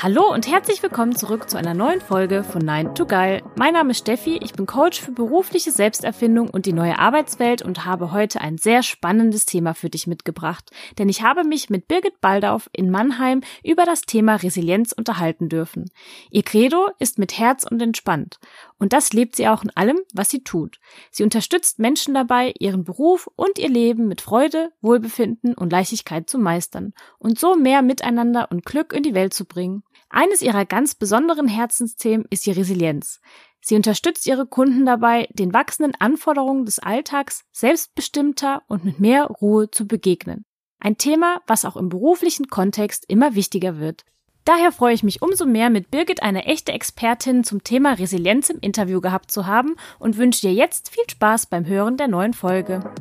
Hallo 0.00 0.32
und 0.32 0.50
herzlich 0.50 0.82
willkommen 0.82 1.14
zurück 1.14 1.48
zu 1.48 1.56
einer 1.56 1.74
neuen 1.74 2.00
Folge 2.00 2.42
von 2.42 2.64
Nein 2.64 2.92
to 2.96 3.06
Geil. 3.06 3.40
Mein 3.54 3.74
Name 3.74 3.92
ist 3.92 3.98
Steffi, 3.98 4.36
ich 4.42 4.52
bin 4.52 4.66
Coach 4.66 5.00
für 5.00 5.12
berufliche 5.12 5.70
Selbsterfindung 5.70 6.50
und 6.50 6.66
die 6.66 6.72
neue 6.72 6.98
Arbeitswelt 6.98 7.62
und 7.62 7.84
habe 7.84 8.10
heute 8.10 8.40
ein 8.40 8.58
sehr 8.58 8.82
spannendes 8.82 9.46
Thema 9.46 9.74
für 9.74 9.90
dich 9.90 10.08
mitgebracht, 10.08 10.72
denn 10.98 11.08
ich 11.08 11.22
habe 11.22 11.44
mich 11.44 11.70
mit 11.70 11.86
Birgit 11.86 12.20
Baldauf 12.20 12.68
in 12.72 12.90
Mannheim 12.90 13.42
über 13.62 13.84
das 13.84 14.02
Thema 14.02 14.36
Resilienz 14.36 14.90
unterhalten 14.90 15.48
dürfen. 15.48 15.88
Ihr 16.30 16.42
Credo 16.42 16.90
ist 16.98 17.20
mit 17.20 17.38
Herz 17.38 17.64
und 17.64 17.80
entspannt 17.80 18.40
und 18.82 18.92
das 18.92 19.12
lebt 19.12 19.36
sie 19.36 19.46
auch 19.46 19.62
in 19.62 19.70
allem, 19.76 20.00
was 20.12 20.30
sie 20.30 20.42
tut. 20.42 20.80
Sie 21.12 21.22
unterstützt 21.22 21.78
Menschen 21.78 22.14
dabei, 22.14 22.52
ihren 22.58 22.82
Beruf 22.82 23.30
und 23.36 23.60
ihr 23.60 23.68
Leben 23.68 24.08
mit 24.08 24.20
Freude, 24.20 24.72
Wohlbefinden 24.80 25.54
und 25.54 25.70
Leichtigkeit 25.70 26.28
zu 26.28 26.36
meistern 26.38 26.92
und 27.20 27.38
so 27.38 27.54
mehr 27.54 27.82
Miteinander 27.82 28.50
und 28.50 28.64
Glück 28.64 28.92
in 28.92 29.04
die 29.04 29.14
Welt 29.14 29.34
zu 29.34 29.44
bringen. 29.44 29.84
Eines 30.14 30.42
ihrer 30.42 30.66
ganz 30.66 30.94
besonderen 30.94 31.48
Herzensthemen 31.48 32.26
ist 32.28 32.44
die 32.44 32.52
Resilienz. 32.52 33.18
Sie 33.62 33.76
unterstützt 33.76 34.26
ihre 34.26 34.46
Kunden 34.46 34.84
dabei, 34.84 35.26
den 35.32 35.54
wachsenden 35.54 35.94
Anforderungen 35.98 36.66
des 36.66 36.78
Alltags 36.78 37.44
selbstbestimmter 37.50 38.62
und 38.68 38.84
mit 38.84 39.00
mehr 39.00 39.24
Ruhe 39.24 39.70
zu 39.70 39.86
begegnen. 39.86 40.44
Ein 40.80 40.98
Thema, 40.98 41.40
was 41.46 41.64
auch 41.64 41.76
im 41.76 41.88
beruflichen 41.88 42.48
Kontext 42.48 43.06
immer 43.08 43.34
wichtiger 43.34 43.78
wird. 43.78 44.04
Daher 44.44 44.70
freue 44.70 44.92
ich 44.92 45.02
mich 45.02 45.22
umso 45.22 45.46
mehr, 45.46 45.70
mit 45.70 45.90
Birgit 45.90 46.22
eine 46.22 46.44
echte 46.44 46.72
Expertin 46.72 47.42
zum 47.42 47.64
Thema 47.64 47.94
Resilienz 47.94 48.50
im 48.50 48.58
Interview 48.58 49.00
gehabt 49.00 49.30
zu 49.30 49.46
haben 49.46 49.76
und 49.98 50.18
wünsche 50.18 50.42
dir 50.42 50.52
jetzt 50.52 50.90
viel 50.90 51.08
Spaß 51.08 51.46
beim 51.46 51.64
Hören 51.64 51.96
der 51.96 52.08
neuen 52.08 52.34
Folge. 52.34 52.92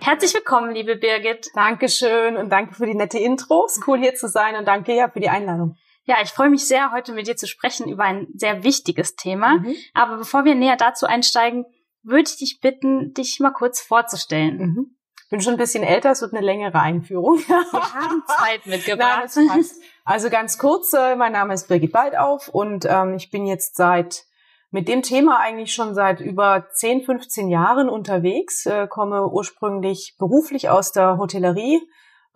Herzlich 0.00 0.32
willkommen, 0.34 0.74
liebe 0.74 0.96
Birgit. 0.96 1.50
Dankeschön 1.54 2.36
und 2.36 2.50
danke 2.50 2.74
für 2.74 2.86
die 2.86 2.94
nette 2.94 3.18
Intros. 3.18 3.80
Cool 3.86 3.98
hier 3.98 4.14
zu 4.14 4.28
sein 4.28 4.56
und 4.56 4.66
danke 4.66 4.94
ja 4.94 5.08
für 5.08 5.20
die 5.20 5.28
Einladung. 5.28 5.76
Ja, 6.04 6.16
ich 6.22 6.30
freue 6.30 6.48
mich 6.48 6.66
sehr, 6.66 6.92
heute 6.92 7.12
mit 7.12 7.26
dir 7.26 7.36
zu 7.36 7.46
sprechen 7.46 7.88
über 7.88 8.04
ein 8.04 8.28
sehr 8.34 8.64
wichtiges 8.64 9.16
Thema. 9.16 9.56
Mhm. 9.58 9.74
Aber 9.94 10.16
bevor 10.16 10.44
wir 10.44 10.54
näher 10.54 10.76
dazu 10.76 11.06
einsteigen, 11.06 11.66
würde 12.02 12.30
ich 12.30 12.36
dich 12.36 12.60
bitten, 12.60 13.12
dich 13.12 13.40
mal 13.40 13.50
kurz 13.50 13.80
vorzustellen. 13.80 14.58
Mhm. 14.58 14.96
Ich 15.24 15.30
bin 15.30 15.42
schon 15.42 15.54
ein 15.54 15.58
bisschen 15.58 15.84
älter, 15.84 16.12
es 16.12 16.22
wird 16.22 16.32
eine 16.32 16.44
längere 16.44 16.80
Einführung. 16.80 17.38
Wir 17.46 17.56
haben 17.72 18.22
Zeit 18.26 18.64
mitgebracht. 18.64 19.28
Nein, 19.36 19.64
also 20.04 20.30
ganz 20.30 20.56
kurz, 20.56 20.94
äh, 20.94 21.16
mein 21.16 21.32
Name 21.32 21.52
ist 21.52 21.68
Birgit 21.68 21.92
Baldauf 21.92 22.48
und 22.48 22.86
ähm, 22.88 23.14
ich 23.14 23.30
bin 23.30 23.44
jetzt 23.46 23.76
seit 23.76 24.24
mit 24.70 24.88
dem 24.88 25.02
Thema 25.02 25.38
eigentlich 25.38 25.72
schon 25.72 25.94
seit 25.94 26.20
über 26.20 26.66
10, 26.70 27.02
15 27.02 27.48
Jahren 27.48 27.88
unterwegs, 27.88 28.66
äh, 28.66 28.86
komme 28.86 29.26
ursprünglich 29.26 30.16
beruflich 30.18 30.68
aus 30.68 30.92
der 30.92 31.16
Hotellerie, 31.16 31.80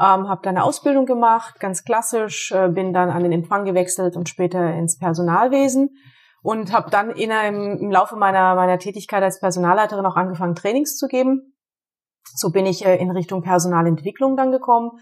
ähm, 0.00 0.28
habe 0.28 0.40
da 0.42 0.50
eine 0.50 0.64
Ausbildung 0.64 1.04
gemacht, 1.04 1.60
ganz 1.60 1.84
klassisch, 1.84 2.50
äh, 2.52 2.68
bin 2.68 2.92
dann 2.94 3.10
an 3.10 3.22
den 3.22 3.32
Empfang 3.32 3.64
gewechselt 3.64 4.16
und 4.16 4.28
später 4.28 4.72
ins 4.74 4.98
Personalwesen 4.98 5.90
und 6.42 6.72
habe 6.72 6.90
dann 6.90 7.10
in 7.10 7.30
einem, 7.30 7.78
im 7.78 7.90
Laufe 7.90 8.16
meiner, 8.16 8.54
meiner 8.54 8.78
Tätigkeit 8.78 9.22
als 9.22 9.38
Personalleiterin 9.38 10.06
auch 10.06 10.16
angefangen, 10.16 10.54
Trainings 10.54 10.96
zu 10.96 11.08
geben. 11.08 11.54
So 12.34 12.50
bin 12.50 12.64
ich 12.64 12.84
äh, 12.84 12.96
in 12.96 13.10
Richtung 13.10 13.42
Personalentwicklung 13.42 14.36
dann 14.36 14.52
gekommen. 14.52 14.92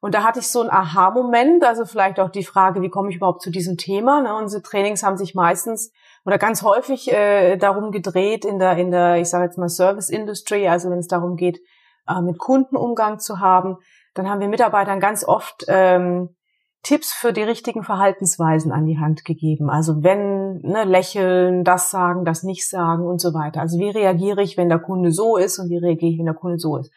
Und 0.00 0.14
da 0.14 0.22
hatte 0.22 0.40
ich 0.40 0.48
so 0.48 0.60
einen 0.60 0.70
Aha-Moment, 0.70 1.64
also 1.64 1.84
vielleicht 1.84 2.18
auch 2.20 2.30
die 2.30 2.44
Frage, 2.44 2.80
wie 2.82 2.88
komme 2.88 3.10
ich 3.10 3.16
überhaupt 3.16 3.42
zu 3.42 3.50
diesem 3.50 3.76
Thema? 3.76 4.22
Ne? 4.22 4.34
Unsere 4.34 4.62
Trainings 4.62 5.02
haben 5.02 5.16
sich 5.16 5.34
meistens 5.34 5.92
oder 6.28 6.36
ganz 6.36 6.62
häufig 6.62 7.10
äh, 7.10 7.56
darum 7.56 7.90
gedreht 7.90 8.44
in 8.44 8.58
der, 8.58 8.76
in 8.76 8.90
der, 8.90 9.16
ich 9.16 9.30
sage 9.30 9.44
jetzt 9.44 9.56
mal 9.56 9.70
Service 9.70 10.10
Industry, 10.10 10.68
also 10.68 10.90
wenn 10.90 10.98
es 10.98 11.08
darum 11.08 11.36
geht, 11.36 11.58
äh, 12.06 12.20
mit 12.20 12.36
Kundenumgang 12.36 13.18
zu 13.18 13.40
haben, 13.40 13.78
dann 14.12 14.28
haben 14.28 14.38
wir 14.38 14.48
Mitarbeitern 14.48 15.00
ganz 15.00 15.24
oft 15.26 15.64
ähm, 15.68 16.36
Tipps 16.82 17.14
für 17.14 17.32
die 17.32 17.44
richtigen 17.44 17.82
Verhaltensweisen 17.82 18.72
an 18.72 18.84
die 18.84 18.98
Hand 18.98 19.24
gegeben. 19.24 19.70
Also 19.70 20.02
wenn 20.02 20.60
ne, 20.60 20.84
lächeln, 20.84 21.64
das 21.64 21.90
sagen, 21.90 22.26
das 22.26 22.42
nicht 22.42 22.68
sagen 22.68 23.06
und 23.06 23.22
so 23.22 23.32
weiter. 23.32 23.62
Also 23.62 23.78
wie 23.78 23.88
reagiere 23.88 24.42
ich, 24.42 24.58
wenn 24.58 24.68
der 24.68 24.80
Kunde 24.80 25.12
so 25.12 25.38
ist 25.38 25.58
und 25.58 25.70
wie 25.70 25.78
reagiere 25.78 26.12
ich, 26.12 26.18
wenn 26.18 26.26
der 26.26 26.34
Kunde 26.34 26.58
so 26.58 26.76
ist. 26.76 26.92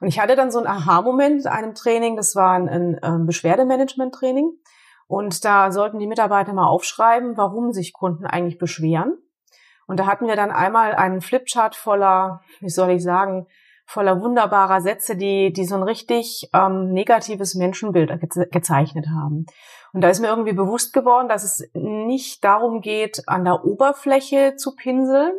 Und 0.00 0.08
ich 0.08 0.18
hatte 0.18 0.36
dann 0.36 0.50
so 0.50 0.58
ein 0.58 0.66
Aha-Moment 0.66 1.42
in 1.42 1.48
einem 1.48 1.74
Training, 1.74 2.16
das 2.16 2.34
war 2.34 2.52
ein, 2.52 2.66
ein, 2.66 2.98
ein 3.00 3.26
Beschwerdemanagement-Training. 3.26 4.52
Und 5.10 5.44
da 5.44 5.72
sollten 5.72 5.98
die 5.98 6.06
Mitarbeiter 6.06 6.52
mal 6.52 6.68
aufschreiben, 6.68 7.36
warum 7.36 7.72
sich 7.72 7.92
Kunden 7.92 8.26
eigentlich 8.26 8.58
beschweren. 8.58 9.18
Und 9.88 9.98
da 9.98 10.06
hatten 10.06 10.28
wir 10.28 10.36
dann 10.36 10.52
einmal 10.52 10.94
einen 10.94 11.20
Flipchart 11.20 11.74
voller, 11.74 12.42
wie 12.60 12.68
soll 12.68 12.90
ich 12.90 13.02
sagen, 13.02 13.48
voller 13.86 14.20
wunderbarer 14.22 14.80
Sätze, 14.80 15.16
die, 15.16 15.52
die 15.52 15.64
so 15.64 15.74
ein 15.74 15.82
richtig 15.82 16.48
ähm, 16.54 16.92
negatives 16.92 17.56
Menschenbild 17.56 18.10
ge 18.20 18.46
gezeichnet 18.52 19.08
haben. 19.08 19.46
Und 19.92 20.02
da 20.02 20.10
ist 20.10 20.20
mir 20.20 20.28
irgendwie 20.28 20.52
bewusst 20.52 20.92
geworden, 20.92 21.28
dass 21.28 21.42
es 21.42 21.68
nicht 21.74 22.44
darum 22.44 22.80
geht, 22.80 23.24
an 23.26 23.44
der 23.44 23.64
Oberfläche 23.64 24.54
zu 24.54 24.76
pinseln, 24.76 25.32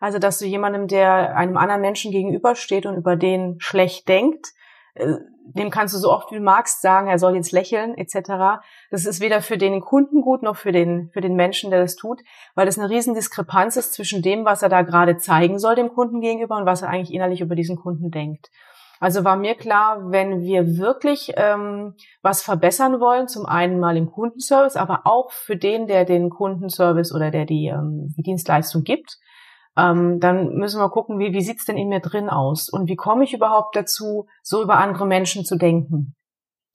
also 0.00 0.18
dass 0.18 0.38
du 0.38 0.44
jemandem, 0.44 0.86
der 0.86 1.34
einem 1.34 1.56
anderen 1.56 1.80
Menschen 1.80 2.12
gegenübersteht 2.12 2.84
und 2.84 2.96
über 2.96 3.16
den 3.16 3.56
schlecht 3.58 4.06
denkt, 4.06 4.52
dem 4.96 5.70
kannst 5.70 5.94
du 5.94 5.98
so 5.98 6.10
oft 6.10 6.30
wie 6.30 6.36
du 6.36 6.40
magst 6.40 6.80
sagen, 6.80 7.08
er 7.08 7.18
soll 7.18 7.34
jetzt 7.34 7.52
lächeln 7.52 7.96
etc. 7.96 8.62
Das 8.90 9.06
ist 9.06 9.20
weder 9.20 9.42
für 9.42 9.58
den 9.58 9.80
Kunden 9.80 10.22
gut 10.22 10.42
noch 10.42 10.56
für 10.56 10.72
den 10.72 11.10
für 11.12 11.20
den 11.20 11.34
Menschen, 11.34 11.70
der 11.70 11.80
das 11.80 11.96
tut, 11.96 12.22
weil 12.54 12.66
das 12.66 12.78
eine 12.78 12.88
riesen 12.88 13.14
Diskrepanz 13.14 13.76
ist 13.76 13.92
zwischen 13.92 14.22
dem, 14.22 14.44
was 14.44 14.62
er 14.62 14.68
da 14.68 14.82
gerade 14.82 15.16
zeigen 15.16 15.58
soll 15.58 15.74
dem 15.74 15.92
Kunden 15.92 16.20
gegenüber 16.20 16.56
und 16.56 16.66
was 16.66 16.82
er 16.82 16.88
eigentlich 16.88 17.12
innerlich 17.12 17.40
über 17.40 17.54
diesen 17.54 17.76
Kunden 17.76 18.10
denkt. 18.10 18.50
Also 19.00 19.24
war 19.24 19.36
mir 19.36 19.54
klar, 19.54 20.12
wenn 20.12 20.42
wir 20.42 20.78
wirklich 20.78 21.32
ähm, 21.36 21.94
was 22.22 22.42
verbessern 22.42 23.00
wollen, 23.00 23.28
zum 23.28 23.44
einen 23.44 23.80
mal 23.80 23.96
im 23.96 24.10
Kundenservice, 24.10 24.76
aber 24.76 25.02
auch 25.04 25.30
für 25.30 25.56
den, 25.56 25.86
der 25.86 26.04
den 26.04 26.30
Kundenservice 26.30 27.12
oder 27.12 27.30
der 27.30 27.44
die, 27.44 27.66
ähm, 27.66 28.14
die 28.16 28.22
Dienstleistung 28.22 28.82
gibt, 28.82 29.18
ähm, 29.76 30.20
dann 30.20 30.54
müssen 30.54 30.80
wir 30.80 30.90
gucken, 30.90 31.18
wie, 31.18 31.32
wie 31.32 31.42
sieht's 31.42 31.64
denn 31.64 31.76
in 31.76 31.88
mir 31.88 32.00
drin 32.00 32.28
aus 32.28 32.68
und 32.68 32.88
wie 32.88 32.96
komme 32.96 33.24
ich 33.24 33.34
überhaupt 33.34 33.76
dazu, 33.76 34.26
so 34.42 34.62
über 34.62 34.78
andere 34.78 35.06
Menschen 35.06 35.44
zu 35.44 35.56
denken. 35.56 36.14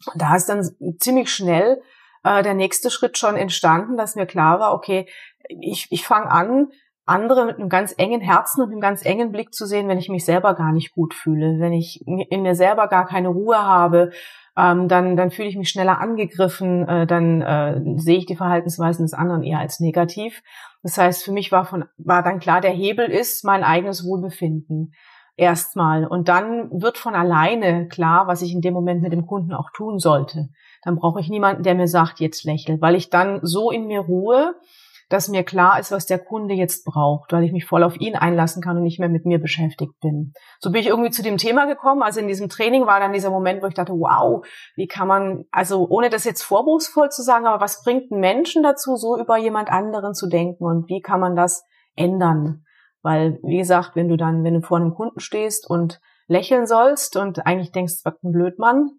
Und 0.06 0.22
da 0.22 0.36
ist 0.36 0.48
dann 0.48 0.68
ziemlich 1.00 1.30
schnell 1.30 1.82
äh, 2.24 2.44
der 2.44 2.54
nächste 2.54 2.90
Schritt 2.90 3.18
schon 3.18 3.36
entstanden, 3.36 3.98
dass 3.98 4.16
mir 4.16 4.26
klar 4.26 4.60
war, 4.60 4.74
okay, 4.74 5.08
ich, 5.48 5.88
ich 5.92 6.06
fange 6.06 6.30
an, 6.30 6.68
andere 7.06 7.46
mit 7.46 7.58
einem 7.58 7.70
ganz 7.70 7.94
engen 7.98 8.22
Herzen 8.22 8.62
und 8.62 8.72
einem 8.72 8.82
ganz 8.82 9.04
engen 9.04 9.32
Blick 9.32 9.54
zu 9.54 9.66
sehen, 9.66 9.88
wenn 9.88 9.98
ich 9.98 10.10
mich 10.10 10.26
selber 10.26 10.54
gar 10.54 10.72
nicht 10.72 10.94
gut 10.94 11.14
fühle, 11.14 11.60
wenn 11.60 11.74
ich 11.74 12.06
in 12.06 12.42
mir 12.44 12.56
selber 12.56 12.88
gar 12.88 13.08
keine 13.08 13.30
Ruhe 13.30 13.58
habe, 13.58 14.12
ähm, 14.60 14.88
dann, 14.90 15.16
dann 15.16 15.32
fühle 15.32 15.48
ich 15.48 15.56
mich 15.56 15.70
schneller 15.70 16.00
angegriffen, 16.00 16.88
äh, 16.88 17.08
dann 17.08 17.42
äh, 17.42 17.82
sehe 17.98 18.18
ich 18.18 18.26
die 18.26 18.36
Verhaltensweisen 18.36 19.06
des 19.06 19.14
anderen 19.14 19.44
eher 19.44 19.60
als 19.60 19.80
negativ. 19.80 20.42
Das 20.84 20.98
heißt, 20.98 21.24
für 21.24 21.32
mich 21.32 21.52
war 21.52 21.66
von, 21.66 21.86
war 21.98 22.24
dann 22.24 22.40
klar, 22.40 22.60
der 22.60 22.72
Hebel 22.72 23.06
ist 23.06 23.46
mein 23.46 23.64
eigenes 23.64 24.06
Wohlbefinden. 24.06 24.94
Erstmal. 25.38 26.06
Und 26.06 26.28
dann 26.28 26.70
wird 26.82 26.98
von 26.98 27.16
alleine 27.16 27.88
klar, 27.88 28.28
was 28.28 28.42
ich 28.42 28.52
in 28.52 28.60
dem 28.60 28.74
Moment 28.74 29.02
mit 29.02 29.14
dem 29.14 29.26
Kunden 29.26 29.54
auch 29.54 29.70
tun 29.74 29.98
sollte. 29.98 30.50
Dann 30.84 30.98
brauche 30.98 31.22
ich 31.22 31.30
niemanden, 31.30 31.64
der 31.64 31.76
mir 31.76 31.88
sagt, 31.88 32.20
jetzt 32.20 32.44
lächel, 32.44 32.82
weil 32.82 32.96
ich 32.96 33.10
dann 33.10 33.40
so 33.42 33.72
in 33.72 33.88
mir 33.88 34.02
ruhe, 34.02 34.56
dass 35.10 35.28
mir 35.28 35.44
klar 35.44 35.80
ist, 35.80 35.92
was 35.92 36.06
der 36.06 36.20
Kunde 36.20 36.54
jetzt 36.54 36.86
braucht, 36.86 37.34
weil 37.34 37.44
ich 37.44 37.52
mich 37.52 37.66
voll 37.66 37.84
auf 37.84 38.00
ihn 38.00 38.16
einlassen 38.16 38.62
kann 38.62 38.78
und 38.78 38.84
nicht 38.84 39.00
mehr 39.00 39.10
mit 39.10 39.26
mir 39.26 39.40
beschäftigt 39.40 40.00
bin. 40.02 40.34
So 40.60 40.72
bin 40.72 40.82
ich 40.82 40.88
irgendwie 40.88 41.10
zu 41.10 41.24
dem 41.24 41.38
Thema 41.38 41.66
gekommen. 41.66 42.04
Also 42.04 42.20
in 42.20 42.28
diesem 42.28 42.48
Training 42.48 42.86
war 42.86 43.00
dann 43.00 43.12
dieser 43.12 43.32
Moment, 43.32 43.64
wo 43.64 43.68
ich 43.68 43.74
dachte, 43.74 43.94
wow, 43.94 44.46
wie 44.76 44.88
kann 44.88 45.08
man, 45.08 45.46
also 45.52 45.88
ohne 45.90 46.10
das 46.10 46.24
jetzt 46.24 46.44
vorwurfsvoll 46.44 47.10
zu 47.10 47.24
sagen, 47.24 47.48
aber 47.48 47.60
was 47.60 47.84
bringt 47.84 48.12
einen 48.12 48.22
Menschen 48.22 48.62
dazu, 48.62 48.96
so 48.96 49.20
über 49.20 49.38
jemand 49.38 49.72
anderen 49.72 50.14
zu 50.14 50.30
denken 50.30 50.64
und 50.64 50.88
wie 50.90 51.02
kann 51.02 51.20
man 51.20 51.36
das 51.36 51.66
ändern? 51.96 52.64
Weil, 53.02 53.40
wie 53.44 53.58
gesagt, 53.58 53.96
wenn 53.96 54.10
du 54.10 54.18
dann, 54.18 54.44
wenn 54.44 54.54
du 54.54 54.62
vor 54.62 54.78
einem 54.78 54.94
Kunden 54.94 55.20
stehst 55.20 55.68
und 55.70 56.00
lächeln 56.28 56.68
sollst 56.68 57.18
und 57.18 57.46
eigentlich 57.48 57.72
denkst, 57.72 58.02
was 58.04 58.14
ein 58.24 58.32
Blödmann, 58.32 58.92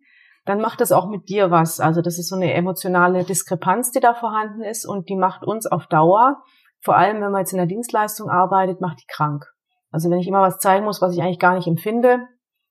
dann 0.50 0.60
macht 0.60 0.80
es 0.80 0.90
auch 0.92 1.08
mit 1.08 1.28
dir 1.28 1.50
was. 1.50 1.78
Also 1.78 2.02
das 2.02 2.18
ist 2.18 2.28
so 2.28 2.36
eine 2.36 2.52
emotionale 2.52 3.24
Diskrepanz, 3.24 3.92
die 3.92 4.00
da 4.00 4.14
vorhanden 4.14 4.62
ist 4.62 4.84
und 4.84 5.08
die 5.08 5.16
macht 5.16 5.44
uns 5.44 5.66
auf 5.66 5.86
Dauer, 5.86 6.42
vor 6.82 6.96
allem 6.96 7.22
wenn 7.22 7.30
man 7.30 7.42
jetzt 7.42 7.52
in 7.52 7.58
der 7.58 7.66
Dienstleistung 7.66 8.28
arbeitet, 8.28 8.80
macht 8.80 9.00
die 9.00 9.06
krank. 9.06 9.44
Also 9.90 10.10
wenn 10.10 10.18
ich 10.18 10.26
immer 10.26 10.42
was 10.42 10.58
zeigen 10.58 10.84
muss, 10.84 11.00
was 11.00 11.14
ich 11.14 11.22
eigentlich 11.22 11.38
gar 11.38 11.54
nicht 11.54 11.68
empfinde, 11.68 12.18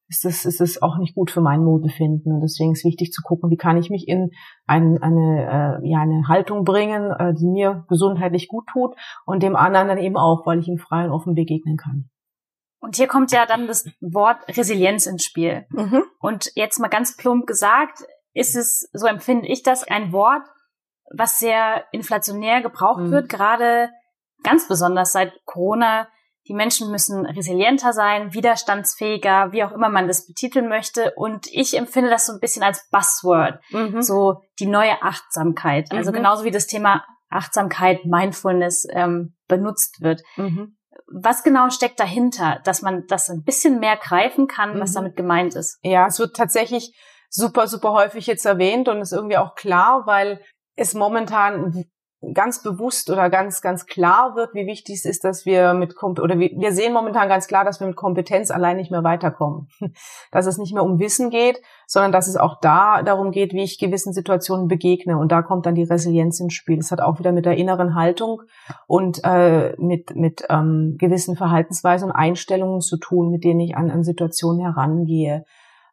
ist 0.10 0.26
es, 0.26 0.46
ist 0.46 0.60
es 0.60 0.82
auch 0.82 0.98
nicht 0.98 1.16
gut 1.16 1.32
für 1.32 1.42
mein 1.42 1.66
Wohlbefinden. 1.66 2.34
Und 2.34 2.42
deswegen 2.42 2.74
ist 2.74 2.84
wichtig 2.84 3.12
zu 3.12 3.22
gucken, 3.22 3.50
wie 3.50 3.58
kann 3.58 3.78
ich 3.78 3.90
mich 3.90 4.08
in 4.08 4.32
ein, 4.66 4.98
eine, 5.02 5.80
äh, 5.84 5.90
ja, 5.90 6.00
eine 6.00 6.28
Haltung 6.28 6.64
bringen, 6.64 7.12
äh, 7.12 7.34
die 7.34 7.48
mir 7.48 7.86
gesundheitlich 7.88 8.48
gut 8.48 8.66
tut 8.72 8.96
und 9.26 9.42
dem 9.44 9.56
anderen 9.56 9.88
dann 9.88 10.00
eben 10.00 10.18
auch, 10.18 10.46
weil 10.46 10.60
ich 10.60 10.68
ihm 10.68 10.80
frei 10.80 11.06
und 11.06 11.12
offen 11.12 11.36
begegnen 11.36 11.78
kann. 11.78 12.10
Und 12.80 12.96
hier 12.96 13.08
kommt 13.08 13.32
ja 13.32 13.46
dann 13.46 13.68
das 13.68 13.86
Wort 14.00 14.38
Resilienz 14.56 15.06
ins 15.06 15.24
Spiel. 15.24 15.66
Mhm. 15.70 16.04
Und 16.20 16.52
jetzt 16.56 16.80
mal 16.80 16.88
ganz 16.88 17.18
plump 17.18 17.46
gesagt, 17.46 18.04
ist 18.34 18.56
es, 18.56 18.90
so 18.94 19.08
empfinde 19.08 19.48
ich 19.48 19.64
das, 19.64 19.84
ein 19.84 20.12
Wort, 20.12 20.44
was 21.12 21.40
sehr 21.40 21.86
inflationär 21.92 22.62
gebraucht 22.62 23.02
mhm. 23.02 23.12
wird, 23.12 23.30
gerade 23.30 23.90
ganz 24.44 24.68
besonders 24.68 25.12
seit 25.12 25.34
Corona. 25.46 26.08
Die 26.48 26.54
Menschen 26.54 26.90
müssen 26.90 27.26
resilienter 27.26 27.94
sein, 27.94 28.34
widerstandsfähiger, 28.34 29.52
wie 29.52 29.64
auch 29.64 29.72
immer 29.72 29.90
man 29.90 30.08
das 30.08 30.26
betiteln 30.26 30.68
möchte. 30.68 31.14
Und 31.16 31.48
ich 31.52 31.78
empfinde 31.78 32.10
das 32.10 32.26
so 32.26 32.34
ein 32.34 32.40
bisschen 32.40 32.64
als 32.64 32.88
Buzzword, 32.90 33.60
mhm. 33.72 34.02
so 34.02 34.42
die 34.60 34.66
neue 34.66 35.02
Achtsamkeit. 35.04 35.92
Also 35.92 36.12
mhm. 36.12 36.16
genauso 36.16 36.46
wie 36.46 36.52
das 36.52 36.66
Thema 36.66 37.04
Achtsamkeit, 37.30 38.06
Mindfulness 38.06 38.88
ähm, 38.92 39.36
benutzt 39.48 40.02
wird. 40.02 40.22
Mhm. 40.38 40.78
Was 41.12 41.44
genau 41.44 41.70
steckt 41.70 42.00
dahinter, 42.00 42.62
dass 42.64 42.82
man 42.82 43.06
das 43.08 43.30
ein 43.30 43.44
bisschen 43.44 43.80
mehr 43.80 43.98
greifen 43.98 44.48
kann, 44.48 44.80
was 44.80 44.92
mhm. 44.92 44.96
damit 44.96 45.16
gemeint 45.16 45.56
ist? 45.56 45.80
Ja, 45.82 46.08
es 46.08 46.20
wird 46.20 46.36
tatsächlich 46.36 46.94
super, 47.30 47.68
super 47.68 47.94
häufig 47.94 48.28
jetzt 48.28 48.46
erwähnt 48.46 48.88
und 48.88 49.02
ist 49.02 49.14
irgendwie 49.14 49.38
auch 49.38 49.56
klar, 49.56 50.06
weil 50.06 50.42
es 50.76 50.94
momentan 50.94 51.86
ganz 52.34 52.62
bewusst 52.62 53.10
oder 53.10 53.30
ganz, 53.30 53.62
ganz 53.62 53.86
klar 53.86 54.36
wird, 54.36 54.54
wie 54.54 54.68
wichtig 54.68 54.96
es 54.96 55.06
ist, 55.06 55.24
dass 55.24 55.46
wir 55.46 55.74
mit, 55.74 55.96
oder 56.04 56.38
wir 56.38 56.74
sehen 56.74 56.92
momentan 56.92 57.30
ganz 57.30 57.48
klar, 57.48 57.64
dass 57.64 57.80
wir 57.80 57.88
mit 57.88 57.96
Kompetenz 57.96 58.52
allein 58.52 58.76
nicht 58.76 58.92
mehr 58.92 59.06
weiterkommen. 59.06 59.70
Dass 60.32 60.46
es 60.46 60.58
nicht 60.58 60.74
mehr 60.74 60.84
um 60.84 61.00
Wissen 61.00 61.30
geht, 61.30 61.62
sondern 61.88 62.12
dass 62.12 62.28
es 62.28 62.36
auch 62.36 62.60
da 62.60 63.02
darum 63.04 63.32
geht, 63.32 63.54
wie 63.54 63.64
ich 63.64 63.80
gewissen 63.80 64.14
Situationen 64.14 64.68
begegne. 64.68 65.18
Und 65.18 65.32
da 65.32 65.42
kommt 65.42 65.66
dann 65.66 65.76
die 65.76 65.84
Resilienz 65.84 66.40
ins 66.40 66.54
Spiel. 66.54 66.78
Das 66.78 66.92
hat 66.92 67.02
auch 67.02 67.20
wieder 67.20 67.32
mit 67.32 67.46
der 67.46 67.58
inneren 67.58 67.96
Haltung 67.96 68.42
und 68.86 69.22
äh, 69.24 69.76
mit, 69.78 70.16
mit 70.16 70.44
ähm, 70.50 70.96
gewissen 71.00 71.36
Verhaltensweisen 71.36 72.10
und 72.10 72.16
Einstellungen 72.16 72.82
zu 72.82 72.98
tun, 72.98 73.32
mit 73.32 73.44
denen 73.44 73.62
ich 73.62 73.76
an, 73.76 73.90
an 73.90 74.04
Situationen 74.04 74.62
herangehe. 74.62 75.46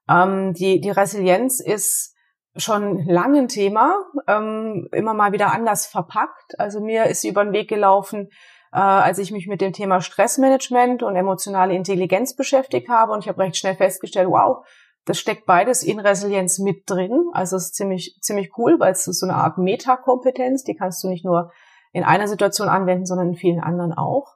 Ähm, 0.09 0.53
die, 0.53 0.81
die 0.81 0.91
Resilienz 0.91 1.61
ist 1.61 2.16
schon 2.57 3.05
lange 3.07 3.41
ein 3.41 3.49
Thema, 3.49 4.05
ähm, 4.27 4.89
immer 4.93 5.15
mal 5.15 5.33
wieder 5.33 5.53
anders 5.53 5.87
verpackt. 5.87 6.59
Also 6.59 6.81
mir 6.81 7.05
ist 7.05 7.21
sie 7.21 7.29
über 7.29 7.45
den 7.45 7.53
Weg 7.53 7.69
gelaufen, 7.69 8.29
äh, 8.73 8.79
als 8.79 9.19
ich 9.19 9.33
mich 9.33 9.47
mit 9.47 9.61
dem 9.61 9.73
Thema 9.73 10.01
Stressmanagement 10.01 11.03
und 11.03 11.17
emotionale 11.17 11.75
Intelligenz 11.75 12.35
beschäftigt 12.35 12.89
habe. 12.89 13.13
Und 13.13 13.21
ich 13.21 13.29
habe 13.29 13.41
recht 13.41 13.57
schnell 13.57 13.77
festgestellt, 13.77 14.29
wow, 14.29 14.67
das 15.05 15.19
steckt 15.19 15.47
beides 15.47 15.83
in 15.83 16.01
Resilienz 16.01 16.59
mit 16.59 16.89
drin. 16.91 17.31
Also 17.33 17.57
es 17.57 17.67
ist 17.67 17.75
ziemlich, 17.77 18.19
ziemlich 18.21 18.59
cool, 18.59 18.79
weil 18.81 18.93
es 18.93 19.07
ist 19.07 19.21
so 19.21 19.27
eine 19.27 19.37
Art 19.37 19.59
Metakompetenz, 19.59 20.65
die 20.65 20.75
kannst 20.75 21.03
du 21.05 21.09
nicht 21.09 21.25
nur 21.25 21.53
in 21.93 22.05
einer 22.05 22.29
Situation 22.29 22.69
anwenden, 22.69 23.07
sondern 23.07 23.29
in 23.29 23.37
vielen 23.37 23.61
anderen 23.61 23.93
auch. 23.93 24.35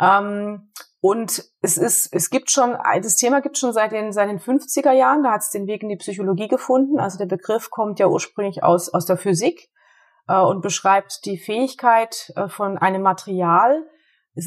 Ähm, 0.00 0.70
und 1.06 1.44
es 1.60 1.78
ist, 1.78 2.12
es 2.12 2.30
gibt 2.30 2.50
schon, 2.50 2.76
das 3.00 3.14
Thema 3.14 3.40
gibt 3.40 3.58
schon 3.58 3.72
seit 3.72 3.92
den, 3.92 4.12
seit 4.12 4.28
den 4.28 4.40
50er 4.40 4.90
Jahren, 4.90 5.22
da 5.22 5.30
hat 5.30 5.42
es 5.42 5.50
den 5.50 5.68
Weg 5.68 5.84
in 5.84 5.88
die 5.88 5.96
Psychologie 5.96 6.48
gefunden. 6.48 6.98
Also 6.98 7.16
der 7.16 7.26
Begriff 7.26 7.70
kommt 7.70 8.00
ja 8.00 8.08
ursprünglich 8.08 8.64
aus, 8.64 8.92
aus 8.92 9.06
der 9.06 9.16
Physik 9.16 9.68
äh, 10.26 10.36
und 10.36 10.62
beschreibt 10.62 11.24
die 11.24 11.38
Fähigkeit 11.38 12.32
äh, 12.34 12.48
von 12.48 12.76
einem 12.76 13.02
Material, 13.02 13.86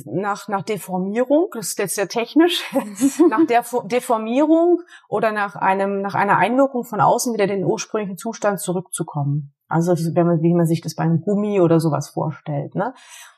nach, 0.06 0.50
nach 0.50 0.64
Deformierung, 0.64 1.48
das 1.54 1.70
ist 1.70 1.80
jetzt 1.80 1.96
sehr 1.96 2.10
technisch, 2.10 2.62
nach 3.30 3.48
der 3.48 3.64
Deformierung 3.86 4.82
oder 5.08 5.32
nach 5.32 5.56
einem, 5.56 6.02
nach 6.02 6.14
einer 6.14 6.38
Einwirkung 6.38 6.84
von 6.84 7.00
außen 7.00 7.34
wieder 7.34 7.46
in 7.46 7.62
den 7.62 7.66
ursprünglichen 7.66 8.18
Zustand 8.18 8.60
zurückzukommen. 8.60 9.56
Also 9.70 9.94
wenn 10.16 10.26
man, 10.26 10.42
wie 10.42 10.54
man 10.54 10.66
sich 10.66 10.82
das 10.82 10.96
bei 10.96 11.04
einem 11.04 11.22
Gummi 11.22 11.62
oder 11.62 11.80
sowas 11.80 12.10
vorstellt. 12.10 12.76
Ne? 12.76 12.94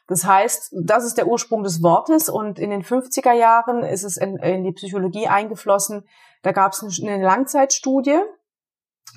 Das 0.07 0.25
heißt, 0.25 0.75
das 0.81 1.05
ist 1.05 1.17
der 1.17 1.27
Ursprung 1.27 1.63
des 1.63 1.83
Wortes 1.83 2.29
und 2.29 2.57
in 2.57 2.69
den 2.69 2.83
50er 2.83 3.33
Jahren 3.33 3.83
ist 3.83 4.03
es 4.03 4.17
in, 4.17 4.37
in 4.37 4.63
die 4.63 4.71
Psychologie 4.71 5.27
eingeflossen. 5.27 6.03
Da 6.41 6.53
gab 6.53 6.71
es 6.73 7.01
eine 7.01 7.21
Langzeitstudie 7.21 8.19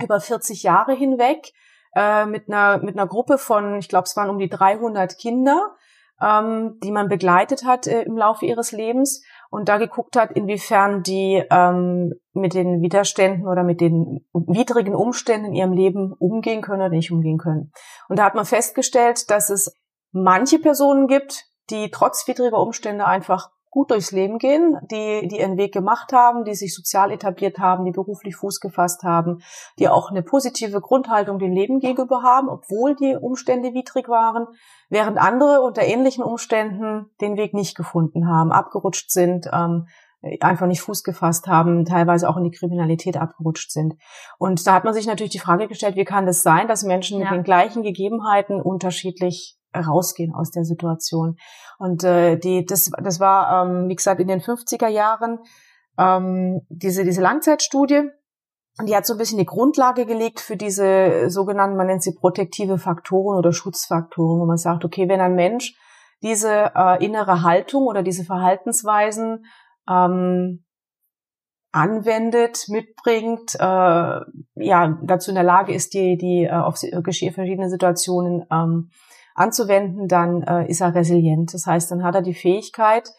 über 0.02 0.20
40 0.20 0.62
Jahre 0.64 0.92
hinweg 0.92 1.52
äh, 1.94 2.26
mit 2.26 2.48
einer 2.48 2.78
mit 2.78 2.96
einer 2.96 3.06
Gruppe 3.06 3.38
von, 3.38 3.76
ich 3.76 3.88
glaube, 3.88 4.04
es 4.04 4.16
waren 4.16 4.28
um 4.28 4.38
die 4.38 4.48
300 4.48 5.16
Kinder, 5.16 5.76
ähm, 6.20 6.78
die 6.82 6.90
man 6.90 7.08
begleitet 7.08 7.64
hat 7.64 7.86
äh, 7.86 8.02
im 8.02 8.16
Laufe 8.16 8.46
ihres 8.46 8.72
Lebens 8.72 9.22
und 9.54 9.68
da 9.68 9.78
geguckt 9.78 10.16
hat, 10.16 10.32
inwiefern 10.32 11.04
die 11.04 11.40
ähm, 11.48 12.12
mit 12.32 12.54
den 12.54 12.82
Widerständen 12.82 13.46
oder 13.46 13.62
mit 13.62 13.80
den 13.80 14.26
widrigen 14.32 14.96
Umständen 14.96 15.46
in 15.46 15.54
ihrem 15.54 15.72
Leben 15.72 16.12
umgehen 16.12 16.60
können 16.60 16.80
oder 16.80 16.88
nicht 16.88 17.12
umgehen 17.12 17.38
können. 17.38 17.70
Und 18.08 18.18
da 18.18 18.24
hat 18.24 18.34
man 18.34 18.46
festgestellt, 18.46 19.30
dass 19.30 19.50
es 19.50 19.76
manche 20.10 20.58
Personen 20.58 21.06
gibt, 21.06 21.44
die 21.70 21.92
trotz 21.92 22.26
widriger 22.26 22.58
Umstände 22.58 23.06
einfach 23.06 23.50
gut 23.74 23.90
durchs 23.90 24.12
Leben 24.12 24.38
gehen, 24.38 24.78
die, 24.88 25.26
die 25.26 25.40
ihren 25.40 25.56
Weg 25.56 25.74
gemacht 25.74 26.12
haben, 26.12 26.44
die 26.44 26.54
sich 26.54 26.72
sozial 26.72 27.10
etabliert 27.10 27.58
haben, 27.58 27.84
die 27.84 27.90
beruflich 27.90 28.36
Fuß 28.36 28.60
gefasst 28.60 29.02
haben, 29.02 29.42
die 29.80 29.88
auch 29.88 30.10
eine 30.10 30.22
positive 30.22 30.80
Grundhaltung 30.80 31.40
dem 31.40 31.50
Leben 31.50 31.80
gegenüber 31.80 32.22
haben, 32.22 32.48
obwohl 32.48 32.94
die 32.94 33.16
Umstände 33.16 33.74
widrig 33.74 34.08
waren, 34.08 34.46
während 34.90 35.18
andere 35.18 35.60
unter 35.60 35.82
ähnlichen 35.82 36.22
Umständen 36.22 37.10
den 37.20 37.36
Weg 37.36 37.52
nicht 37.52 37.76
gefunden 37.76 38.28
haben, 38.28 38.52
abgerutscht 38.52 39.10
sind, 39.10 39.50
ähm, 39.52 39.88
einfach 40.40 40.68
nicht 40.68 40.80
Fuß 40.80 41.02
gefasst 41.02 41.48
haben, 41.48 41.84
teilweise 41.84 42.28
auch 42.28 42.36
in 42.36 42.44
die 42.44 42.56
Kriminalität 42.56 43.16
abgerutscht 43.16 43.72
sind. 43.72 43.94
Und 44.38 44.64
da 44.68 44.74
hat 44.74 44.84
man 44.84 44.94
sich 44.94 45.08
natürlich 45.08 45.32
die 45.32 45.40
Frage 45.40 45.66
gestellt, 45.66 45.96
wie 45.96 46.04
kann 46.04 46.26
das 46.26 46.44
sein, 46.44 46.68
dass 46.68 46.84
Menschen 46.84 47.18
ja. 47.18 47.24
mit 47.24 47.34
den 47.34 47.42
gleichen 47.42 47.82
Gegebenheiten 47.82 48.62
unterschiedlich 48.62 49.58
rausgehen 49.80 50.34
aus 50.34 50.50
der 50.50 50.64
Situation. 50.64 51.36
Und 51.78 52.04
äh, 52.04 52.38
die, 52.38 52.64
das, 52.64 52.90
das 53.02 53.20
war, 53.20 53.66
ähm, 53.66 53.88
wie 53.88 53.96
gesagt, 53.96 54.20
in 54.20 54.28
den 54.28 54.40
50er 54.40 54.88
Jahren 54.88 55.38
ähm, 55.98 56.62
diese, 56.68 57.04
diese 57.04 57.22
Langzeitstudie. 57.22 58.10
Und 58.78 58.88
die 58.88 58.96
hat 58.96 59.06
so 59.06 59.14
ein 59.14 59.18
bisschen 59.18 59.38
die 59.38 59.46
Grundlage 59.46 60.04
gelegt 60.04 60.40
für 60.40 60.56
diese 60.56 61.30
sogenannten, 61.30 61.76
man 61.76 61.86
nennt 61.86 62.02
sie 62.02 62.14
protektive 62.14 62.78
Faktoren 62.78 63.38
oder 63.38 63.52
Schutzfaktoren, 63.52 64.40
wo 64.40 64.46
man 64.46 64.56
sagt, 64.56 64.84
okay, 64.84 65.08
wenn 65.08 65.20
ein 65.20 65.36
Mensch 65.36 65.74
diese 66.22 66.72
äh, 66.74 67.04
innere 67.04 67.42
Haltung 67.42 67.84
oder 67.84 68.02
diese 68.02 68.24
Verhaltensweisen 68.24 69.44
ähm, 69.88 70.64
anwendet, 71.70 72.66
mitbringt, 72.68 73.54
äh, 73.56 74.20
ja, 74.56 74.98
dazu 75.02 75.30
in 75.30 75.34
der 75.34 75.44
Lage 75.44 75.74
ist, 75.74 75.92
die, 75.92 76.16
die 76.16 76.44
äh, 76.44 76.52
auf 76.52 76.78
verschiedene 76.78 77.68
Situationen 77.68 78.44
ähm, 78.50 78.90
anzuwenden, 79.34 80.08
dann 80.08 80.42
äh, 80.42 80.68
ist 80.68 80.80
er 80.80 80.94
resilient. 80.94 81.52
Das 81.52 81.66
heißt, 81.66 81.90
dann 81.90 82.02
hat 82.02 82.14
er 82.14 82.22
die 82.22 82.34
Fähigkeit, 82.34 83.10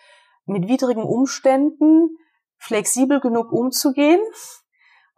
mit 0.45 0.67
widrigen 0.67 1.03
Umständen 1.03 2.09
flexibel 2.57 3.19
genug 3.19 3.51
umzugehen, 3.51 4.21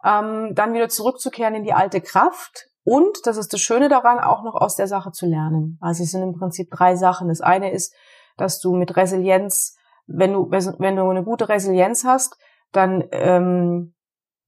ähm, 0.04 0.54
dann 0.54 0.74
wieder 0.74 0.88
zurückzukehren 0.88 1.54
in 1.54 1.64
die 1.64 1.72
alte 1.72 2.00
Kraft 2.00 2.68
und, 2.90 3.26
das 3.26 3.36
ist 3.36 3.52
das 3.52 3.60
Schöne 3.60 3.90
daran, 3.90 4.18
auch 4.18 4.42
noch 4.42 4.54
aus 4.54 4.74
der 4.74 4.86
Sache 4.86 5.12
zu 5.12 5.26
lernen. 5.26 5.76
Also 5.82 6.02
es 6.04 6.10
sind 6.10 6.22
im 6.22 6.38
Prinzip 6.38 6.70
drei 6.70 6.96
Sachen. 6.96 7.28
Das 7.28 7.42
eine 7.42 7.70
ist, 7.70 7.94
dass 8.38 8.60
du 8.60 8.74
mit 8.74 8.96
Resilienz, 8.96 9.76
wenn 10.06 10.32
du, 10.32 10.50
wenn 10.50 10.96
du 10.96 11.02
eine 11.02 11.22
gute 11.22 11.50
Resilienz 11.50 12.04
hast, 12.04 12.38
dann 12.72 13.04
ähm, 13.12 13.94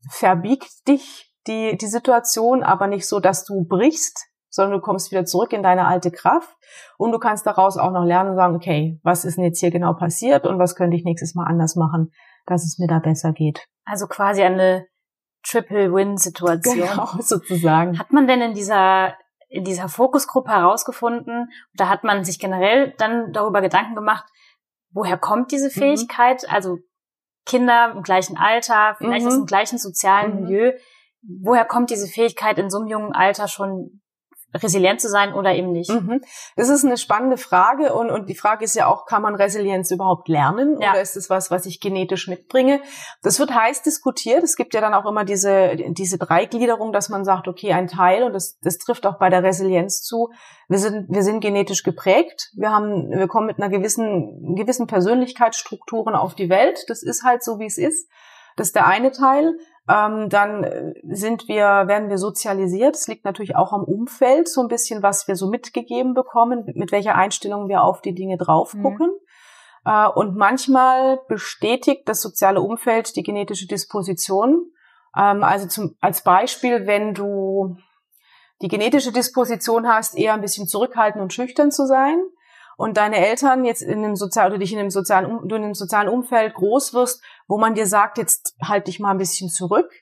verbiegt 0.08 0.88
dich 0.88 1.34
die, 1.46 1.76
die 1.76 1.86
Situation, 1.86 2.62
aber 2.62 2.86
nicht 2.86 3.06
so, 3.06 3.20
dass 3.20 3.44
du 3.44 3.66
brichst, 3.68 4.29
sondern 4.50 4.78
du 4.78 4.84
kommst 4.84 5.10
wieder 5.10 5.24
zurück 5.24 5.52
in 5.52 5.62
deine 5.62 5.86
alte 5.86 6.10
Kraft 6.10 6.54
und 6.98 7.12
du 7.12 7.18
kannst 7.18 7.46
daraus 7.46 7.76
auch 7.76 7.92
noch 7.92 8.04
lernen 8.04 8.30
und 8.30 8.36
sagen, 8.36 8.56
okay, 8.56 9.00
was 9.02 9.24
ist 9.24 9.36
denn 9.36 9.44
jetzt 9.44 9.60
hier 9.60 9.70
genau 9.70 9.94
passiert 9.94 10.46
und 10.46 10.58
was 10.58 10.74
könnte 10.74 10.96
ich 10.96 11.04
nächstes 11.04 11.34
Mal 11.34 11.46
anders 11.46 11.76
machen, 11.76 12.12
dass 12.46 12.64
es 12.64 12.78
mir 12.78 12.88
da 12.88 12.98
besser 12.98 13.32
geht. 13.32 13.66
Also 13.84 14.06
quasi 14.06 14.42
eine 14.42 14.86
Triple-Win-Situation. 15.46 16.76
Genau, 16.76 17.08
sozusagen. 17.20 17.98
Hat 17.98 18.12
man 18.12 18.26
denn 18.26 18.42
in 18.42 18.54
dieser 18.54 19.14
in 19.50 19.64
dieser 19.64 19.88
Fokusgruppe 19.88 20.52
herausgefunden, 20.52 21.50
da 21.74 21.88
hat 21.88 22.04
man 22.04 22.22
sich 22.22 22.38
generell 22.38 22.94
dann 22.98 23.32
darüber 23.32 23.60
Gedanken 23.60 23.96
gemacht, 23.96 24.24
woher 24.92 25.18
kommt 25.18 25.50
diese 25.50 25.66
mhm. 25.66 25.80
Fähigkeit? 25.80 26.44
Mhm. 26.44 26.54
Also 26.54 26.78
Kinder 27.46 27.92
im 27.96 28.02
gleichen 28.02 28.36
Alter, 28.36 28.94
vielleicht 28.98 29.22
mhm. 29.22 29.28
aus 29.28 29.34
dem 29.34 29.46
gleichen 29.46 29.78
sozialen 29.78 30.36
mhm. 30.36 30.42
Milieu. 30.44 30.72
Woher 31.42 31.64
kommt 31.64 31.90
diese 31.90 32.06
Fähigkeit 32.06 32.58
in 32.58 32.70
so 32.70 32.78
einem 32.78 32.86
jungen 32.86 33.12
Alter 33.12 33.48
schon 33.48 34.00
resilient 34.54 35.00
zu 35.00 35.08
sein 35.08 35.32
oder 35.34 35.54
eben 35.54 35.72
nicht? 35.72 35.90
Mhm. 35.90 36.20
Das 36.56 36.68
ist 36.68 36.84
eine 36.84 36.96
spannende 36.96 37.36
Frage 37.36 37.94
und, 37.94 38.10
und 38.10 38.28
die 38.28 38.34
Frage 38.34 38.64
ist 38.64 38.74
ja 38.74 38.86
auch, 38.86 39.06
kann 39.06 39.22
man 39.22 39.34
Resilienz 39.34 39.90
überhaupt 39.90 40.28
lernen 40.28 40.80
ja. 40.80 40.90
oder 40.90 41.00
ist 41.00 41.16
es 41.16 41.30
was, 41.30 41.50
was 41.50 41.66
ich 41.66 41.80
genetisch 41.80 42.28
mitbringe? 42.28 42.80
Das 43.22 43.38
wird 43.38 43.54
heiß 43.54 43.82
diskutiert. 43.82 44.42
Es 44.42 44.56
gibt 44.56 44.74
ja 44.74 44.80
dann 44.80 44.94
auch 44.94 45.06
immer 45.06 45.24
diese, 45.24 45.76
diese 45.76 46.18
Dreigliederung, 46.18 46.92
dass 46.92 47.08
man 47.08 47.24
sagt, 47.24 47.48
okay, 47.48 47.72
ein 47.72 47.88
Teil 47.88 48.22
und 48.22 48.32
das, 48.32 48.58
das 48.60 48.78
trifft 48.78 49.06
auch 49.06 49.18
bei 49.18 49.30
der 49.30 49.42
Resilienz 49.42 50.02
zu. 50.02 50.30
Wir 50.68 50.78
sind, 50.78 51.06
wir 51.08 51.22
sind 51.22 51.40
genetisch 51.40 51.82
geprägt. 51.82 52.50
Wir 52.54 52.70
haben, 52.70 53.10
wir 53.10 53.28
kommen 53.28 53.46
mit 53.46 53.58
einer 53.58 53.68
gewissen, 53.68 54.54
gewissen 54.54 54.86
Persönlichkeitsstrukturen 54.86 56.14
auf 56.14 56.34
die 56.34 56.48
Welt. 56.48 56.84
Das 56.88 57.02
ist 57.02 57.24
halt 57.24 57.42
so, 57.42 57.58
wie 57.58 57.66
es 57.66 57.78
ist. 57.78 58.08
Das 58.56 58.68
ist 58.68 58.76
der 58.76 58.86
eine 58.86 59.10
Teil. 59.10 59.54
Ähm, 59.90 60.28
dann 60.28 60.62
äh, 60.62 60.92
sind 61.08 61.48
wir, 61.48 61.64
werden 61.88 62.10
wir 62.10 62.18
sozialisiert. 62.18 62.94
Es 62.94 63.08
liegt 63.08 63.24
natürlich 63.24 63.56
auch 63.56 63.72
am 63.72 63.82
Umfeld, 63.82 64.48
so 64.48 64.60
ein 64.60 64.68
bisschen, 64.68 65.02
was 65.02 65.26
wir 65.26 65.34
so 65.34 65.48
mitgegeben 65.48 66.14
bekommen, 66.14 66.64
mit 66.74 66.92
welcher 66.92 67.16
Einstellung 67.16 67.68
wir 67.68 67.82
auf 67.82 68.00
die 68.00 68.14
Dinge 68.14 68.36
drauf 68.36 68.76
gucken. 68.80 69.08
Mhm. 69.08 69.90
Äh, 69.90 70.08
und 70.08 70.36
manchmal 70.36 71.20
bestätigt 71.28 72.02
das 72.06 72.20
soziale 72.20 72.60
Umfeld 72.60 73.16
die 73.16 73.24
genetische 73.24 73.66
Disposition. 73.66 74.70
Ähm, 75.16 75.42
also 75.42 75.66
zum, 75.66 75.96
als 76.00 76.22
Beispiel, 76.22 76.86
wenn 76.86 77.14
du 77.14 77.76
die 78.62 78.68
genetische 78.68 79.10
Disposition 79.10 79.88
hast, 79.88 80.16
eher 80.16 80.34
ein 80.34 80.42
bisschen 80.42 80.68
zurückhaltend 80.68 81.22
und 81.22 81.32
schüchtern 81.32 81.72
zu 81.72 81.86
sein, 81.86 82.20
und 82.80 82.96
deine 82.96 83.18
Eltern 83.18 83.66
jetzt 83.66 83.82
in 83.82 84.02
einem 84.02 84.16
sozialen, 84.16 84.52
oder 84.52 84.58
dich 84.58 84.72
in 84.72 84.78
einem 84.78 84.88
sozialen, 84.88 85.46
du 85.46 85.54
in 85.54 85.64
einem 85.64 85.74
sozialen 85.74 86.08
Umfeld 86.08 86.54
groß 86.54 86.94
wirst, 86.94 87.22
wo 87.46 87.58
man 87.58 87.74
dir 87.74 87.86
sagt, 87.86 88.16
jetzt 88.16 88.56
halt 88.62 88.86
dich 88.86 88.98
mal 88.98 89.10
ein 89.10 89.18
bisschen 89.18 89.50
zurück, 89.50 89.92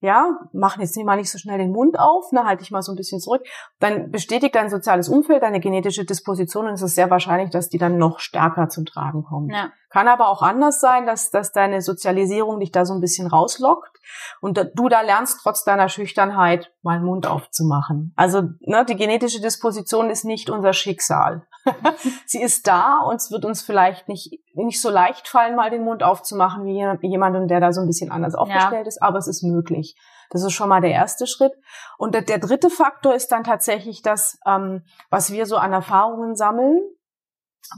ja, 0.00 0.36
mach 0.52 0.78
jetzt 0.80 0.96
mal 0.96 1.14
nicht 1.14 1.30
so 1.30 1.38
schnell 1.38 1.58
den 1.58 1.70
Mund 1.70 1.96
auf, 1.96 2.32
ne, 2.32 2.44
halt 2.44 2.60
dich 2.60 2.72
mal 2.72 2.82
so 2.82 2.90
ein 2.90 2.96
bisschen 2.96 3.20
zurück, 3.20 3.46
dann 3.78 4.10
bestätigt 4.10 4.56
dein 4.56 4.68
soziales 4.68 5.08
Umfeld 5.08 5.44
deine 5.44 5.60
genetische 5.60 6.04
Disposition 6.04 6.66
und 6.66 6.74
es 6.74 6.82
ist 6.82 6.96
sehr 6.96 7.08
wahrscheinlich, 7.08 7.50
dass 7.50 7.68
die 7.68 7.78
dann 7.78 7.98
noch 7.98 8.18
stärker 8.18 8.68
zum 8.68 8.84
Tragen 8.84 9.22
kommt. 9.22 9.52
Ja. 9.52 9.70
Kann 9.90 10.06
aber 10.06 10.28
auch 10.28 10.42
anders 10.42 10.80
sein, 10.80 11.06
dass, 11.06 11.30
dass 11.30 11.52
deine 11.52 11.80
Sozialisierung 11.80 12.60
dich 12.60 12.72
da 12.72 12.84
so 12.84 12.92
ein 12.92 13.00
bisschen 13.00 13.26
rauslockt 13.26 13.98
und 14.40 14.58
du 14.74 14.88
da 14.88 15.00
lernst, 15.00 15.40
trotz 15.42 15.64
deiner 15.64 15.88
Schüchternheit 15.88 16.72
mal 16.82 16.98
den 16.98 17.06
Mund 17.06 17.26
aufzumachen. 17.26 18.12
Also 18.16 18.42
ne, 18.60 18.84
die 18.84 18.96
genetische 18.96 19.40
Disposition 19.40 20.10
ist 20.10 20.24
nicht 20.24 20.50
unser 20.50 20.72
Schicksal. 20.72 21.46
Sie 22.26 22.42
ist 22.42 22.66
da 22.66 22.98
und 22.98 23.16
es 23.16 23.30
wird 23.30 23.44
uns 23.44 23.62
vielleicht 23.62 24.08
nicht, 24.08 24.40
nicht 24.54 24.80
so 24.80 24.90
leicht 24.90 25.28
fallen, 25.28 25.56
mal 25.56 25.70
den 25.70 25.84
Mund 25.84 26.02
aufzumachen 26.02 26.64
wie 26.64 27.08
jemandem, 27.08 27.48
der 27.48 27.60
da 27.60 27.72
so 27.72 27.80
ein 27.80 27.86
bisschen 27.86 28.10
anders 28.10 28.34
aufgestellt 28.34 28.84
ja. 28.84 28.88
ist, 28.88 29.02
aber 29.02 29.18
es 29.18 29.26
ist 29.26 29.42
möglich. 29.42 29.96
Das 30.30 30.42
ist 30.42 30.52
schon 30.52 30.68
mal 30.68 30.82
der 30.82 30.90
erste 30.90 31.26
Schritt. 31.26 31.52
Und 31.96 32.14
der, 32.14 32.22
der 32.22 32.38
dritte 32.38 32.68
Faktor 32.68 33.14
ist 33.14 33.32
dann 33.32 33.44
tatsächlich 33.44 34.02
das, 34.02 34.38
ähm, 34.46 34.82
was 35.08 35.32
wir 35.32 35.46
so 35.46 35.56
an 35.56 35.72
Erfahrungen 35.72 36.36
sammeln 36.36 36.82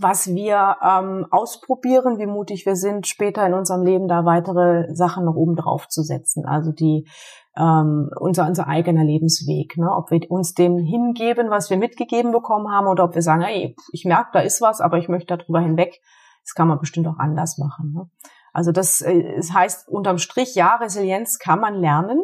was 0.01 0.29
wir 0.29 0.77
ähm, 0.83 1.27
ausprobieren, 1.31 2.19
wie 2.19 2.27
mutig 2.27 2.65
wir 2.65 2.77
sind, 2.77 3.07
später 3.07 3.47
in 3.47 3.55
unserem 3.55 3.83
Leben 3.83 4.07
da 4.07 4.25
weitere 4.25 4.95
Sachen 4.95 5.25
noch 5.25 5.35
oben 5.35 5.57
drauf 5.57 5.89
zu 5.89 6.03
setzen. 6.03 6.47
Also 6.47 6.71
die 6.71 7.09
ähm, 7.57 8.11
unser, 8.19 8.47
unser 8.47 8.69
eigener 8.69 9.05
Lebensweg. 9.05 9.77
Ne? 9.77 9.91
Ob 9.91 10.11
wir 10.11 10.21
uns 10.31 10.55
dem 10.55 10.79
hingeben, 10.79 11.51
was 11.51 11.71
wir 11.71 11.77
mitgegeben 11.77 12.33
bekommen 12.33 12.71
haben, 12.71 12.87
oder 12.87 13.05
ob 13.05 13.15
wir 13.15 13.23
sagen, 13.23 13.43
hey, 13.43 13.75
ich 13.93 14.05
merke, 14.05 14.31
da 14.33 14.41
ist 14.41 14.61
was, 14.61 14.81
aber 14.81 14.99
ich 14.99 15.09
möchte 15.09 15.37
darüber 15.37 15.61
hinweg. 15.61 16.01
Das 16.45 16.55
kann 16.55 16.69
man 16.69 16.79
bestimmt 16.79 17.07
auch 17.09 17.19
anders 17.19 17.59
machen. 17.59 17.93
Ne? 17.93 18.11
Also 18.53 18.73
das, 18.73 19.01
äh, 19.01 19.37
das 19.37 19.53
heißt 19.53 19.89
unterm 19.89 20.19
Strich, 20.19 20.55
ja, 20.55 20.77
Resilienz 20.77 21.39
kann 21.39 21.61
man 21.61 21.75
lernen. 21.75 22.23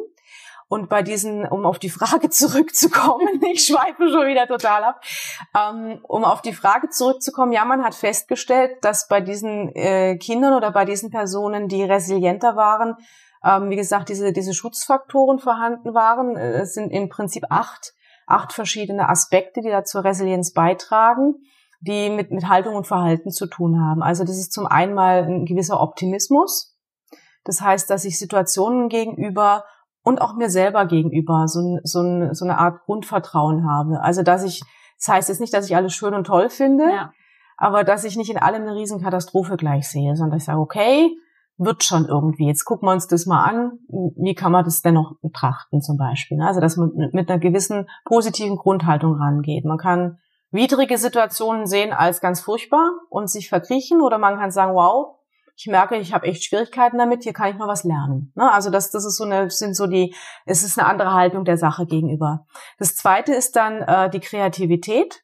Und 0.69 0.89
bei 0.89 1.03
diesen, 1.03 1.47
um 1.47 1.65
auf 1.65 1.79
die 1.79 1.91
Frage 1.91 2.29
zurückzukommen, 2.31 3.41
ich 3.51 3.65
schweife 3.65 4.09
schon 4.11 4.27
wieder 4.27 4.47
total 4.47 4.85
ab, 4.85 5.01
ähm, 5.57 6.01
um 6.03 6.25
auf 6.25 6.43
die 6.43 6.53
Frage 6.53 6.89
zurückzukommen, 6.89 7.53
ja, 7.53 7.65
man 7.65 7.85
hat 7.85 7.95
festgestellt, 7.95 8.73
dass 8.83 9.09
bei 9.09 9.21
diesen 9.21 9.75
äh, 9.75 10.17
Kindern 10.17 10.55
oder 10.55 10.73
bei 10.73 10.85
diesen 10.85 11.11
Personen, 11.11 11.69
die 11.69 11.85
resilienter 11.85 12.57
waren, 12.57 12.97
ähm, 13.45 13.71
wie 13.71 13.77
gesagt, 13.77 14.09
diese, 14.09 14.33
diese 14.33 14.55
Schutzfaktoren 14.55 15.39
vorhanden 15.39 15.95
waren. 15.95 16.37
Äh, 16.37 16.63
es 16.63 16.75
sind 16.75 16.91
im 16.91 17.09
Prinzip 17.09 17.45
acht, 17.51 17.95
acht 18.27 18.53
verschiedene 18.53 19.09
Aspekte, 19.09 19.61
die 19.61 19.71
da 19.71 19.85
zur 19.85 20.05
Resilienz 20.05 20.53
beitragen 20.53 21.37
die 21.81 22.11
mit, 22.11 22.31
mit 22.31 22.49
Haltung 22.49 22.75
und 22.75 22.87
Verhalten 22.87 23.31
zu 23.31 23.47
tun 23.47 23.81
haben. 23.81 24.03
Also 24.03 24.25
das 24.25 24.39
ist 24.39 24.53
zum 24.53 24.67
einen 24.67 24.95
mal 24.95 25.25
ein 25.25 25.45
gewisser 25.45 25.81
Optimismus. 25.81 26.75
Das 27.45 27.61
heißt, 27.61 27.89
dass 27.91 28.05
ich 28.05 28.19
Situationen 28.19 28.89
gegenüber 28.89 29.65
und 30.07 30.21
auch 30.21 30.37
mir 30.37 30.51
selber 30.51 30.87
gegenüber 30.87 31.49
so, 31.49 31.81
so, 31.83 32.33
so 32.33 32.45
eine 32.45 32.59
Art 32.59 32.85
Grundvertrauen 32.85 33.69
habe. 33.69 34.01
Also 34.01 34.23
dass 34.23 34.45
ich, 34.45 34.63
das 34.97 35.09
heißt 35.09 35.29
jetzt 35.29 35.41
nicht, 35.41 35.53
dass 35.53 35.69
ich 35.69 35.75
alles 35.75 35.95
schön 35.95 36.15
und 36.15 36.29
toll 36.29 36.49
finde, 36.49 36.85
ja. 36.85 37.13
aber 37.57 37.83
dass 37.83 38.05
ich 38.05 38.17
nicht 38.17 38.31
in 38.31 38.39
allem 38.39 38.63
eine 38.63 38.77
Riesenkatastrophe 38.77 39.57
gleich 39.57 39.89
sehe, 39.89 40.15
sondern 40.15 40.37
dass 40.37 40.43
ich 40.43 40.47
sage, 40.47 40.61
okay, 40.61 41.11
wird 41.59 41.83
schon 41.83 42.07
irgendwie. 42.07 42.47
Jetzt 42.47 42.65
gucken 42.65 42.87
wir 42.87 42.93
uns 42.93 43.09
das 43.09 43.27
mal 43.27 43.43
an. 43.43 43.81
Wie 43.89 44.37
kann 44.37 44.53
man 44.53 44.65
das 44.65 44.81
denn 44.81 44.95
noch 44.95 45.17
betrachten 45.23 45.83
zum 45.83 45.97
Beispiel? 45.97 46.41
Also 46.41 46.61
dass 46.61 46.77
man 46.77 46.93
mit 47.13 47.29
einer 47.29 47.41
gewissen 47.41 47.89
positiven 48.05 48.57
Grundhaltung 48.59 49.17
rangeht. 49.17 49.65
Man 49.65 49.79
kann 49.79 50.19
widrige 50.53 50.99
Situationen 50.99 51.67
sehen 51.67 51.93
als 51.93 52.21
ganz 52.21 52.41
furchtbar 52.41 52.93
und 53.11 53.29
sich 53.29 53.49
verkriechen 53.49 54.01
oder 54.01 54.19
man 54.19 54.37
kann 54.39 54.53
sagen, 54.53 54.73
wow, 54.73 55.16
ich 55.57 55.67
merke, 55.67 55.97
ich 55.97 56.13
habe 56.13 56.27
echt 56.27 56.45
Schwierigkeiten 56.45 56.99
damit, 56.99 57.23
hier 57.23 57.33
kann 57.33 57.51
ich 57.51 57.57
mal 57.57 57.67
was 57.67 57.85
lernen. 57.85 58.31
Ne? 58.35 58.53
Also 58.53 58.71
das, 58.71 58.91
das 58.91 59.07
ist 59.07 59.17
so 59.17 59.25
eine, 59.25 59.51
sind 59.51 59.75
so 59.75 59.87
die, 59.87 60.15
es 60.45 60.63
ist 60.63 60.79
eine 60.79 60.87
andere 60.87 61.15
Haltung 61.15 61.45
der 61.45 61.57
Sache 61.57 61.87
gegenüber. 61.87 62.45
Das 62.79 62.95
zweite 62.95 63.33
ist 63.33 63.57
dann 63.57 63.81
äh, 63.81 64.11
die 64.11 64.21
Kreativität. 64.21 65.23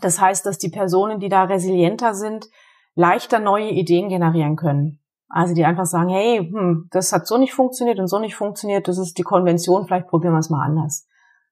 Das 0.00 0.20
heißt, 0.20 0.46
dass 0.46 0.58
die 0.58 0.70
Personen, 0.70 1.20
die 1.20 1.28
da 1.28 1.44
resilienter 1.44 2.14
sind, 2.14 2.46
leichter 2.94 3.38
neue 3.38 3.68
Ideen 3.68 4.08
generieren 4.08 4.56
können. 4.56 5.00
Also 5.28 5.54
die 5.54 5.64
einfach 5.64 5.84
sagen, 5.84 6.08
hey, 6.08 6.38
hm, 6.38 6.88
das 6.90 7.12
hat 7.12 7.26
so 7.26 7.36
nicht 7.36 7.52
funktioniert 7.52 7.98
und 7.98 8.06
so 8.06 8.18
nicht 8.18 8.34
funktioniert, 8.34 8.88
das 8.88 8.96
ist 8.96 9.18
die 9.18 9.22
Konvention, 9.22 9.86
vielleicht 9.86 10.08
probieren 10.08 10.32
wir 10.32 10.38
es 10.38 10.50
mal 10.50 10.64
anders. 10.64 11.06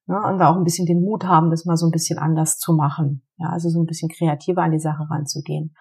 Ja, 0.07 0.29
und 0.29 0.39
da 0.39 0.51
auch 0.51 0.57
ein 0.57 0.65
bisschen 0.65 0.87
den 0.87 1.01
Mut 1.01 1.25
haben, 1.25 1.51
das 1.51 1.65
mal 1.65 1.77
so 1.77 1.87
ein 1.87 1.91
bisschen 1.91 2.19
anders 2.19 2.59
zu 2.59 2.75
machen. 2.75 3.23
Ja, 3.39 3.49
also 3.49 3.71
so 3.71 3.81
ein 3.81 3.87
bisschen 3.87 4.11
kreativer 4.11 4.63
an 4.63 4.73
die 4.73 4.79
Sache 4.79 5.07
ranzugehen. 5.09 5.75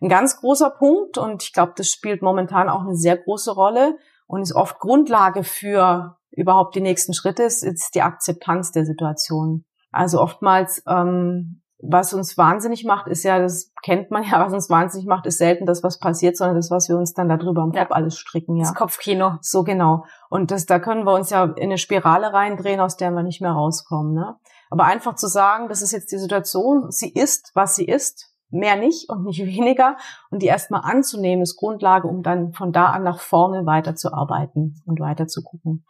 Ein 0.00 0.08
ganz 0.08 0.40
großer 0.40 0.70
Punkt, 0.70 1.16
und 1.16 1.42
ich 1.42 1.52
glaube, 1.52 1.74
das 1.76 1.88
spielt 1.88 2.20
momentan 2.20 2.68
auch 2.68 2.82
eine 2.82 2.96
sehr 2.96 3.16
große 3.16 3.52
Rolle 3.52 3.96
und 4.26 4.42
ist 4.42 4.54
oft 4.54 4.80
Grundlage 4.80 5.44
für 5.44 6.16
überhaupt 6.30 6.74
die 6.74 6.80
nächsten 6.80 7.14
Schritte, 7.14 7.44
ist, 7.44 7.62
ist 7.62 7.94
die 7.94 8.02
Akzeptanz 8.02 8.72
der 8.72 8.84
Situation. 8.84 9.64
Also 9.90 10.20
oftmals, 10.20 10.82
ähm, 10.86 11.62
was 11.80 12.12
uns 12.12 12.36
wahnsinnig 12.36 12.84
macht, 12.84 13.06
ist 13.06 13.22
ja, 13.22 13.38
das 13.38 13.72
kennt 13.82 14.10
man 14.10 14.24
ja, 14.24 14.40
was 14.44 14.52
uns 14.52 14.68
wahnsinnig 14.68 15.06
macht, 15.06 15.26
ist 15.26 15.38
selten 15.38 15.66
das, 15.66 15.82
was 15.82 15.98
passiert, 15.98 16.36
sondern 16.36 16.56
das, 16.56 16.70
was 16.70 16.88
wir 16.88 16.96
uns 16.96 17.14
dann 17.14 17.28
darüber 17.28 17.62
im 17.62 17.72
Kopf 17.72 17.90
alles 17.90 18.18
stricken. 18.18 18.56
Ja. 18.56 18.64
Das 18.64 18.74
Kopfkino. 18.74 19.38
So 19.40 19.62
genau. 19.62 20.04
Und 20.28 20.50
das, 20.50 20.66
da 20.66 20.78
können 20.78 21.04
wir 21.04 21.14
uns 21.14 21.30
ja 21.30 21.44
in 21.44 21.64
eine 21.64 21.78
Spirale 21.78 22.32
reindrehen, 22.32 22.80
aus 22.80 22.96
der 22.96 23.10
wir 23.12 23.22
nicht 23.22 23.40
mehr 23.40 23.52
rauskommen. 23.52 24.14
Ne? 24.14 24.36
Aber 24.70 24.84
einfach 24.84 25.14
zu 25.14 25.28
sagen, 25.28 25.68
das 25.68 25.82
ist 25.82 25.92
jetzt 25.92 26.10
die 26.12 26.18
Situation, 26.18 26.90
sie 26.90 27.12
ist, 27.12 27.52
was 27.54 27.76
sie 27.76 27.86
ist, 27.86 28.34
mehr 28.50 28.76
nicht 28.76 29.08
und 29.08 29.24
nicht 29.24 29.40
weniger. 29.46 29.96
Und 30.30 30.42
die 30.42 30.46
erstmal 30.46 30.82
anzunehmen, 30.82 31.42
ist 31.42 31.56
Grundlage, 31.56 32.08
um 32.08 32.22
dann 32.22 32.52
von 32.52 32.72
da 32.72 32.86
an 32.86 33.04
nach 33.04 33.20
vorne 33.20 33.66
weiterzuarbeiten 33.66 34.82
und 34.84 35.00
weiter 35.00 35.28
zu 35.28 35.42
gucken. 35.42 35.84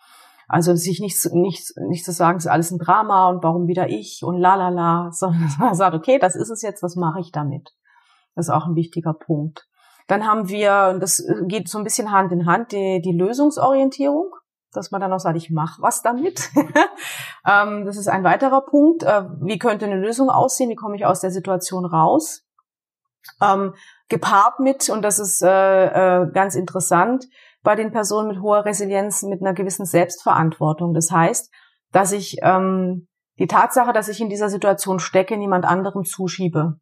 Also 0.49 0.75
sich 0.75 0.99
nicht, 1.01 1.17
nicht, 1.33 1.73
nicht 1.77 2.05
zu 2.05 2.13
sagen, 2.13 2.39
es 2.39 2.47
ist 2.47 2.51
alles 2.51 2.71
ein 2.71 2.79
Drama 2.79 3.29
und 3.29 3.45
warum 3.45 3.69
wieder 3.69 3.89
ich 3.89 4.23
und 4.25 4.39
la 4.39 4.55
la 4.55 4.71
la, 4.71 5.11
sondern 5.13 5.51
man 5.59 5.75
sagt, 5.75 5.95
okay, 5.95 6.19
das 6.19 6.35
ist 6.35 6.51
es 6.51 6.63
jetzt, 6.63 6.83
was 6.83 6.97
mache 6.97 7.21
ich 7.21 7.31
damit? 7.31 7.71
Das 8.35 8.47
ist 8.47 8.51
auch 8.51 8.67
ein 8.67 8.75
wichtiger 8.75 9.13
Punkt. 9.13 9.69
Dann 10.07 10.27
haben 10.27 10.49
wir, 10.49 10.91
und 10.95 11.01
das 11.01 11.23
geht 11.49 11.69
so 11.69 11.77
ein 11.79 11.85
bisschen 11.85 12.11
Hand 12.11 12.33
in 12.33 12.47
Hand, 12.47 12.73
die, 12.73 13.03
die 13.03 13.13
Lösungsorientierung, 13.13 14.31
dass 14.73 14.91
man 14.91 15.03
dann 15.03 15.13
auch 15.13 15.19
sagt, 15.19 15.37
ich 15.37 15.51
mache 15.51 15.83
was 15.83 16.01
damit. 16.01 16.51
ähm, 17.47 17.85
das 17.85 17.99
ist 17.99 18.09
ein 18.09 18.25
weiterer 18.25 18.63
Punkt. 18.63 19.03
Äh, 19.03 19.25
wie 19.43 19.59
könnte 19.59 19.85
eine 19.85 20.01
Lösung 20.01 20.31
aussehen? 20.31 20.71
Wie 20.71 20.77
komme 20.77 20.97
ich 20.97 21.05
aus 21.05 21.21
der 21.21 21.31
Situation 21.31 21.85
raus? 21.85 22.49
ähm, 23.41 23.75
gepaart 24.09 24.61
mit, 24.61 24.89
und 24.89 25.03
das 25.03 25.19
ist 25.19 25.43
äh, 25.43 25.87
äh, 26.23 26.31
ganz 26.33 26.55
interessant, 26.55 27.27
bei 27.63 27.75
den 27.75 27.91
Personen 27.91 28.29
mit 28.29 28.41
hoher 28.41 28.65
Resilienz 28.65 29.23
mit 29.23 29.41
einer 29.41 29.55
gewissen 29.55 29.87
Selbstverantwortung. 29.87 30.95
Das 30.95 31.11
heißt, 31.11 31.53
dass 31.93 32.13
ich 32.13 32.37
ähm, 32.43 33.09
die 33.39 33.47
Tatsache, 33.47 33.93
dass 33.93 34.09
ich 34.09 34.21
in 34.21 34.29
dieser 34.29 34.49
Situation 34.49 34.99
stecke, 34.99 35.37
niemand 35.37 35.65
anderem 35.65 36.05
zuschiebe. 36.05 36.79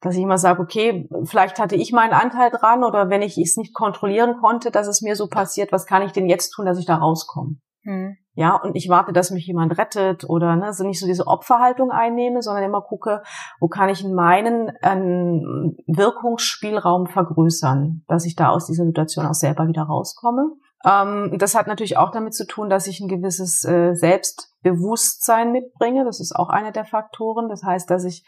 Dass 0.00 0.16
ich 0.16 0.22
immer 0.22 0.38
sage, 0.38 0.60
okay, 0.60 1.08
vielleicht 1.24 1.58
hatte 1.58 1.76
ich 1.76 1.92
meinen 1.92 2.12
Anteil 2.12 2.50
dran 2.50 2.84
oder 2.84 3.08
wenn 3.08 3.22
ich 3.22 3.38
es 3.38 3.56
nicht 3.56 3.72
kontrollieren 3.72 4.38
konnte, 4.40 4.70
dass 4.70 4.88
es 4.88 5.00
mir 5.00 5.16
so 5.16 5.28
passiert, 5.28 5.72
was 5.72 5.86
kann 5.86 6.02
ich 6.02 6.12
denn 6.12 6.28
jetzt 6.28 6.50
tun, 6.50 6.66
dass 6.66 6.78
ich 6.78 6.86
da 6.86 6.96
rauskomme? 6.96 7.56
Hm. 7.84 8.16
Ja, 8.34 8.56
und 8.56 8.76
ich 8.76 8.88
warte, 8.88 9.12
dass 9.12 9.30
mich 9.30 9.46
jemand 9.46 9.76
rettet 9.76 10.24
oder 10.28 10.56
ne, 10.56 10.66
also 10.66 10.86
nicht 10.86 11.00
so 11.00 11.06
diese 11.06 11.26
Opferhaltung 11.26 11.90
einnehme, 11.90 12.40
sondern 12.40 12.64
immer 12.64 12.80
gucke, 12.80 13.22
wo 13.60 13.68
kann 13.68 13.90
ich 13.90 14.02
in 14.04 14.14
meinen 14.14 14.72
ähm, 14.82 15.76
Wirkungsspielraum 15.86 17.08
vergrößern, 17.08 18.04
dass 18.08 18.24
ich 18.24 18.34
da 18.34 18.48
aus 18.48 18.66
dieser 18.66 18.86
Situation 18.86 19.26
auch 19.26 19.34
selber 19.34 19.66
wieder 19.66 19.82
rauskomme. 19.82 20.52
Ähm, 20.84 21.36
das 21.38 21.54
hat 21.54 21.66
natürlich 21.66 21.98
auch 21.98 22.10
damit 22.10 22.34
zu 22.34 22.46
tun, 22.46 22.70
dass 22.70 22.86
ich 22.86 23.00
ein 23.00 23.08
gewisses 23.08 23.64
äh, 23.64 23.94
Selbstbewusstsein 23.94 25.52
mitbringe. 25.52 26.04
Das 26.04 26.18
ist 26.18 26.34
auch 26.34 26.48
einer 26.48 26.72
der 26.72 26.86
Faktoren. 26.86 27.48
Das 27.48 27.62
heißt, 27.62 27.90
dass 27.90 28.04
ich 28.04 28.24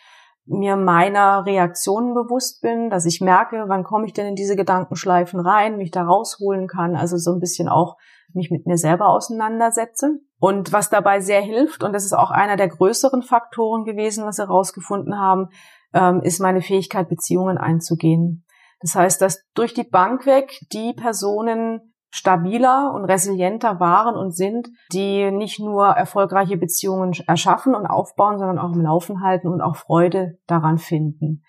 mir 0.47 0.77
meiner 0.77 1.47
Reaktionen 1.47 2.13
bewusst 2.13 2.61
bin, 2.61 2.91
dass 2.91 3.07
ich 3.07 3.23
merke, 3.23 3.65
wann 3.69 3.85
komme 3.85 4.05
ich 4.07 4.13
denn 4.13 4.27
in 4.27 4.37
diese 4.37 4.57
Gedankenschleifen 4.57 5.41
rein, 5.41 5.79
mich 5.79 5.91
da 5.91 6.03
rausholen 6.03 6.69
kann, 6.69 6.97
also 6.97 7.17
so 7.17 7.33
ein 7.33 7.41
bisschen 7.41 7.69
auch 7.69 7.97
mich 8.35 8.51
mit 8.51 8.67
mir 8.67 8.77
selber 8.77 9.09
auseinandersetze. 9.09 10.19
Und 10.39 10.73
was 10.73 10.91
dabei 10.91 11.21
sehr 11.21 11.41
hilft, 11.41 11.83
und 11.83 11.93
das 11.93 12.05
ist 12.05 12.13
auch 12.13 12.31
einer 12.31 12.57
der 12.57 12.69
größeren 12.69 13.23
Faktoren 13.23 13.85
gewesen, 13.85 14.25
was 14.25 14.39
wir 14.39 14.47
herausgefunden 14.47 15.19
haben, 15.19 15.49
ähm, 15.93 16.21
ist 16.23 16.41
meine 16.41 16.61
Fähigkeit, 16.61 17.09
Beziehungen 17.09 17.59
einzugehen. 17.59 18.45
Das 18.81 18.95
heißt, 18.95 19.23
dass 19.23 19.45
durch 19.55 19.73
die 19.73 19.85
Bank 19.85 20.27
weg 20.27 20.53
die 20.73 20.93
Personen 20.93 21.95
stabiler 22.11 22.93
und 22.95 23.05
resilienter 23.07 23.81
waren 23.81 24.15
und 24.15 24.37
sind, 24.37 24.69
die 24.93 25.33
nicht 25.33 25.59
nur 25.59 25.87
erfolgreiche 25.87 26.57
Beziehungen 26.57 27.13
erschaffen 27.27 27.75
und 27.75 27.87
aufbauen, 27.87 28.39
sondern 28.39 28.59
auch 28.59 28.73
im 28.73 28.83
Laufen 28.83 29.21
halten 29.21 29.49
und 29.49 29.61
auch 29.61 29.75
Freude 29.75 30.39
daran 30.47 30.79
finden. 30.79 31.43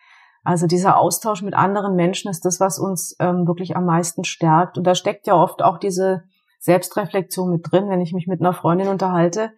Also 0.44 0.66
dieser 0.66 0.98
Austausch 0.98 1.42
mit 1.42 1.56
anderen 1.56 1.96
Menschen 1.96 2.32
ist 2.32 2.46
das, 2.46 2.60
was 2.60 2.80
uns 2.80 3.16
ähm, 3.20 3.48
wirklich 3.48 3.76
am 3.76 3.86
meisten 3.86 4.24
stärkt. 4.24 4.78
Und 4.78 4.86
da 4.86 4.96
steckt 4.96 5.28
ja 5.28 5.36
oft 5.36 5.64
auch 5.64 5.80
diese 5.80 6.24
Selbstreflexion 6.66 7.50
mit 7.50 7.72
drin, 7.72 7.90
wenn 7.90 8.02
ich 8.02 8.12
mich 8.12 8.28
mit 8.28 8.42
einer 8.42 8.54
Freundin 8.54 8.88
unterhalte 8.88 9.52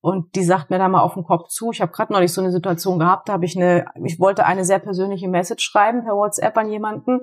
und 0.00 0.34
die 0.34 0.42
sagt 0.42 0.70
mir 0.70 0.78
da 0.78 0.88
mal 0.88 1.02
auf 1.02 1.14
den 1.14 1.24
Kopf 1.24 1.48
zu. 1.48 1.70
Ich 1.70 1.80
habe 1.80 1.92
gerade 1.92 2.12
neulich 2.12 2.32
so 2.32 2.40
eine 2.40 2.52
Situation 2.52 2.98
gehabt, 2.98 3.28
da 3.28 3.34
habe 3.34 3.44
ich 3.44 3.56
eine, 3.56 3.86
ich 4.04 4.18
wollte 4.18 4.44
eine 4.44 4.64
sehr 4.64 4.78
persönliche 4.78 5.28
Message 5.28 5.64
schreiben 5.64 6.04
per 6.04 6.14
WhatsApp 6.14 6.56
an 6.56 6.70
jemanden 6.70 7.20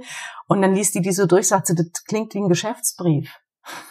und 0.48 0.62
dann 0.62 0.74
liest 0.74 0.96
die 0.96 1.02
diese 1.02 1.28
durch, 1.28 1.48
sagt 1.48 1.68
sie, 1.68 1.76
das 1.76 2.06
klingt 2.06 2.34
wie 2.34 2.40
ein 2.40 2.50
Geschäftsbrief. 2.50 3.34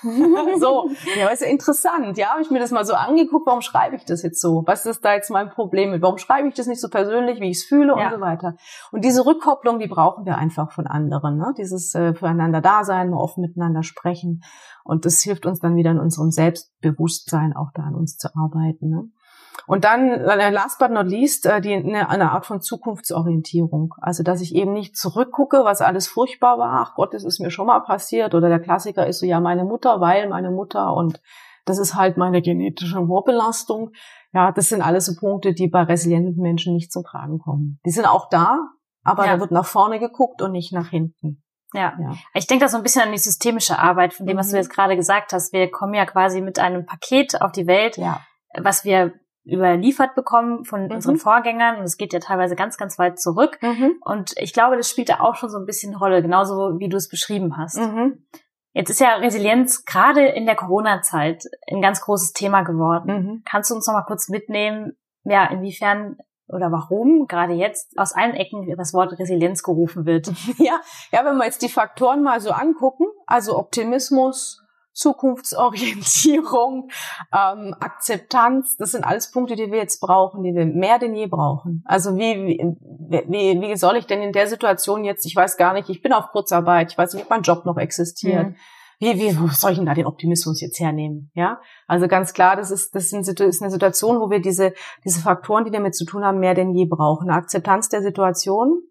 so, 0.58 0.90
ja, 1.18 1.28
ist 1.28 1.42
ja 1.42 1.48
interessant. 1.48 2.16
Ja, 2.16 2.28
habe 2.30 2.42
ich 2.42 2.50
mir 2.50 2.60
das 2.60 2.70
mal 2.70 2.84
so 2.84 2.94
angeguckt, 2.94 3.46
warum 3.46 3.60
schreibe 3.60 3.96
ich 3.96 4.04
das 4.04 4.22
jetzt 4.22 4.40
so? 4.40 4.62
Was 4.66 4.86
ist 4.86 5.04
da 5.04 5.14
jetzt 5.14 5.30
mein 5.30 5.50
Problem 5.50 5.90
mit? 5.90 6.02
Warum 6.02 6.18
schreibe 6.18 6.48
ich 6.48 6.54
das 6.54 6.66
nicht 6.66 6.80
so 6.80 6.88
persönlich, 6.88 7.40
wie 7.40 7.50
ich 7.50 7.58
es 7.58 7.64
fühle 7.64 7.94
ja. 7.96 8.06
und 8.06 8.14
so 8.14 8.20
weiter? 8.20 8.56
Und 8.92 9.04
diese 9.04 9.26
Rückkopplung, 9.26 9.78
die 9.78 9.88
brauchen 9.88 10.26
wir 10.26 10.38
einfach 10.38 10.72
von 10.72 10.86
anderen. 10.86 11.38
Ne? 11.38 11.54
Dieses 11.58 11.94
äh, 11.94 12.14
füreinander 12.14 12.60
Dasein, 12.60 13.10
mal 13.10 13.18
offen 13.18 13.40
miteinander 13.40 13.82
sprechen. 13.82 14.42
Und 14.84 15.04
das 15.06 15.22
hilft 15.22 15.46
uns 15.46 15.60
dann 15.60 15.76
wieder 15.76 15.90
in 15.90 15.98
unserem 15.98 16.30
Selbstbewusstsein 16.30 17.56
auch 17.56 17.70
da 17.74 17.82
an 17.82 17.94
uns 17.94 18.16
zu 18.16 18.28
arbeiten. 18.36 18.90
Ne? 18.90 19.08
Und 19.66 19.84
dann, 19.84 20.10
äh, 20.10 20.50
last 20.50 20.78
but 20.78 20.90
not 20.90 21.06
least, 21.06 21.46
äh, 21.46 21.60
die, 21.60 21.74
eine, 21.74 22.08
eine 22.08 22.32
Art 22.32 22.46
von 22.46 22.60
Zukunftsorientierung. 22.60 23.94
Also, 24.00 24.22
dass 24.22 24.40
ich 24.40 24.54
eben 24.54 24.72
nicht 24.72 24.96
zurückgucke, 24.96 25.64
was 25.64 25.80
alles 25.80 26.08
furchtbar 26.08 26.58
war. 26.58 26.86
Ach 26.86 26.94
Gott, 26.94 27.14
das 27.14 27.24
ist 27.24 27.40
mir 27.40 27.50
schon 27.50 27.66
mal 27.66 27.80
passiert. 27.80 28.34
Oder 28.34 28.48
der 28.48 28.60
Klassiker 28.60 29.06
ist 29.06 29.20
so, 29.20 29.26
ja, 29.26 29.40
meine 29.40 29.64
Mutter, 29.64 30.00
weil 30.00 30.28
meine 30.28 30.50
Mutter 30.50 30.94
und 30.94 31.20
das 31.64 31.78
ist 31.78 31.94
halt 31.94 32.16
meine 32.16 32.42
genetische 32.42 33.06
Vorbelastung. 33.06 33.92
Ja, 34.32 34.52
das 34.52 34.68
sind 34.68 34.82
alles 34.82 35.06
so 35.06 35.14
Punkte, 35.18 35.54
die 35.54 35.68
bei 35.68 35.82
resilienten 35.82 36.42
Menschen 36.42 36.74
nicht 36.74 36.92
zum 36.92 37.04
Tragen 37.04 37.38
kommen. 37.38 37.80
Die 37.86 37.90
sind 37.90 38.06
auch 38.06 38.28
da, 38.28 38.58
aber 39.02 39.26
ja. 39.26 39.34
da 39.34 39.40
wird 39.40 39.50
nach 39.50 39.64
vorne 39.64 39.98
geguckt 39.98 40.42
und 40.42 40.52
nicht 40.52 40.72
nach 40.72 40.88
hinten. 40.88 41.42
Ja. 41.72 41.94
ja. 41.98 42.14
Ich 42.34 42.46
denke 42.46 42.64
da 42.64 42.68
so 42.68 42.76
ein 42.76 42.82
bisschen 42.82 43.02
an 43.02 43.12
die 43.12 43.18
systemische 43.18 43.78
Arbeit, 43.78 44.14
von 44.14 44.26
dem, 44.26 44.36
was 44.36 44.48
du 44.48 44.56
mhm. 44.56 44.62
jetzt 44.62 44.70
gerade 44.70 44.96
gesagt 44.96 45.32
hast. 45.32 45.52
Wir 45.52 45.70
kommen 45.70 45.94
ja 45.94 46.06
quasi 46.06 46.40
mit 46.40 46.58
einem 46.58 46.86
Paket 46.86 47.40
auf 47.40 47.52
die 47.52 47.66
Welt, 47.66 47.96
ja. 47.96 48.20
was 48.56 48.84
wir 48.84 49.12
überliefert 49.46 50.14
bekommen 50.14 50.64
von 50.64 50.86
mhm. 50.86 50.92
unseren 50.92 51.16
Vorgängern 51.16 51.76
und 51.76 51.84
es 51.84 51.96
geht 51.96 52.12
ja 52.12 52.20
teilweise 52.20 52.56
ganz, 52.56 52.76
ganz 52.76 52.98
weit 52.98 53.18
zurück. 53.18 53.58
Mhm. 53.62 53.96
Und 54.00 54.34
ich 54.38 54.52
glaube, 54.52 54.76
das 54.76 54.88
spielt 54.88 55.08
da 55.08 55.20
auch 55.20 55.34
schon 55.34 55.50
so 55.50 55.58
ein 55.58 55.66
bisschen 55.66 55.94
Rolle, 55.94 56.22
genauso 56.22 56.78
wie 56.78 56.88
du 56.88 56.96
es 56.96 57.08
beschrieben 57.08 57.56
hast. 57.56 57.78
Mhm. 57.78 58.24
Jetzt 58.72 58.90
ist 58.90 59.00
ja 59.00 59.14
Resilienz 59.16 59.84
gerade 59.84 60.26
in 60.26 60.46
der 60.46 60.56
Corona-Zeit 60.56 61.44
ein 61.70 61.80
ganz 61.80 62.00
großes 62.00 62.32
Thema 62.32 62.62
geworden. 62.62 63.12
Mhm. 63.12 63.42
Kannst 63.48 63.70
du 63.70 63.74
uns 63.74 63.86
noch 63.86 63.94
mal 63.94 64.02
kurz 64.02 64.28
mitnehmen, 64.28 64.96
ja, 65.24 65.46
inwiefern 65.46 66.16
oder 66.48 66.70
warum 66.70 67.26
gerade 67.26 67.54
jetzt 67.54 67.98
aus 67.98 68.12
allen 68.12 68.34
Ecken 68.34 68.66
das 68.76 68.92
Wort 68.92 69.18
Resilienz 69.18 69.62
gerufen 69.62 70.06
wird? 70.06 70.30
Ja, 70.58 70.80
ja, 71.12 71.24
wenn 71.24 71.36
wir 71.36 71.44
jetzt 71.44 71.62
die 71.62 71.68
Faktoren 71.68 72.22
mal 72.22 72.40
so 72.40 72.50
angucken, 72.50 73.06
also 73.26 73.56
Optimismus, 73.58 74.63
Zukunftsorientierung, 74.94 76.88
ähm, 77.32 77.74
Akzeptanz, 77.80 78.76
das 78.76 78.92
sind 78.92 79.04
alles 79.04 79.30
Punkte, 79.30 79.56
die 79.56 79.70
wir 79.70 79.78
jetzt 79.78 80.00
brauchen, 80.00 80.42
die 80.42 80.54
wir 80.54 80.64
mehr 80.64 80.98
denn 80.98 81.14
je 81.14 81.26
brauchen. 81.26 81.82
Also 81.84 82.16
wie, 82.16 82.58
wie, 82.58 83.60
wie, 83.60 83.76
soll 83.76 83.96
ich 83.96 84.06
denn 84.06 84.22
in 84.22 84.32
der 84.32 84.46
Situation 84.46 85.04
jetzt, 85.04 85.26
ich 85.26 85.36
weiß 85.36 85.56
gar 85.56 85.74
nicht, 85.74 85.90
ich 85.90 86.00
bin 86.00 86.12
auf 86.12 86.28
Kurzarbeit, 86.28 86.92
ich 86.92 86.98
weiß 86.98 87.14
nicht, 87.14 87.24
ob 87.24 87.30
mein 87.30 87.42
Job 87.42 87.66
noch 87.66 87.76
existiert. 87.76 88.48
Mhm. 88.48 88.56
Wie, 89.00 89.18
wie 89.18 89.38
wo 89.38 89.48
soll 89.48 89.72
ich 89.72 89.78
denn 89.78 89.86
da 89.86 89.94
den 89.94 90.06
Optimismus 90.06 90.60
jetzt 90.60 90.78
hernehmen? 90.78 91.30
Ja, 91.34 91.60
also 91.88 92.06
ganz 92.06 92.32
klar, 92.32 92.54
das 92.56 92.70
ist 92.70 92.94
das 92.94 93.12
ist 93.12 93.62
eine 93.62 93.70
Situation, 93.70 94.20
wo 94.20 94.30
wir 94.30 94.40
diese 94.40 94.72
diese 95.04 95.20
Faktoren, 95.20 95.64
die 95.64 95.72
damit 95.72 95.96
zu 95.96 96.04
tun 96.04 96.24
haben, 96.24 96.38
mehr 96.38 96.54
denn 96.54 96.70
je 96.70 96.86
brauchen. 96.86 97.28
Eine 97.28 97.36
Akzeptanz 97.36 97.88
der 97.88 98.02
Situation, 98.02 98.82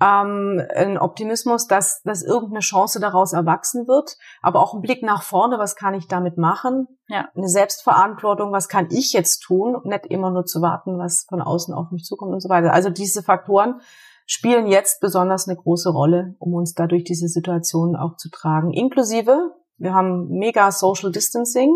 ähm, 0.00 0.62
ein 0.74 0.98
Optimismus, 0.98 1.66
dass, 1.66 2.02
dass 2.02 2.22
irgendeine 2.22 2.60
Chance 2.60 3.00
daraus 3.00 3.32
erwachsen 3.32 3.86
wird, 3.86 4.16
aber 4.40 4.60
auch 4.60 4.74
ein 4.74 4.80
Blick 4.80 5.02
nach 5.02 5.22
vorne, 5.22 5.58
was 5.58 5.76
kann 5.76 5.94
ich 5.94 6.08
damit 6.08 6.38
machen? 6.38 6.88
Ja. 7.08 7.28
Eine 7.34 7.48
Selbstverantwortung, 7.48 8.52
was 8.52 8.68
kann 8.68 8.88
ich 8.90 9.12
jetzt 9.12 9.40
tun? 9.40 9.76
Nicht 9.84 10.06
immer 10.06 10.30
nur 10.30 10.46
zu 10.46 10.62
warten, 10.62 10.98
was 10.98 11.26
von 11.28 11.42
außen 11.42 11.74
auf 11.74 11.90
mich 11.90 12.04
zukommt 12.04 12.32
und 12.32 12.40
so 12.40 12.48
weiter. 12.48 12.72
Also 12.72 12.88
diese 12.88 13.22
Faktoren 13.22 13.80
spielen 14.26 14.66
jetzt 14.66 15.00
besonders 15.00 15.48
eine 15.48 15.56
große 15.56 15.90
Rolle, 15.90 16.34
um 16.38 16.54
uns 16.54 16.74
dadurch 16.74 17.04
diese 17.04 17.28
Situation 17.28 17.96
auch 17.96 18.16
zu 18.16 18.30
tragen. 18.30 18.72
Inklusive, 18.72 19.54
wir 19.76 19.92
haben 19.92 20.28
mega 20.28 20.70
Social 20.70 21.10
Distancing 21.10 21.72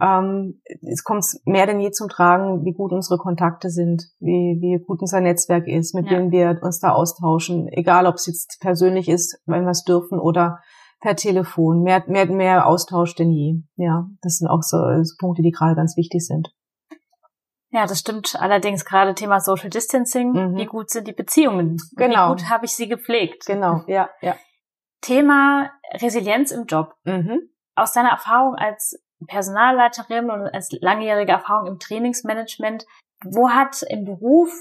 ähm, 0.00 0.60
es 0.82 1.04
kommt 1.04 1.24
mehr 1.44 1.66
denn 1.66 1.80
je 1.80 1.90
zum 1.90 2.08
Tragen, 2.08 2.64
wie 2.64 2.72
gut 2.72 2.92
unsere 2.92 3.18
Kontakte 3.18 3.70
sind, 3.70 4.04
wie, 4.20 4.58
wie 4.60 4.84
gut 4.84 5.00
unser 5.00 5.20
Netzwerk 5.20 5.66
ist, 5.66 5.94
mit 5.94 6.06
ja. 6.06 6.12
wem 6.12 6.30
wir 6.30 6.58
uns 6.62 6.80
da 6.80 6.92
austauschen, 6.92 7.68
egal 7.68 8.06
ob 8.06 8.16
es 8.16 8.26
jetzt 8.26 8.58
persönlich 8.60 9.08
ist, 9.08 9.40
wenn 9.46 9.64
wir 9.64 9.70
es 9.70 9.84
dürfen, 9.84 10.18
oder 10.18 10.58
per 11.00 11.16
Telefon. 11.16 11.82
Mehr, 11.82 12.04
mehr, 12.06 12.26
mehr 12.26 12.66
Austausch 12.66 13.14
denn 13.14 13.30
je. 13.30 13.62
Ja, 13.76 14.06
das 14.22 14.38
sind 14.38 14.48
auch 14.48 14.62
so, 14.62 14.78
so 15.02 15.14
Punkte, 15.18 15.42
die 15.42 15.50
gerade 15.50 15.76
ganz 15.76 15.96
wichtig 15.96 16.26
sind. 16.26 16.48
Ja, 17.70 17.86
das 17.86 17.98
stimmt. 18.00 18.36
Allerdings 18.38 18.84
gerade 18.84 19.14
Thema 19.14 19.40
Social 19.40 19.70
Distancing. 19.70 20.32
Mhm. 20.32 20.56
Wie 20.56 20.66
gut 20.66 20.90
sind 20.90 21.06
die 21.08 21.12
Beziehungen? 21.12 21.76
Genau. 21.96 22.30
Wie 22.30 22.32
gut 22.36 22.50
habe 22.50 22.64
ich 22.64 22.72
sie 22.72 22.88
gepflegt? 22.88 23.44
Genau, 23.46 23.82
ja, 23.86 24.08
ja. 24.20 24.36
Thema 25.00 25.70
Resilienz 25.94 26.50
im 26.52 26.66
Job. 26.66 26.94
Mhm. 27.04 27.50
Aus 27.74 27.92
deiner 27.92 28.10
Erfahrung 28.10 28.54
als 28.54 28.98
Personalleiterin 29.26 30.30
und 30.30 30.42
als 30.52 30.70
langjährige 30.80 31.32
Erfahrung 31.32 31.68
im 31.68 31.78
Trainingsmanagement, 31.78 32.84
wo 33.24 33.50
hat 33.50 33.82
im 33.88 34.04
Beruf 34.04 34.52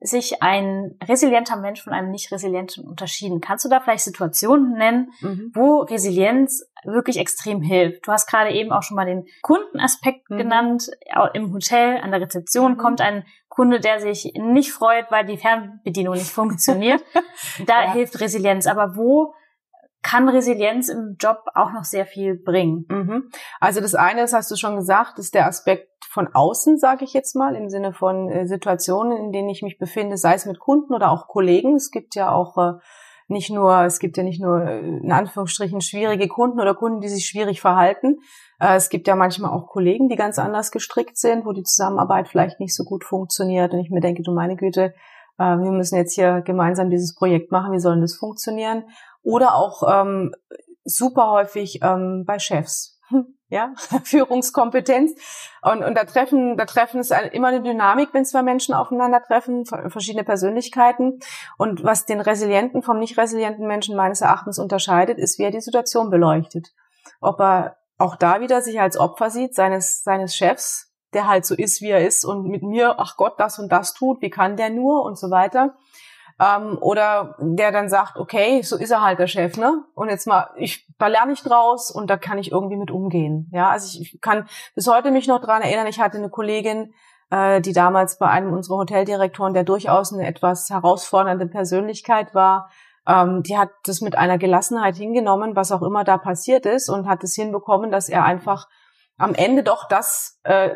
sich 0.00 0.42
ein 0.42 0.98
resilienter 1.02 1.56
Mensch 1.56 1.82
von 1.82 1.94
einem 1.94 2.10
nicht 2.10 2.30
resilienten 2.30 2.84
unterschieden? 2.84 3.40
Kannst 3.40 3.64
du 3.64 3.68
da 3.68 3.80
vielleicht 3.80 4.04
Situationen 4.04 4.72
nennen, 4.72 5.10
mhm. 5.20 5.52
wo 5.54 5.80
Resilienz 5.80 6.68
wirklich 6.84 7.18
extrem 7.18 7.62
hilft? 7.62 8.06
Du 8.06 8.12
hast 8.12 8.28
gerade 8.28 8.50
eben 8.50 8.72
auch 8.72 8.82
schon 8.82 8.96
mal 8.96 9.06
den 9.06 9.26
Kundenaspekt 9.42 10.28
mhm. 10.28 10.36
genannt. 10.36 10.90
Im 11.32 11.52
Hotel, 11.52 11.98
an 12.02 12.10
der 12.10 12.20
Rezeption 12.20 12.72
mhm. 12.72 12.76
kommt 12.76 13.00
ein 13.00 13.24
Kunde, 13.48 13.80
der 13.80 14.00
sich 14.00 14.34
nicht 14.36 14.72
freut, 14.72 15.10
weil 15.10 15.24
die 15.24 15.38
Fernbedienung 15.38 16.14
nicht 16.14 16.30
funktioniert. 16.30 17.02
da 17.66 17.84
ja. 17.84 17.92
hilft 17.92 18.20
Resilienz. 18.20 18.66
Aber 18.66 18.96
wo 18.96 19.32
kann 20.06 20.28
Resilienz 20.28 20.88
im 20.88 21.16
Job 21.18 21.38
auch 21.54 21.72
noch 21.72 21.82
sehr 21.82 22.06
viel 22.06 22.36
bringen. 22.36 22.86
Mhm. 22.88 23.30
Also 23.58 23.80
das 23.80 23.96
eine, 23.96 24.20
das 24.20 24.32
hast 24.32 24.48
du 24.52 24.56
schon 24.56 24.76
gesagt, 24.76 25.18
ist 25.18 25.34
der 25.34 25.46
Aspekt 25.46 25.88
von 26.08 26.28
außen, 26.32 26.78
sage 26.78 27.04
ich 27.04 27.12
jetzt 27.12 27.34
mal, 27.34 27.56
im 27.56 27.68
Sinne 27.68 27.92
von 27.92 28.28
äh, 28.28 28.46
Situationen, 28.46 29.16
in 29.18 29.32
denen 29.32 29.48
ich 29.48 29.62
mich 29.62 29.78
befinde, 29.78 30.16
sei 30.16 30.34
es 30.34 30.46
mit 30.46 30.60
Kunden 30.60 30.94
oder 30.94 31.10
auch 31.10 31.26
Kollegen. 31.26 31.74
Es 31.74 31.90
gibt 31.90 32.14
ja 32.14 32.30
auch 32.30 32.56
äh, 32.56 32.74
nicht 33.26 33.50
nur, 33.50 33.80
es 33.80 33.98
gibt 33.98 34.16
ja 34.16 34.22
nicht 34.22 34.40
nur 34.40 34.62
äh, 34.62 34.78
in 34.78 35.10
Anführungsstrichen 35.10 35.80
schwierige 35.80 36.28
Kunden 36.28 36.60
oder 36.60 36.76
Kunden, 36.76 37.00
die 37.00 37.08
sich 37.08 37.26
schwierig 37.26 37.60
verhalten. 37.60 38.18
Es 38.58 38.88
gibt 38.88 39.08
ja 39.08 39.16
manchmal 39.16 39.50
auch 39.50 39.66
Kollegen, 39.66 40.08
die 40.08 40.16
ganz 40.16 40.38
anders 40.38 40.70
gestrickt 40.70 41.18
sind, 41.18 41.44
wo 41.44 41.52
die 41.52 41.64
Zusammenarbeit 41.64 42.28
vielleicht 42.28 42.60
nicht 42.60 42.74
so 42.74 42.84
gut 42.84 43.04
funktioniert. 43.04 43.74
Und 43.74 43.80
ich 43.80 43.90
mir 43.90 44.00
denke, 44.00 44.22
du 44.22 44.32
meine 44.32 44.56
Güte, 44.56 44.94
wir 45.36 45.70
müssen 45.72 45.96
jetzt 45.96 46.14
hier 46.14 46.40
gemeinsam 46.40 46.88
dieses 46.88 47.14
Projekt 47.14 47.52
machen, 47.52 47.74
wie 47.74 47.78
soll 47.78 48.00
das 48.00 48.16
funktionieren? 48.16 48.84
Oder 49.26 49.56
auch 49.56 49.82
ähm, 49.88 50.32
super 50.84 51.30
häufig 51.32 51.80
ähm, 51.82 52.24
bei 52.26 52.38
Chefs. 52.38 53.00
Ja, 53.48 53.74
Führungskompetenz. 54.02 55.12
Und, 55.62 55.84
und 55.84 55.94
da 55.94 56.02
treffen, 56.02 56.56
da 56.56 56.64
treffen 56.64 56.98
es 56.98 57.12
immer 57.30 57.46
eine 57.46 57.62
Dynamik, 57.62 58.08
wenn 58.12 58.24
zwei 58.24 58.42
Menschen 58.42 58.74
aufeinandertreffen, 58.74 59.64
verschiedene 59.66 60.24
Persönlichkeiten. 60.24 61.20
Und 61.56 61.84
was 61.84 62.06
den 62.06 62.20
resilienten 62.20 62.82
vom 62.82 62.98
nicht 62.98 63.16
resilienten 63.16 63.68
Menschen 63.68 63.94
meines 63.94 64.20
Erachtens 64.20 64.58
unterscheidet, 64.58 65.18
ist, 65.18 65.38
wie 65.38 65.44
er 65.44 65.52
die 65.52 65.60
Situation 65.60 66.10
beleuchtet. 66.10 66.74
Ob 67.20 67.40
er 67.40 67.76
auch 67.98 68.16
da 68.16 68.40
wieder 68.40 68.62
sich 68.62 68.80
als 68.80 68.98
Opfer 68.98 69.30
sieht, 69.30 69.54
seines, 69.54 70.02
seines 70.02 70.34
Chefs, 70.34 70.92
der 71.14 71.28
halt 71.28 71.46
so 71.46 71.54
ist, 71.54 71.80
wie 71.80 71.90
er 71.90 72.04
ist 72.04 72.24
und 72.24 72.48
mit 72.48 72.64
mir, 72.64 72.96
ach 72.98 73.16
Gott, 73.16 73.38
das 73.38 73.60
und 73.60 73.70
das 73.70 73.94
tut, 73.94 74.22
wie 74.22 74.30
kann 74.30 74.56
der 74.56 74.70
nur 74.70 75.04
und 75.04 75.16
so 75.16 75.30
weiter 75.30 75.76
ähm, 76.38 76.78
oder 76.80 77.36
der 77.38 77.72
dann 77.72 77.88
sagt, 77.88 78.16
okay, 78.16 78.62
so 78.62 78.76
ist 78.76 78.90
er 78.90 79.02
halt 79.02 79.18
der 79.18 79.26
Chef, 79.26 79.56
ne? 79.56 79.84
Und 79.94 80.10
jetzt 80.10 80.26
mal, 80.26 80.50
ich, 80.56 80.86
da 80.98 81.06
lerne 81.06 81.32
ich 81.32 81.42
draus 81.42 81.90
und 81.90 82.10
da 82.10 82.16
kann 82.16 82.38
ich 82.38 82.52
irgendwie 82.52 82.76
mit 82.76 82.90
umgehen. 82.90 83.50
Ja, 83.52 83.70
also 83.70 84.00
ich, 84.00 84.20
kann 84.20 84.46
bis 84.74 84.86
heute 84.86 85.10
mich 85.10 85.26
noch 85.26 85.40
dran 85.40 85.62
erinnern, 85.62 85.86
ich 85.86 86.00
hatte 86.00 86.18
eine 86.18 86.28
Kollegin, 86.28 86.92
äh, 87.30 87.60
die 87.60 87.72
damals 87.72 88.18
bei 88.18 88.28
einem 88.28 88.52
unserer 88.52 88.78
Hoteldirektoren, 88.78 89.54
der 89.54 89.64
durchaus 89.64 90.12
eine 90.12 90.26
etwas 90.26 90.68
herausfordernde 90.68 91.46
Persönlichkeit 91.46 92.34
war, 92.34 92.70
ähm, 93.06 93.42
die 93.42 93.56
hat 93.56 93.70
das 93.84 94.00
mit 94.00 94.18
einer 94.18 94.36
Gelassenheit 94.36 94.96
hingenommen, 94.96 95.56
was 95.56 95.72
auch 95.72 95.82
immer 95.82 96.04
da 96.04 96.18
passiert 96.18 96.66
ist, 96.66 96.90
und 96.90 97.08
hat 97.08 97.24
es 97.24 97.34
hinbekommen, 97.34 97.90
dass 97.90 98.08
er 98.08 98.24
einfach 98.24 98.68
am 99.18 99.34
Ende 99.34 99.62
doch 99.62 99.88
das, 99.88 100.38
äh, 100.44 100.70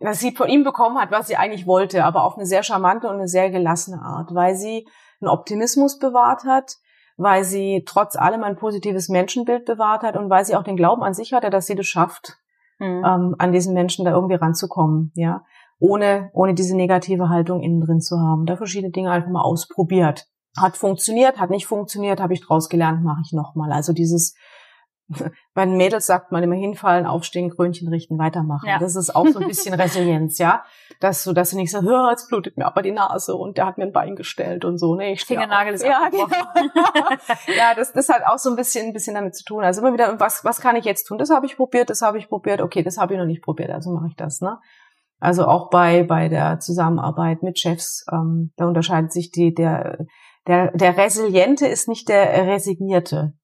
was 0.00 0.18
sie 0.18 0.34
von 0.34 0.48
ihm 0.48 0.64
bekommen 0.64 0.98
hat, 0.98 1.10
was 1.10 1.28
sie 1.28 1.36
eigentlich 1.36 1.66
wollte, 1.66 2.04
aber 2.04 2.24
auf 2.24 2.36
eine 2.36 2.46
sehr 2.46 2.62
charmante 2.62 3.08
und 3.08 3.14
eine 3.14 3.28
sehr 3.28 3.50
gelassene 3.50 4.00
Art, 4.00 4.34
weil 4.34 4.54
sie 4.54 4.86
einen 5.20 5.28
Optimismus 5.28 5.98
bewahrt 5.98 6.44
hat, 6.44 6.76
weil 7.16 7.44
sie 7.44 7.84
trotz 7.86 8.16
allem 8.16 8.42
ein 8.42 8.56
positives 8.56 9.08
Menschenbild 9.08 9.66
bewahrt 9.66 10.02
hat 10.02 10.16
und 10.16 10.30
weil 10.30 10.44
sie 10.44 10.56
auch 10.56 10.64
den 10.64 10.76
Glauben 10.76 11.02
an 11.02 11.14
sich 11.14 11.32
hatte, 11.32 11.50
dass 11.50 11.66
sie 11.66 11.74
das 11.74 11.86
schafft, 11.86 12.38
mhm. 12.78 13.04
ähm, 13.06 13.36
an 13.38 13.52
diesen 13.52 13.74
Menschen 13.74 14.04
da 14.04 14.12
irgendwie 14.12 14.36
ranzukommen, 14.36 15.12
ja, 15.14 15.44
ohne 15.78 16.30
ohne 16.32 16.54
diese 16.54 16.76
negative 16.76 17.28
Haltung 17.28 17.60
innen 17.60 17.80
drin 17.80 18.00
zu 18.00 18.18
haben. 18.18 18.46
Da 18.46 18.56
verschiedene 18.56 18.92
Dinge 18.92 19.10
einfach 19.10 19.30
mal 19.30 19.42
ausprobiert. 19.42 20.28
Hat 20.56 20.76
funktioniert, 20.76 21.38
hat 21.38 21.50
nicht 21.50 21.66
funktioniert, 21.66 22.20
habe 22.20 22.34
ich 22.34 22.40
draus 22.40 22.68
gelernt, 22.68 23.02
mache 23.02 23.22
ich 23.24 23.32
nochmal. 23.32 23.72
Also 23.72 23.92
dieses 23.92 24.34
bei 25.54 25.64
den 25.64 25.76
Mädels 25.76 26.06
sagt 26.06 26.32
man 26.32 26.42
immer 26.42 26.54
hinfallen, 26.54 27.06
aufstehen, 27.06 27.50
Krönchen 27.50 27.88
richten, 27.88 28.18
weitermachen. 28.18 28.68
Ja. 28.68 28.78
Das 28.78 28.96
ist 28.96 29.14
auch 29.14 29.26
so 29.26 29.40
ein 29.40 29.48
bisschen 29.48 29.74
Resilienz, 29.80 30.38
ja. 30.38 30.64
Dass 31.00 31.24
du, 31.24 31.32
dass 31.32 31.50
du 31.50 31.56
nicht 31.56 31.70
so, 31.70 31.82
hör, 31.82 32.10
jetzt 32.10 32.28
blutet 32.28 32.56
mir 32.56 32.66
aber 32.66 32.82
die 32.82 32.92
Nase 32.92 33.34
und 33.34 33.58
der 33.58 33.66
hat 33.66 33.78
mir 33.78 33.84
ein 33.84 33.92
Bein 33.92 34.16
gestellt 34.16 34.64
und 34.64 34.78
so. 34.78 34.94
Nee, 34.94 35.12
ich 35.12 35.24
Fingernagel 35.24 35.74
ist 35.74 35.84
ja, 35.84 36.08
genau. 36.10 36.28
ja, 37.56 37.74
das, 37.74 37.92
das 37.92 38.08
hat 38.08 38.22
auch 38.26 38.38
so 38.38 38.50
ein 38.50 38.56
bisschen, 38.56 38.86
ein 38.86 38.92
bisschen 38.92 39.14
damit 39.14 39.34
zu 39.34 39.44
tun. 39.44 39.64
Also 39.64 39.80
immer 39.80 39.92
wieder, 39.92 40.20
was, 40.20 40.44
was 40.44 40.60
kann 40.60 40.76
ich 40.76 40.84
jetzt 40.84 41.04
tun? 41.04 41.18
Das 41.18 41.30
habe 41.30 41.46
ich 41.46 41.56
probiert, 41.56 41.90
das 41.90 42.02
habe 42.02 42.18
ich 42.18 42.28
probiert, 42.28 42.60
okay, 42.60 42.82
das 42.82 42.98
habe 42.98 43.14
ich 43.14 43.18
noch 43.18 43.26
nicht 43.26 43.42
probiert, 43.42 43.70
also 43.70 43.90
mache 43.90 44.08
ich 44.08 44.16
das, 44.16 44.40
ne? 44.40 44.58
Also 45.22 45.46
auch 45.46 45.70
bei, 45.70 46.02
bei 46.02 46.28
der 46.28 46.58
Zusammenarbeit 46.58 47.44
mit 47.44 47.56
Chefs, 47.56 48.04
ähm, 48.10 48.52
da 48.56 48.66
unterscheidet 48.66 49.12
sich 49.12 49.30
die, 49.30 49.54
der, 49.54 49.98
der, 50.48 50.72
der 50.72 50.96
Resiliente 50.96 51.68
ist 51.68 51.86
nicht 51.86 52.08
der 52.08 52.46
Resignierte. 52.46 53.34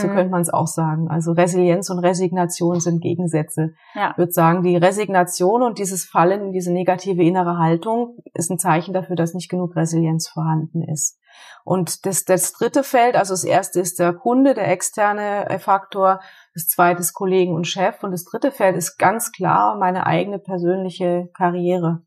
So 0.00 0.08
könnte 0.08 0.30
man 0.30 0.42
es 0.42 0.50
auch 0.50 0.66
sagen. 0.66 1.08
Also 1.08 1.32
Resilienz 1.32 1.90
und 1.90 1.98
Resignation 1.98 2.80
sind 2.80 3.00
Gegensätze. 3.00 3.74
Ja. 3.94 4.10
Ich 4.12 4.18
würde 4.18 4.32
sagen, 4.32 4.62
die 4.62 4.76
Resignation 4.76 5.62
und 5.62 5.78
dieses 5.78 6.04
Fallen 6.04 6.46
in 6.46 6.52
diese 6.52 6.72
negative 6.72 7.22
innere 7.22 7.58
Haltung 7.58 8.18
ist 8.34 8.50
ein 8.50 8.58
Zeichen 8.58 8.94
dafür, 8.94 9.16
dass 9.16 9.34
nicht 9.34 9.50
genug 9.50 9.76
Resilienz 9.76 10.28
vorhanden 10.28 10.82
ist. 10.82 11.18
Und 11.64 12.06
das, 12.06 12.24
das 12.24 12.52
dritte 12.52 12.82
Feld, 12.82 13.16
also 13.16 13.34
das 13.34 13.44
erste 13.44 13.80
ist 13.80 13.98
der 13.98 14.12
Kunde, 14.12 14.54
der 14.54 14.70
externe 14.70 15.50
äh, 15.50 15.58
Faktor, 15.58 16.20
das 16.54 16.68
zweite 16.68 17.00
ist 17.00 17.12
Kollegen 17.12 17.54
und 17.54 17.66
Chef 17.66 18.02
und 18.02 18.12
das 18.12 18.24
dritte 18.24 18.52
Feld 18.52 18.76
ist 18.76 18.96
ganz 18.96 19.32
klar 19.32 19.76
meine 19.76 20.06
eigene 20.06 20.38
persönliche 20.38 21.28
Karriere. 21.34 22.05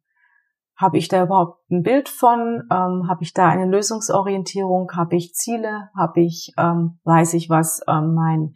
Habe 0.80 0.98
ich 0.98 1.10
da 1.10 1.24
überhaupt 1.24 1.60
ein 1.70 1.84
Bild 1.84 2.08
von? 2.08 2.64
Ähm, 2.72 3.10
habe 3.10 3.22
ich 3.22 3.34
da 3.34 3.50
eine 3.50 3.66
Lösungsorientierung? 3.66 4.90
Habe 4.96 5.18
ich 5.18 5.34
Ziele? 5.34 5.90
Habe 5.94 6.22
ich, 6.22 6.54
ähm, 6.58 7.00
weiß 7.04 7.34
ich, 7.34 7.50
was 7.50 7.82
ähm, 7.86 8.14
mein, 8.14 8.54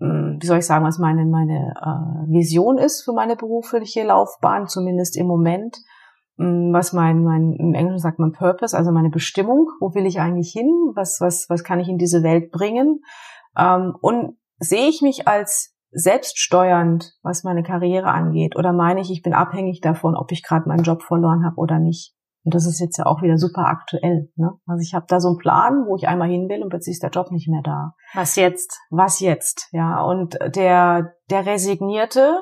hm, 0.00 0.38
wie 0.40 0.46
soll 0.46 0.58
ich 0.58 0.66
sagen, 0.66 0.86
was 0.86 0.98
meine, 0.98 1.26
meine 1.26 1.74
äh, 1.78 2.32
Vision 2.32 2.78
ist 2.78 3.02
für 3.02 3.12
meine 3.12 3.36
berufliche 3.36 4.04
Laufbahn, 4.04 4.66
zumindest 4.66 5.14
im 5.18 5.26
Moment? 5.26 5.76
Hm, 6.38 6.72
was 6.72 6.94
mein, 6.94 7.22
mein, 7.22 7.52
im 7.52 7.74
Englischen 7.74 8.00
sagt 8.00 8.18
man 8.18 8.32
Purpose, 8.32 8.74
also 8.74 8.90
meine 8.90 9.10
Bestimmung. 9.10 9.68
Wo 9.78 9.94
will 9.94 10.06
ich 10.06 10.18
eigentlich 10.20 10.52
hin? 10.52 10.70
Was, 10.94 11.20
was, 11.20 11.50
was 11.50 11.64
kann 11.64 11.80
ich 11.80 11.88
in 11.90 11.98
diese 11.98 12.22
Welt 12.22 12.50
bringen? 12.50 13.00
Ähm, 13.58 13.94
und 14.00 14.38
sehe 14.58 14.88
ich 14.88 15.02
mich 15.02 15.28
als 15.28 15.75
selbststeuernd, 15.90 17.14
was 17.22 17.44
meine 17.44 17.62
Karriere 17.62 18.08
angeht? 18.08 18.56
Oder 18.56 18.72
meine 18.72 19.00
ich, 19.00 19.10
ich 19.10 19.22
bin 19.22 19.34
abhängig 19.34 19.80
davon, 19.80 20.16
ob 20.16 20.32
ich 20.32 20.42
gerade 20.42 20.68
meinen 20.68 20.82
Job 20.82 21.02
verloren 21.02 21.44
habe 21.44 21.56
oder 21.56 21.78
nicht? 21.78 22.14
Und 22.46 22.54
das 22.54 22.64
ist 22.64 22.78
jetzt 22.78 22.96
ja 22.96 23.06
auch 23.06 23.22
wieder 23.22 23.38
super 23.38 23.66
aktuell. 23.66 24.30
Ne? 24.36 24.52
Also 24.66 24.80
ich 24.80 24.94
habe 24.94 25.06
da 25.08 25.18
so 25.18 25.30
einen 25.30 25.38
Plan, 25.38 25.84
wo 25.88 25.96
ich 25.96 26.06
einmal 26.06 26.28
hin 26.28 26.48
will 26.48 26.62
und 26.62 26.68
plötzlich 26.68 26.94
ist 26.94 27.02
der 27.02 27.10
Job 27.10 27.32
nicht 27.32 27.48
mehr 27.48 27.62
da. 27.64 27.94
Was 28.14 28.36
jetzt? 28.36 28.78
Was 28.90 29.18
jetzt? 29.18 29.68
Ja. 29.72 30.00
Und 30.04 30.38
der 30.54 31.14
der 31.28 31.44
resignierte, 31.44 32.40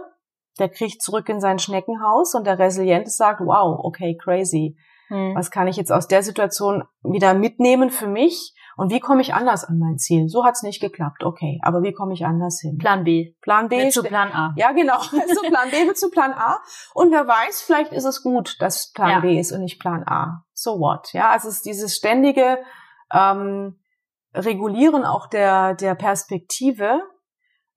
der 0.58 0.68
kriegt 0.68 1.00
zurück 1.00 1.30
in 1.30 1.40
sein 1.40 1.58
Schneckenhaus 1.58 2.34
und 2.34 2.46
der 2.46 2.58
Resiliente 2.58 3.08
sagt, 3.08 3.40
wow, 3.40 3.80
okay, 3.82 4.18
crazy. 4.22 4.76
Hm. 5.14 5.34
Was 5.36 5.50
kann 5.50 5.68
ich 5.68 5.76
jetzt 5.76 5.92
aus 5.92 6.08
der 6.08 6.22
Situation 6.22 6.82
wieder 7.02 7.34
mitnehmen 7.34 7.90
für 7.90 8.08
mich? 8.08 8.54
Und 8.76 8.90
wie 8.90 8.98
komme 8.98 9.20
ich 9.22 9.34
anders 9.34 9.64
an 9.64 9.78
mein 9.78 9.98
Ziel? 9.98 10.28
So 10.28 10.44
hat's 10.44 10.64
nicht 10.64 10.80
geklappt, 10.80 11.22
okay. 11.22 11.60
Aber 11.62 11.82
wie 11.82 11.92
komme 11.92 12.12
ich 12.12 12.26
anders 12.26 12.60
hin? 12.60 12.76
Plan 12.78 13.04
B. 13.04 13.34
Plan 13.40 13.68
B. 13.68 13.88
zu 13.90 14.02
Plan 14.02 14.32
A. 14.32 14.52
Ja, 14.56 14.72
genau. 14.72 14.96
Also 15.12 15.42
Plan 15.42 15.70
B 15.70 15.86
wird 15.86 15.96
zu 15.96 16.10
Plan 16.10 16.32
A. 16.32 16.58
Und 16.92 17.12
wer 17.12 17.26
weiß, 17.26 17.62
vielleicht 17.62 17.92
ist 17.92 18.04
es 18.04 18.22
gut, 18.22 18.56
dass 18.60 18.90
Plan 18.92 19.10
ja. 19.10 19.20
B 19.20 19.38
ist 19.38 19.52
und 19.52 19.60
nicht 19.60 19.80
Plan 19.80 20.02
A. 20.06 20.44
So 20.52 20.80
what? 20.80 21.12
Ja, 21.12 21.30
also 21.30 21.48
es 21.48 21.56
ist 21.56 21.66
dieses 21.66 21.94
ständige 21.94 22.58
ähm, 23.12 23.78
Regulieren 24.34 25.04
auch 25.04 25.28
der, 25.28 25.74
der 25.74 25.94
Perspektive. 25.94 27.00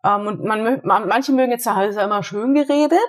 Ähm, 0.04 0.26
und 0.26 0.44
man, 0.44 0.82
man, 0.84 1.08
manche 1.08 1.32
mögen 1.32 1.52
jetzt 1.52 1.64
sagen, 1.64 1.90
ist 1.90 1.96
ja 1.96 2.06
immer 2.06 2.24
schön 2.24 2.56
geredet. 2.56 3.00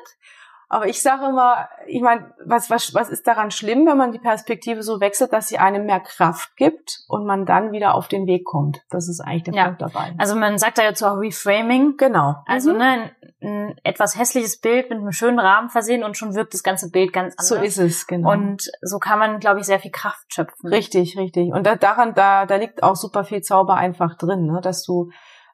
Aber 0.70 0.86
ich 0.86 1.00
sage 1.00 1.26
immer, 1.26 1.68
ich 1.86 2.02
meine, 2.02 2.34
was, 2.44 2.68
was, 2.68 2.92
was 2.92 3.08
ist 3.08 3.26
daran 3.26 3.50
schlimm, 3.50 3.86
wenn 3.86 3.96
man 3.96 4.12
die 4.12 4.18
Perspektive 4.18 4.82
so 4.82 5.00
wechselt, 5.00 5.32
dass 5.32 5.48
sie 5.48 5.56
einem 5.56 5.86
mehr 5.86 6.00
Kraft 6.00 6.56
gibt 6.56 7.04
und 7.08 7.24
man 7.24 7.46
dann 7.46 7.72
wieder 7.72 7.94
auf 7.94 8.06
den 8.06 8.26
Weg 8.26 8.44
kommt? 8.44 8.82
Das 8.90 9.08
ist 9.08 9.20
eigentlich 9.20 9.44
der 9.44 9.54
ja. 9.54 9.64
Punkt 9.64 9.80
dabei. 9.80 10.14
Also 10.18 10.36
man 10.36 10.58
sagt 10.58 10.76
da 10.76 10.82
jetzt 10.82 11.02
auch 11.02 11.16
Reframing. 11.16 11.96
Genau. 11.96 12.36
Also 12.44 12.72
mhm. 12.72 12.78
ne, 12.78 12.84
ein, 12.84 13.10
ein 13.40 13.80
etwas 13.82 14.18
hässliches 14.18 14.60
Bild 14.60 14.90
mit 14.90 14.98
einem 14.98 15.12
schönen 15.12 15.38
Rahmen 15.38 15.70
versehen 15.70 16.04
und 16.04 16.18
schon 16.18 16.34
wirkt 16.34 16.52
das 16.52 16.62
ganze 16.62 16.90
Bild 16.90 17.14
ganz 17.14 17.34
anders. 17.38 17.48
So 17.48 17.54
ist 17.56 17.78
es, 17.78 18.06
genau. 18.06 18.30
Und 18.30 18.70
so 18.82 18.98
kann 18.98 19.18
man, 19.18 19.40
glaube 19.40 19.60
ich, 19.60 19.66
sehr 19.66 19.80
viel 19.80 19.90
Kraft 19.90 20.34
schöpfen. 20.34 20.68
Richtig, 20.68 21.16
richtig. 21.16 21.50
Und 21.50 21.66
da, 21.66 21.76
daran, 21.76 22.12
da, 22.12 22.44
da 22.44 22.56
liegt 22.56 22.82
auch 22.82 22.96
super 22.96 23.24
viel 23.24 23.40
Zauber 23.40 23.76
einfach 23.76 24.18
drin, 24.18 24.44
ne? 24.44 24.60
dass 24.62 24.84
du 24.84 25.08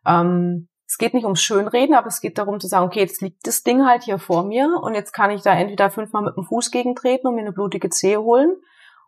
ähm, 0.06 0.68
es 0.94 0.98
geht 0.98 1.12
nicht 1.12 1.24
ums 1.24 1.42
Schönreden, 1.42 1.96
aber 1.96 2.06
es 2.06 2.20
geht 2.20 2.38
darum 2.38 2.60
zu 2.60 2.68
sagen, 2.68 2.86
okay, 2.86 3.00
jetzt 3.00 3.20
liegt 3.20 3.48
das 3.48 3.64
Ding 3.64 3.84
halt 3.84 4.04
hier 4.04 4.20
vor 4.20 4.44
mir 4.44 4.78
und 4.80 4.94
jetzt 4.94 5.10
kann 5.10 5.32
ich 5.32 5.42
da 5.42 5.52
entweder 5.52 5.90
fünfmal 5.90 6.22
mit 6.22 6.36
dem 6.36 6.44
Fuß 6.44 6.70
gegentreten 6.70 7.26
und 7.26 7.34
mir 7.34 7.40
eine 7.40 7.50
blutige 7.50 7.90
Zehe 7.90 8.22
holen 8.22 8.54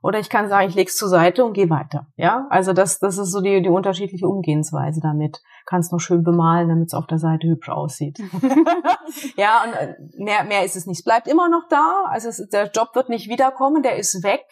oder 0.02 0.18
ich 0.18 0.28
kann 0.28 0.48
sagen, 0.48 0.68
ich 0.68 0.74
leg's 0.74 0.96
zur 0.96 1.08
Seite 1.08 1.44
und 1.44 1.52
gehe 1.52 1.70
weiter. 1.70 2.08
Ja, 2.16 2.48
also 2.50 2.72
das, 2.72 2.98
das 2.98 3.18
ist 3.18 3.30
so 3.30 3.40
die, 3.40 3.62
die 3.62 3.68
unterschiedliche 3.68 4.26
Umgehensweise 4.26 5.00
damit. 5.00 5.40
Kannst 5.64 5.92
noch 5.92 6.00
schön 6.00 6.24
bemalen, 6.24 6.68
damit 6.68 6.88
es 6.88 6.94
auf 6.94 7.06
der 7.06 7.18
Seite 7.18 7.46
hübsch 7.46 7.68
aussieht. 7.68 8.18
ja, 9.36 9.62
und 9.62 9.72
äh, 9.74 9.94
mehr, 10.16 10.42
mehr 10.42 10.64
ist 10.64 10.74
es 10.74 10.86
nicht. 10.86 10.98
Es 10.98 11.04
bleibt 11.04 11.28
immer 11.28 11.48
noch 11.48 11.68
da. 11.70 12.06
Also 12.08 12.28
es, 12.28 12.48
der 12.48 12.68
Job 12.72 12.90
wird 12.94 13.10
nicht 13.10 13.30
wiederkommen, 13.30 13.84
der 13.84 13.96
ist 13.96 14.24
weg. 14.24 14.44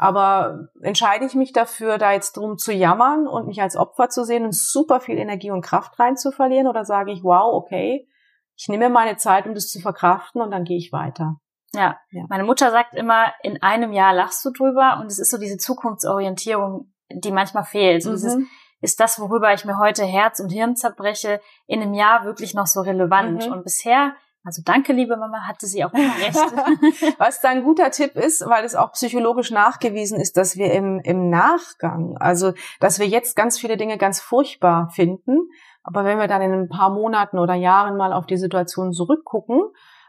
Aber 0.00 0.68
entscheide 0.80 1.26
ich 1.26 1.34
mich 1.34 1.52
dafür, 1.52 1.98
da 1.98 2.12
jetzt 2.12 2.36
drum 2.36 2.56
zu 2.56 2.72
jammern 2.72 3.26
und 3.26 3.48
mich 3.48 3.60
als 3.60 3.76
Opfer 3.76 4.08
zu 4.08 4.24
sehen 4.24 4.44
und 4.44 4.54
super 4.54 5.00
viel 5.00 5.18
Energie 5.18 5.50
und 5.50 5.60
Kraft 5.60 5.98
rein 5.98 6.16
zu 6.16 6.30
verlieren? 6.30 6.68
Oder 6.68 6.84
sage 6.84 7.10
ich, 7.10 7.24
wow, 7.24 7.52
okay, 7.52 8.08
ich 8.54 8.68
nehme 8.68 8.84
mir 8.84 8.94
meine 8.94 9.16
Zeit, 9.16 9.46
um 9.46 9.54
das 9.54 9.68
zu 9.68 9.80
verkraften 9.80 10.40
und 10.40 10.52
dann 10.52 10.62
gehe 10.62 10.78
ich 10.78 10.92
weiter. 10.92 11.40
Ja. 11.74 11.98
ja. 12.12 12.24
Meine 12.28 12.44
Mutter 12.44 12.70
sagt 12.70 12.94
immer, 12.94 13.32
in 13.42 13.60
einem 13.60 13.92
Jahr 13.92 14.14
lachst 14.14 14.44
du 14.44 14.50
drüber 14.50 14.98
und 15.00 15.06
es 15.06 15.18
ist 15.18 15.32
so 15.32 15.36
diese 15.36 15.58
Zukunftsorientierung, 15.58 16.92
die 17.10 17.32
manchmal 17.32 17.64
fehlt. 17.64 18.04
Mhm. 18.04 18.10
dieses, 18.10 18.36
ist 18.80 19.00
das, 19.00 19.18
worüber 19.18 19.52
ich 19.52 19.64
mir 19.64 19.78
heute 19.78 20.04
Herz 20.04 20.38
und 20.38 20.50
Hirn 20.50 20.76
zerbreche, 20.76 21.40
in 21.66 21.82
einem 21.82 21.94
Jahr 21.94 22.24
wirklich 22.24 22.54
noch 22.54 22.66
so 22.66 22.82
relevant? 22.82 23.46
Mhm. 23.46 23.52
Und 23.52 23.64
bisher 23.64 24.14
also 24.48 24.62
danke, 24.64 24.94
liebe 24.94 25.18
Mama, 25.18 25.46
hatte 25.46 25.66
sie 25.66 25.84
auch 25.84 25.92
immer 25.92 26.14
recht. 26.16 27.14
Was 27.18 27.42
da 27.42 27.50
ein 27.50 27.64
guter 27.64 27.90
Tipp 27.90 28.16
ist, 28.16 28.48
weil 28.48 28.64
es 28.64 28.74
auch 28.74 28.92
psychologisch 28.92 29.50
nachgewiesen 29.50 30.18
ist, 30.18 30.38
dass 30.38 30.56
wir 30.56 30.72
im, 30.72 31.00
im 31.00 31.28
Nachgang, 31.28 32.16
also 32.16 32.54
dass 32.80 32.98
wir 32.98 33.06
jetzt 33.06 33.36
ganz 33.36 33.58
viele 33.58 33.76
Dinge 33.76 33.98
ganz 33.98 34.22
furchtbar 34.22 34.88
finden, 34.88 35.50
aber 35.82 36.06
wenn 36.06 36.18
wir 36.18 36.28
dann 36.28 36.40
in 36.40 36.52
ein 36.54 36.68
paar 36.70 36.88
Monaten 36.88 37.38
oder 37.38 37.52
Jahren 37.52 37.98
mal 37.98 38.14
auf 38.14 38.24
die 38.24 38.38
Situation 38.38 38.94
zurückgucken, 38.94 39.60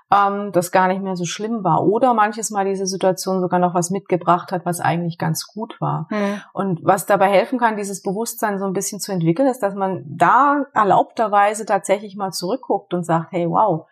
ähm, 0.09 0.51
das 0.53 0.71
gar 0.71 0.87
nicht 0.87 1.01
mehr 1.01 1.15
so 1.15 1.25
schlimm 1.25 1.63
war. 1.63 1.85
Oder 1.85 2.13
manches 2.13 2.49
Mal 2.49 2.65
diese 2.65 2.87
Situation 2.87 3.41
sogar 3.41 3.59
noch 3.59 3.73
was 3.73 3.89
mitgebracht 3.89 4.51
hat, 4.51 4.65
was 4.65 4.79
eigentlich 4.79 5.17
ganz 5.17 5.47
gut 5.47 5.79
war. 5.79 6.07
Mhm. 6.09 6.41
Und 6.53 6.79
was 6.83 7.05
dabei 7.05 7.27
helfen 7.27 7.59
kann, 7.59 7.77
dieses 7.77 8.01
Bewusstsein 8.01 8.57
so 8.57 8.65
ein 8.65 8.73
bisschen 8.73 8.99
zu 8.99 9.11
entwickeln, 9.11 9.47
ist, 9.47 9.61
dass 9.61 9.75
man 9.75 10.03
da 10.05 10.65
erlaubterweise 10.73 11.65
tatsächlich 11.65 12.15
mal 12.15 12.31
zurückguckt 12.31 12.93
und 12.93 13.03
sagt, 13.03 13.31
hey, 13.31 13.47
wow, 13.49 13.87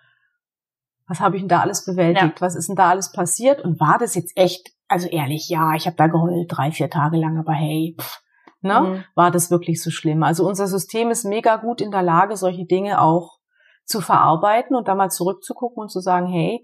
was 1.08 1.20
habe 1.20 1.36
ich 1.38 1.42
denn 1.42 1.50
da 1.50 1.62
alles 1.62 1.86
bewältigt? 1.86 2.40
Ja. 2.40 2.42
Was 2.42 2.56
ist 2.56 2.68
denn 2.68 2.76
da 2.76 2.90
alles 2.90 3.12
passiert? 3.12 3.62
Und 3.64 3.80
war 3.80 3.98
das 3.98 4.16
jetzt 4.16 4.36
echt, 4.36 4.72
also 4.88 5.08
ehrlich, 5.08 5.50
ja, 5.50 5.74
ich 5.76 5.86
habe 5.88 5.96
da 5.96 6.08
geheult 6.08 6.48
drei, 6.50 6.72
vier 6.72 6.90
Tage 6.90 7.18
lang, 7.18 7.38
aber 7.38 7.54
hey, 7.54 7.96
pff, 8.00 8.22
ne, 8.62 8.82
mhm. 8.82 9.04
war 9.16 9.32
das 9.32 9.50
wirklich 9.50 9.82
so 9.82 9.90
schlimm? 9.90 10.24
Also 10.24 10.48
unser 10.48 10.68
System 10.68 11.10
ist 11.10 11.26
mega 11.26 11.56
gut 11.58 11.82
in 11.82 11.92
der 11.92 12.04
Lage, 12.04 12.36
solche 12.36 12.66
Dinge 12.66 13.02
auch 13.02 13.38
zu 13.86 14.02
verarbeiten 14.02 14.76
und 14.76 14.88
da 14.88 14.96
mal 14.96 15.10
zurückzugucken 15.10 15.82
und 15.82 15.90
zu 15.90 16.02
sagen, 16.02 16.28
hey, 16.28 16.62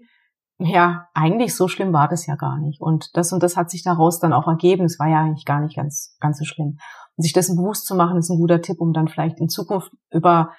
ja, 0.58 1.08
eigentlich 1.14 1.56
so 1.56 1.66
schlimm 1.66 1.92
war 1.92 2.08
das 2.08 2.26
ja 2.26 2.36
gar 2.36 2.58
nicht. 2.58 2.80
Und 2.80 3.16
das 3.16 3.32
und 3.32 3.42
das 3.42 3.56
hat 3.56 3.70
sich 3.70 3.82
daraus 3.82 4.20
dann 4.20 4.32
auch 4.32 4.46
ergeben. 4.46 4.84
Es 4.84 4.98
war 4.98 5.08
ja 5.08 5.20
eigentlich 5.20 5.46
gar 5.46 5.60
nicht 5.60 5.76
ganz, 5.76 6.16
ganz 6.20 6.38
so 6.38 6.44
schlimm. 6.44 6.78
Und 7.16 7.22
sich 7.22 7.32
dessen 7.32 7.56
bewusst 7.56 7.86
zu 7.86 7.94
machen, 7.94 8.18
ist 8.18 8.30
ein 8.30 8.38
guter 8.38 8.60
Tipp, 8.60 8.80
um 8.80 8.92
dann 8.92 9.08
vielleicht 9.08 9.40
in 9.40 9.48
Zukunft 9.48 9.90
über 10.10 10.52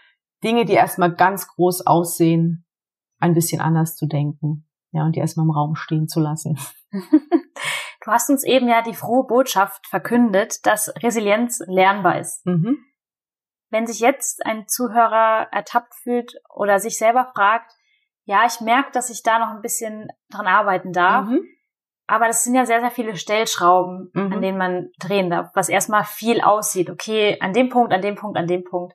Dinge, 0.44 0.66
die 0.66 0.74
erstmal 0.74 1.14
ganz 1.14 1.48
groß 1.48 1.88
aussehen, 1.88 2.65
ein 3.26 3.34
bisschen 3.34 3.62
anders 3.62 3.96
zu 3.96 4.08
denken. 4.08 4.68
Ja, 4.92 5.04
und 5.04 5.16
die 5.16 5.20
erstmal 5.20 5.46
im 5.46 5.52
Raum 5.52 5.76
stehen 5.76 6.08
zu 6.08 6.20
lassen. 6.20 6.58
Du 8.06 8.12
hast 8.12 8.30
uns 8.30 8.44
eben 8.44 8.68
ja 8.68 8.84
die 8.84 8.94
frohe 8.94 9.26
Botschaft 9.26 9.88
verkündet, 9.88 10.64
dass 10.68 10.94
Resilienz 11.02 11.64
lernbar 11.66 12.20
ist. 12.20 12.46
Mhm. 12.46 12.78
Wenn 13.72 13.88
sich 13.88 14.00
jetzt 14.00 14.46
ein 14.46 14.68
Zuhörer 14.68 15.48
ertappt 15.52 15.96
fühlt 15.96 16.36
oder 16.54 16.80
sich 16.80 17.00
selber 17.00 17.32
fragt, 17.34 17.72
ja, 18.26 18.46
ich 18.46 18.62
merke, 18.62 18.92
dass 18.92 19.10
ich 19.10 19.24
da 19.24 19.40
noch 19.40 19.50
ein 19.50 19.62
bisschen 19.62 20.10
dran 20.30 20.46
arbeiten 20.46 20.94
darf, 20.94 21.28
mhm. 21.28 21.46
aber 22.06 22.28
das 22.28 22.44
sind 22.44 22.54
ja 22.54 22.68
sehr, 22.68 22.80
sehr 22.80 22.92
viele 22.92 23.16
Stellschrauben, 23.16 24.12
mhm. 24.14 24.34
an 24.34 24.42
denen 24.42 24.58
man 24.60 24.92
drehen 25.00 25.32
darf, 25.32 25.50
was 25.56 25.68
erstmal 25.68 26.04
viel 26.04 26.42
aussieht. 26.42 26.92
Okay, 26.92 27.40
an 27.40 27.54
dem 27.54 27.70
Punkt, 27.70 27.92
an 27.92 28.02
dem 28.02 28.16
Punkt, 28.16 28.38
an 28.38 28.46
dem 28.46 28.64
Punkt. 28.64 28.94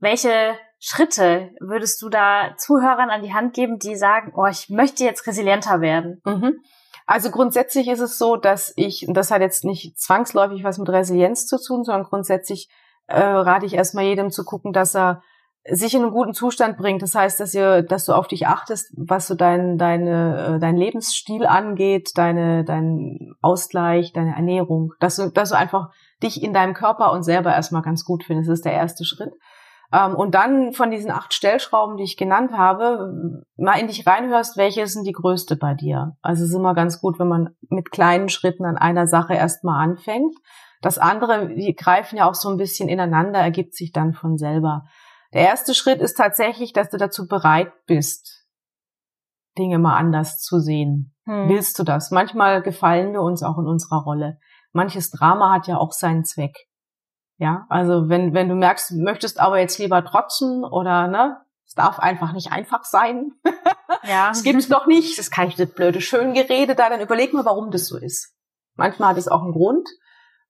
Welche 0.00 0.58
Schritte 0.80 1.50
würdest 1.60 2.00
du 2.00 2.08
da 2.08 2.54
Zuhörern 2.56 3.10
an 3.10 3.22
die 3.22 3.34
Hand 3.34 3.52
geben, 3.54 3.78
die 3.78 3.96
sagen, 3.96 4.32
oh, 4.34 4.46
ich 4.46 4.70
möchte 4.70 5.04
jetzt 5.04 5.26
resilienter 5.26 5.80
werden? 5.82 6.22
Mhm. 6.24 6.60
Also 7.06 7.30
grundsätzlich 7.30 7.88
ist 7.88 8.00
es 8.00 8.18
so, 8.18 8.36
dass 8.36 8.72
ich, 8.76 9.06
und 9.06 9.14
das 9.14 9.30
hat 9.30 9.42
jetzt 9.42 9.64
nicht 9.64 9.98
zwangsläufig 9.98 10.64
was 10.64 10.78
mit 10.78 10.88
Resilienz 10.88 11.46
zu 11.46 11.58
tun, 11.58 11.84
sondern 11.84 12.04
grundsätzlich 12.04 12.70
äh, 13.08 13.20
rate 13.20 13.66
ich 13.66 13.74
erstmal 13.74 14.04
jedem 14.04 14.30
zu 14.30 14.44
gucken, 14.44 14.72
dass 14.72 14.94
er 14.96 15.22
sich 15.68 15.94
in 15.94 16.02
einen 16.02 16.12
guten 16.12 16.32
Zustand 16.32 16.78
bringt. 16.78 17.02
Das 17.02 17.14
heißt, 17.14 17.38
dass 17.38 17.54
ihr, 17.54 17.82
dass 17.82 18.06
du 18.06 18.14
auf 18.14 18.26
dich 18.26 18.46
achtest, 18.46 18.94
was 18.96 19.26
so 19.26 19.34
dein, 19.34 19.76
deine, 19.76 20.56
äh, 20.56 20.58
dein 20.58 20.76
Lebensstil 20.76 21.44
angeht, 21.44 22.12
deine, 22.14 22.64
dein 22.64 23.34
Ausgleich, 23.42 24.12
deine 24.12 24.34
Ernährung, 24.34 24.92
dass 25.00 25.16
du, 25.16 25.30
dass 25.30 25.50
du 25.50 25.56
einfach 25.56 25.90
dich 26.22 26.42
in 26.42 26.54
deinem 26.54 26.74
Körper 26.74 27.12
und 27.12 27.22
selber 27.22 27.52
erstmal 27.52 27.82
ganz 27.82 28.04
gut 28.04 28.24
findest. 28.24 28.48
Das 28.48 28.58
ist 28.60 28.64
der 28.64 28.72
erste 28.72 29.04
Schritt. 29.04 29.32
Ähm, 29.92 30.14
und 30.14 30.34
dann 30.34 30.72
von 30.72 30.90
diesen 30.90 31.10
acht 31.10 31.34
Stellschrauben, 31.34 31.96
die 31.96 32.04
ich 32.04 32.16
genannt 32.16 32.52
habe, 32.52 33.44
mal 33.56 33.78
in 33.78 33.88
dich 33.88 34.06
reinhörst, 34.06 34.56
welche 34.56 34.86
sind 34.86 35.06
die 35.06 35.12
größte 35.12 35.56
bei 35.56 35.74
dir. 35.74 36.16
Also 36.22 36.44
es 36.44 36.50
ist 36.50 36.56
immer 36.56 36.74
ganz 36.74 37.00
gut, 37.00 37.18
wenn 37.18 37.28
man 37.28 37.56
mit 37.68 37.90
kleinen 37.90 38.28
Schritten 38.28 38.64
an 38.64 38.76
einer 38.76 39.06
Sache 39.06 39.34
erstmal 39.34 39.82
anfängt. 39.82 40.34
Das 40.80 40.98
andere, 40.98 41.48
die 41.48 41.74
greifen 41.74 42.16
ja 42.16 42.28
auch 42.28 42.34
so 42.34 42.48
ein 42.48 42.56
bisschen 42.56 42.88
ineinander, 42.88 43.40
ergibt 43.40 43.74
sich 43.74 43.92
dann 43.92 44.14
von 44.14 44.38
selber. 44.38 44.84
Der 45.34 45.42
erste 45.42 45.74
Schritt 45.74 46.00
ist 46.00 46.14
tatsächlich, 46.14 46.72
dass 46.72 46.88
du 46.88 46.96
dazu 46.96 47.26
bereit 47.26 47.72
bist, 47.86 48.46
Dinge 49.58 49.78
mal 49.78 49.96
anders 49.96 50.38
zu 50.38 50.58
sehen. 50.58 51.14
Hm. 51.26 51.48
Willst 51.48 51.78
du 51.78 51.84
das? 51.84 52.10
Manchmal 52.10 52.62
gefallen 52.62 53.12
wir 53.12 53.22
uns 53.22 53.42
auch 53.42 53.58
in 53.58 53.66
unserer 53.66 54.02
Rolle. 54.02 54.38
Manches 54.72 55.10
Drama 55.10 55.52
hat 55.52 55.66
ja 55.66 55.76
auch 55.76 55.92
seinen 55.92 56.24
Zweck. 56.24 56.69
Ja, 57.40 57.64
also 57.70 58.10
wenn, 58.10 58.34
wenn 58.34 58.50
du 58.50 58.54
merkst, 58.54 58.90
du 58.90 59.02
möchtest 59.02 59.40
aber 59.40 59.58
jetzt 59.58 59.78
lieber 59.78 60.04
trotzen 60.04 60.62
oder, 60.62 61.08
ne, 61.08 61.40
es 61.66 61.72
darf 61.72 61.98
einfach 61.98 62.34
nicht 62.34 62.52
einfach 62.52 62.84
sein. 62.84 63.32
Ja. 64.04 64.30
Es 64.30 64.42
gibt 64.42 64.72
doch 64.72 64.86
nicht, 64.86 65.18
das 65.18 65.30
kann 65.30 65.48
ich 65.48 65.56
das 65.56 65.68
blöde 65.74 66.00
Schöngerede 66.00 66.74
da, 66.74 66.88
dann 66.88 67.02
überleg 67.02 67.34
mal, 67.34 67.44
warum 67.44 67.70
das 67.70 67.86
so 67.86 67.98
ist. 67.98 68.34
Manchmal 68.76 69.10
hat 69.10 69.18
es 69.18 69.28
auch 69.28 69.42
einen 69.42 69.52
Grund, 69.52 69.86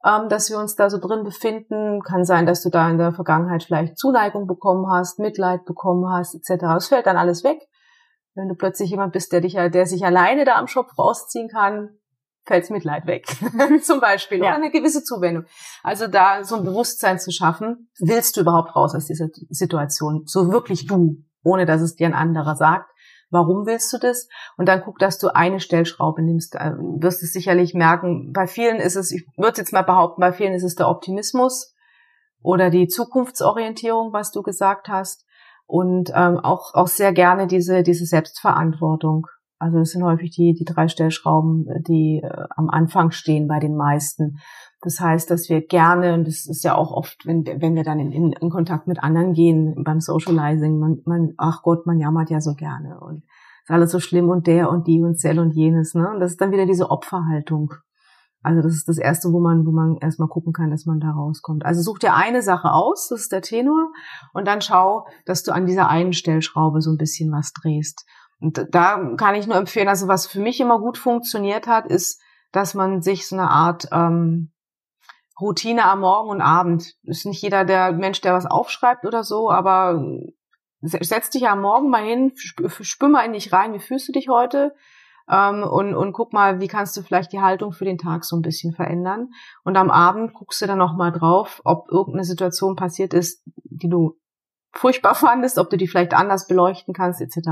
ähm, 0.05 0.29
dass 0.29 0.51
wir 0.51 0.59
uns 0.59 0.77
da 0.77 0.89
so 0.89 0.99
drin 0.99 1.25
befinden. 1.25 2.01
Kann 2.03 2.25
sein, 2.25 2.47
dass 2.47 2.63
du 2.63 2.71
da 2.71 2.89
in 2.89 2.99
der 2.99 3.13
Vergangenheit 3.13 3.65
vielleicht 3.65 3.99
Zuneigung 3.99 4.47
bekommen 4.47 4.89
hast, 4.89 5.19
Mitleid 5.19 5.65
bekommen 5.65 6.09
hast, 6.13 6.37
etc. 6.37 6.63
Es 6.77 6.89
fällt 6.89 7.07
dann 7.07 7.17
alles 7.17 7.43
weg. 7.43 7.59
Wenn 8.35 8.49
du 8.49 8.55
plötzlich 8.55 8.91
jemand 8.91 9.13
bist, 9.15 9.33
der 9.33 9.41
dich, 9.41 9.55
der 9.55 9.87
sich 9.87 10.05
alleine 10.05 10.45
da 10.45 10.57
am 10.57 10.69
Schopf 10.69 10.97
rausziehen 10.97 11.49
kann, 11.49 11.99
fällt's 12.45 12.71
Mitleid 12.71 13.07
weg. 13.07 13.27
Zum 13.83 14.01
Beispiel. 14.01 14.39
Ja. 14.39 14.45
Oder 14.45 14.57
eine 14.57 14.71
gewisse 14.71 15.05
Zuwendung. 15.05 15.45
Also 15.83 16.07
da 16.07 16.45
so 16.45 16.57
ein 16.57 16.65
Bewusstsein 16.65 17.19
zu 17.19 17.31
schaffen, 17.31 17.91
willst 17.99 18.37
du 18.37 18.43
überhaupt 18.43 18.75
raus 18.75 18.95
aus 18.95 19.07
dieser 19.07 19.29
Situation? 19.49 20.23
So 20.27 20.51
wirklich 20.53 20.87
du, 20.87 21.25
ohne 21.43 21.67
dass 21.67 21.81
es 21.81 21.97
dir 21.97 22.07
ein 22.07 22.15
anderer 22.15 22.57
sagt. 22.57 22.91
Warum 23.33 23.65
willst 23.65 23.93
du 23.93 23.99
das? 23.99 24.29
Und 24.57 24.67
dann 24.67 24.83
guck, 24.85 24.99
dass 24.99 25.19
du 25.19 25.29
eine 25.29 25.61
Stellschraube 25.61 26.21
nimmst. 26.21 26.55
Du 26.55 26.99
wirst 27.01 27.23
es 27.23 27.33
sicherlich 27.33 27.75
merken. 27.75 28.33
Bei 28.33 28.49
vielen 28.49 28.79
ist 28.79 28.97
es, 28.97 29.13
ich 29.13 29.25
würde 29.37 29.59
jetzt 29.59 29.73
mal 29.73 29.83
behaupten, 29.83 30.21
bei 30.21 30.33
vielen 30.33 30.53
ist 30.53 30.65
es 30.65 30.75
der 30.75 30.89
Optimismus 30.89 31.73
oder 32.43 32.71
die 32.71 32.89
Zukunftsorientierung, 32.89 34.13
was 34.13 34.33
du 34.33 34.43
gesagt 34.43 34.89
hast. 34.89 35.27
Und 35.67 36.11
ähm, 36.13 36.41
auch, 36.41 36.75
auch 36.75 36.89
sehr 36.89 37.13
gerne 37.13 37.47
diese, 37.47 37.85
diese 37.85 38.05
Selbstverantwortung. 38.05 39.29
Also 39.61 39.79
das 39.79 39.91
sind 39.91 40.03
häufig 40.03 40.31
die, 40.31 40.55
die 40.55 40.65
drei 40.65 40.89
Stellschrauben, 40.89 41.67
die 41.87 42.23
äh, 42.23 42.45
am 42.57 42.71
Anfang 42.71 43.11
stehen 43.11 43.47
bei 43.47 43.61
den 43.61 43.77
meisten. 43.77 44.39
Das 44.81 44.99
heißt, 44.99 45.31
dass 45.31 45.51
wir 45.51 45.61
gerne, 45.61 46.15
und 46.15 46.27
das 46.27 46.47
ist 46.47 46.65
ja 46.65 46.75
auch 46.75 46.93
oft, 46.93 47.27
wenn, 47.27 47.45
wenn 47.45 47.75
wir 47.75 47.85
dann 47.85 48.01
in, 48.01 48.11
in, 48.11 48.33
in 48.33 48.49
Kontakt 48.49 48.87
mit 48.87 49.03
anderen 49.03 49.35
gehen, 49.35 49.85
beim 49.85 50.01
Socializing, 50.01 50.79
man, 50.79 51.03
man, 51.05 51.35
ach 51.37 51.63
Gott, 51.63 51.85
man 51.85 51.99
jammert 51.99 52.31
ja 52.31 52.41
so 52.41 52.55
gerne 52.55 52.99
und 53.01 53.23
ist 53.63 53.71
alles 53.71 53.91
so 53.91 54.01
schlimm 54.01 54.31
und 54.31 54.47
der 54.47 54.71
und 54.71 54.87
die 54.87 55.03
und 55.03 55.19
Zell 55.19 55.39
und 55.39 55.51
jenes, 55.51 55.95
ne? 55.95 56.11
Und 56.11 56.21
das 56.21 56.33
ist 56.33 56.41
dann 56.41 56.53
wieder 56.53 56.65
diese 56.65 56.91
Opferhaltung. 56.91 57.75
Also 58.43 58.63
das 58.63 58.73
ist 58.73 58.89
das 58.89 58.97
Erste, 58.97 59.31
wo 59.33 59.41
man, 59.41 59.67
wo 59.67 59.71
man 59.71 59.99
erstmal 59.99 60.29
gucken 60.29 60.55
kann, 60.55 60.71
dass 60.71 60.87
man 60.87 60.99
da 60.99 61.11
rauskommt. 61.11 61.67
Also 61.67 61.83
such 61.83 61.99
dir 61.99 62.15
eine 62.15 62.41
Sache 62.41 62.73
aus, 62.73 63.09
das 63.11 63.21
ist 63.21 63.33
der 63.33 63.43
Tenor, 63.43 63.93
und 64.33 64.49
dann 64.49 64.63
schau, 64.63 65.07
dass 65.27 65.43
du 65.43 65.53
an 65.53 65.67
dieser 65.67 65.91
einen 65.91 66.15
Stellschraube 66.15 66.81
so 66.81 66.91
ein 66.91 66.97
bisschen 66.97 67.31
was 67.31 67.53
drehst. 67.53 68.07
Und 68.41 68.67
da 68.71 69.15
kann 69.17 69.35
ich 69.35 69.47
nur 69.47 69.57
empfehlen, 69.57 69.89
also 69.89 70.09
was 70.09 70.27
für 70.27 70.41
mich 70.41 70.61
immer 70.61 70.79
gut 70.79 70.99
funktioniert 70.99 71.67
hat, 71.67 71.87
ist, 71.87 72.21
dass 72.53 72.75
man 72.75 73.03
sich 73.03 73.29
so 73.29 73.37
eine 73.37 73.51
Art 73.51 73.89
ähm, 73.93 74.53
Routine 75.41 75.85
am 75.85 76.01
Morgen 76.01 76.31
und 76.31 76.41
Abend. 76.41 76.95
Ist 77.05 77.27
nicht 77.27 77.43
jeder 77.43 77.65
der 77.65 77.93
Mensch, 77.93 78.21
der 78.21 78.35
was 78.35 78.47
aufschreibt 78.47 79.05
oder 79.05 79.25
so, 79.25 79.51
aber 79.51 80.03
setz 80.81 81.31
dich 81.31 81.49
am 81.49 81.61
Morgen 81.61 81.91
mal 81.91 82.03
hin, 82.03 82.33
spür 82.35 83.09
mal 83.09 83.25
in 83.25 83.35
dich 83.35 83.53
rein, 83.53 83.75
wie 83.75 83.79
fühlst 83.79 84.09
du 84.09 84.13
dich 84.13 84.29
heute? 84.29 84.75
Ähm, 85.31 85.63
und, 85.63 85.95
und 85.95 86.13
guck 86.13 86.33
mal, 86.33 86.61
wie 86.61 86.69
kannst 86.69 86.97
du 86.97 87.03
vielleicht 87.03 87.33
die 87.33 87.41
Haltung 87.41 87.73
für 87.73 87.85
den 87.85 87.99
Tag 87.99 88.25
so 88.25 88.37
ein 88.37 88.43
bisschen 88.43 88.73
verändern. 88.75 89.29
Und 89.65 89.77
am 89.77 89.91
Abend 89.91 90.35
guckst 90.35 90.61
du 90.61 90.67
dann 90.67 90.79
nochmal 90.79 91.13
drauf, 91.13 91.61
ob 91.65 91.91
irgendeine 91.91 92.25
Situation 92.25 92.75
passiert 92.75 93.15
ist, 93.15 93.43
die 93.65 93.89
du 93.89 94.20
furchtbar 94.73 95.15
fandest, 95.17 95.59
ob 95.59 95.71
du 95.71 95.77
die 95.77 95.89
vielleicht 95.89 96.15
anders 96.15 96.47
beleuchten 96.47 96.95
kannst, 96.95 97.21
etc. 97.21 97.51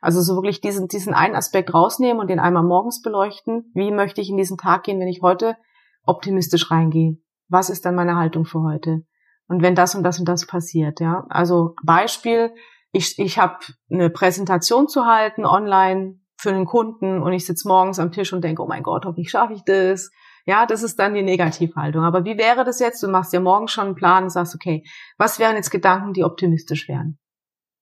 Also 0.00 0.20
so 0.20 0.34
wirklich 0.36 0.60
diesen, 0.60 0.88
diesen 0.88 1.14
einen 1.14 1.36
Aspekt 1.36 1.72
rausnehmen 1.74 2.20
und 2.20 2.28
den 2.28 2.40
einmal 2.40 2.64
morgens 2.64 3.02
beleuchten. 3.02 3.70
Wie 3.74 3.90
möchte 3.90 4.20
ich 4.20 4.30
in 4.30 4.36
diesen 4.36 4.58
Tag 4.58 4.84
gehen, 4.84 5.00
wenn 5.00 5.08
ich 5.08 5.22
heute 5.22 5.56
optimistisch 6.04 6.70
reingehe? 6.70 7.18
Was 7.48 7.70
ist 7.70 7.84
dann 7.84 7.94
meine 7.94 8.16
Haltung 8.16 8.44
für 8.44 8.62
heute? 8.62 9.02
Und 9.46 9.62
wenn 9.62 9.74
das 9.74 9.94
und 9.94 10.02
das 10.02 10.18
und 10.18 10.28
das 10.28 10.46
passiert, 10.46 11.00
ja. 11.00 11.26
Also 11.28 11.74
Beispiel, 11.84 12.54
ich, 12.92 13.18
ich 13.18 13.38
habe 13.38 13.58
eine 13.90 14.08
Präsentation 14.08 14.88
zu 14.88 15.04
halten 15.04 15.44
online 15.44 16.18
für 16.36 16.50
einen 16.50 16.64
Kunden 16.64 17.22
und 17.22 17.32
ich 17.32 17.44
sitze 17.44 17.68
morgens 17.68 17.98
am 17.98 18.12
Tisch 18.12 18.32
und 18.32 18.42
denke, 18.42 18.62
oh 18.62 18.66
mein 18.66 18.82
Gott, 18.82 19.04
hoffentlich 19.04 19.30
schaffe 19.30 19.52
ich 19.52 19.62
das. 19.64 20.10
Ja, 20.46 20.66
das 20.66 20.82
ist 20.82 20.98
dann 20.98 21.14
die 21.14 21.22
Negativhaltung. 21.22 22.02
Aber 22.04 22.24
wie 22.24 22.36
wäre 22.36 22.64
das 22.64 22.78
jetzt? 22.78 23.02
Du 23.02 23.08
machst 23.08 23.32
dir 23.32 23.40
morgen 23.40 23.68
schon 23.68 23.86
einen 23.86 23.94
Plan 23.94 24.24
und 24.24 24.30
sagst, 24.30 24.54
okay, 24.54 24.84
was 25.16 25.38
wären 25.38 25.56
jetzt 25.56 25.70
Gedanken, 25.70 26.12
die 26.12 26.24
optimistisch 26.24 26.88
wären? 26.88 27.18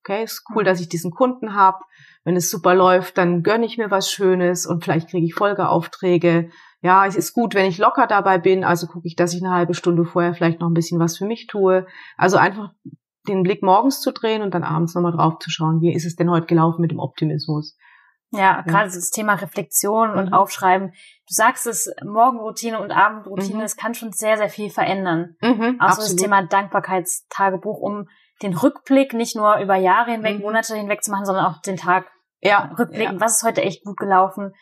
Okay, 0.05 0.25
ist 0.25 0.45
cool, 0.55 0.65
dass 0.65 0.81
ich 0.81 0.89
diesen 0.89 1.11
Kunden 1.11 1.55
habe. 1.55 1.79
Wenn 2.25 2.37
es 2.37 2.51
super 2.51 2.75
läuft, 2.75 3.19
dann 3.19 3.43
gönne 3.43 3.67
ich 3.67 3.79
mir 3.79 3.91
was 3.91 4.11
Schönes 4.11 4.67
und 4.67 4.85
vielleicht 4.85 5.11
kriege 5.11 5.27
ich 5.27 5.35
Folgeaufträge. 5.35 6.51
Ja, 6.83 7.07
es 7.07 7.17
ist 7.17 7.33
gut, 7.33 7.55
wenn 7.55 7.67
ich 7.67 7.79
locker 7.79 8.09
dabei 8.09 8.39
bin, 8.39 8.65
also 8.65 8.89
gucke 8.89 9.07
ich, 9.07 9.15
dass 9.15 9.35
ich 9.35 9.43
eine 9.43 9.55
halbe 9.55 9.75
Stunde 9.75 10.05
vorher 10.05 10.35
vielleicht 10.35 10.61
noch 10.61 10.69
ein 10.69 10.75
bisschen 10.75 10.99
was 10.99 11.19
für 11.19 11.27
mich 11.27 11.47
tue. 11.47 11.87
Also 12.17 12.37
einfach 12.37 12.71
den 13.29 13.45
Blick 13.45 13.63
morgens 13.63 14.01
zu 14.01 14.13
drehen 14.13 14.43
und 14.43 14.55
dann 14.55 14.65
abends 14.65 14.95
nochmal 14.95 15.13
drauf 15.13 15.39
zu 15.39 15.51
schauen, 15.51 15.81
wie 15.81 15.95
ist 15.95 16.07
es 16.07 16.17
denn 16.17 16.31
heute 16.31 16.47
gelaufen 16.47 16.81
mit 16.81 16.91
dem 16.91 16.99
Optimismus. 16.99 17.77
Ja, 18.35 18.63
gerade 18.63 18.87
das 18.87 19.11
Thema 19.11 19.35
Reflexion 19.35 20.11
und 20.11 20.27
mhm. 20.29 20.33
Aufschreiben. 20.33 20.91
Du 20.91 21.35
sagst 21.35 21.67
es, 21.67 21.93
Morgenroutine 22.03 22.81
und 22.81 22.91
Abendroutine, 22.91 23.57
mhm. 23.57 23.61
das 23.61 23.77
kann 23.77 23.95
schon 23.95 24.13
sehr, 24.13 24.39
sehr 24.39 24.49
viel 24.49 24.71
verändern. 24.71 25.37
Mhm, 25.43 25.77
also 25.79 26.01
absolut. 26.01 26.13
das 26.13 26.17
Thema 26.17 26.43
Dankbarkeitstagebuch, 26.43 27.79
um 27.79 28.09
den 28.43 28.55
Rückblick 28.55 29.13
nicht 29.13 29.37
nur 29.37 29.59
über 29.59 29.77
Jahre 29.77 30.13
hinweg, 30.13 30.37
mhm. 30.37 30.43
Monate 30.43 30.75
hinweg 30.75 31.05
zu 31.05 31.11
machen, 31.11 31.27
sondern 31.27 31.45
auch 31.45 31.61
den 31.61 31.77
Tag 31.77 32.07
ja, 32.41 32.73
rückblicken. 32.79 33.17
Ja. 33.17 33.21
Was 33.21 33.37
ist 33.37 33.47
heute 33.47 33.63
echt 33.63 33.85
gut 33.85 33.99
gelaufen? 33.99 34.55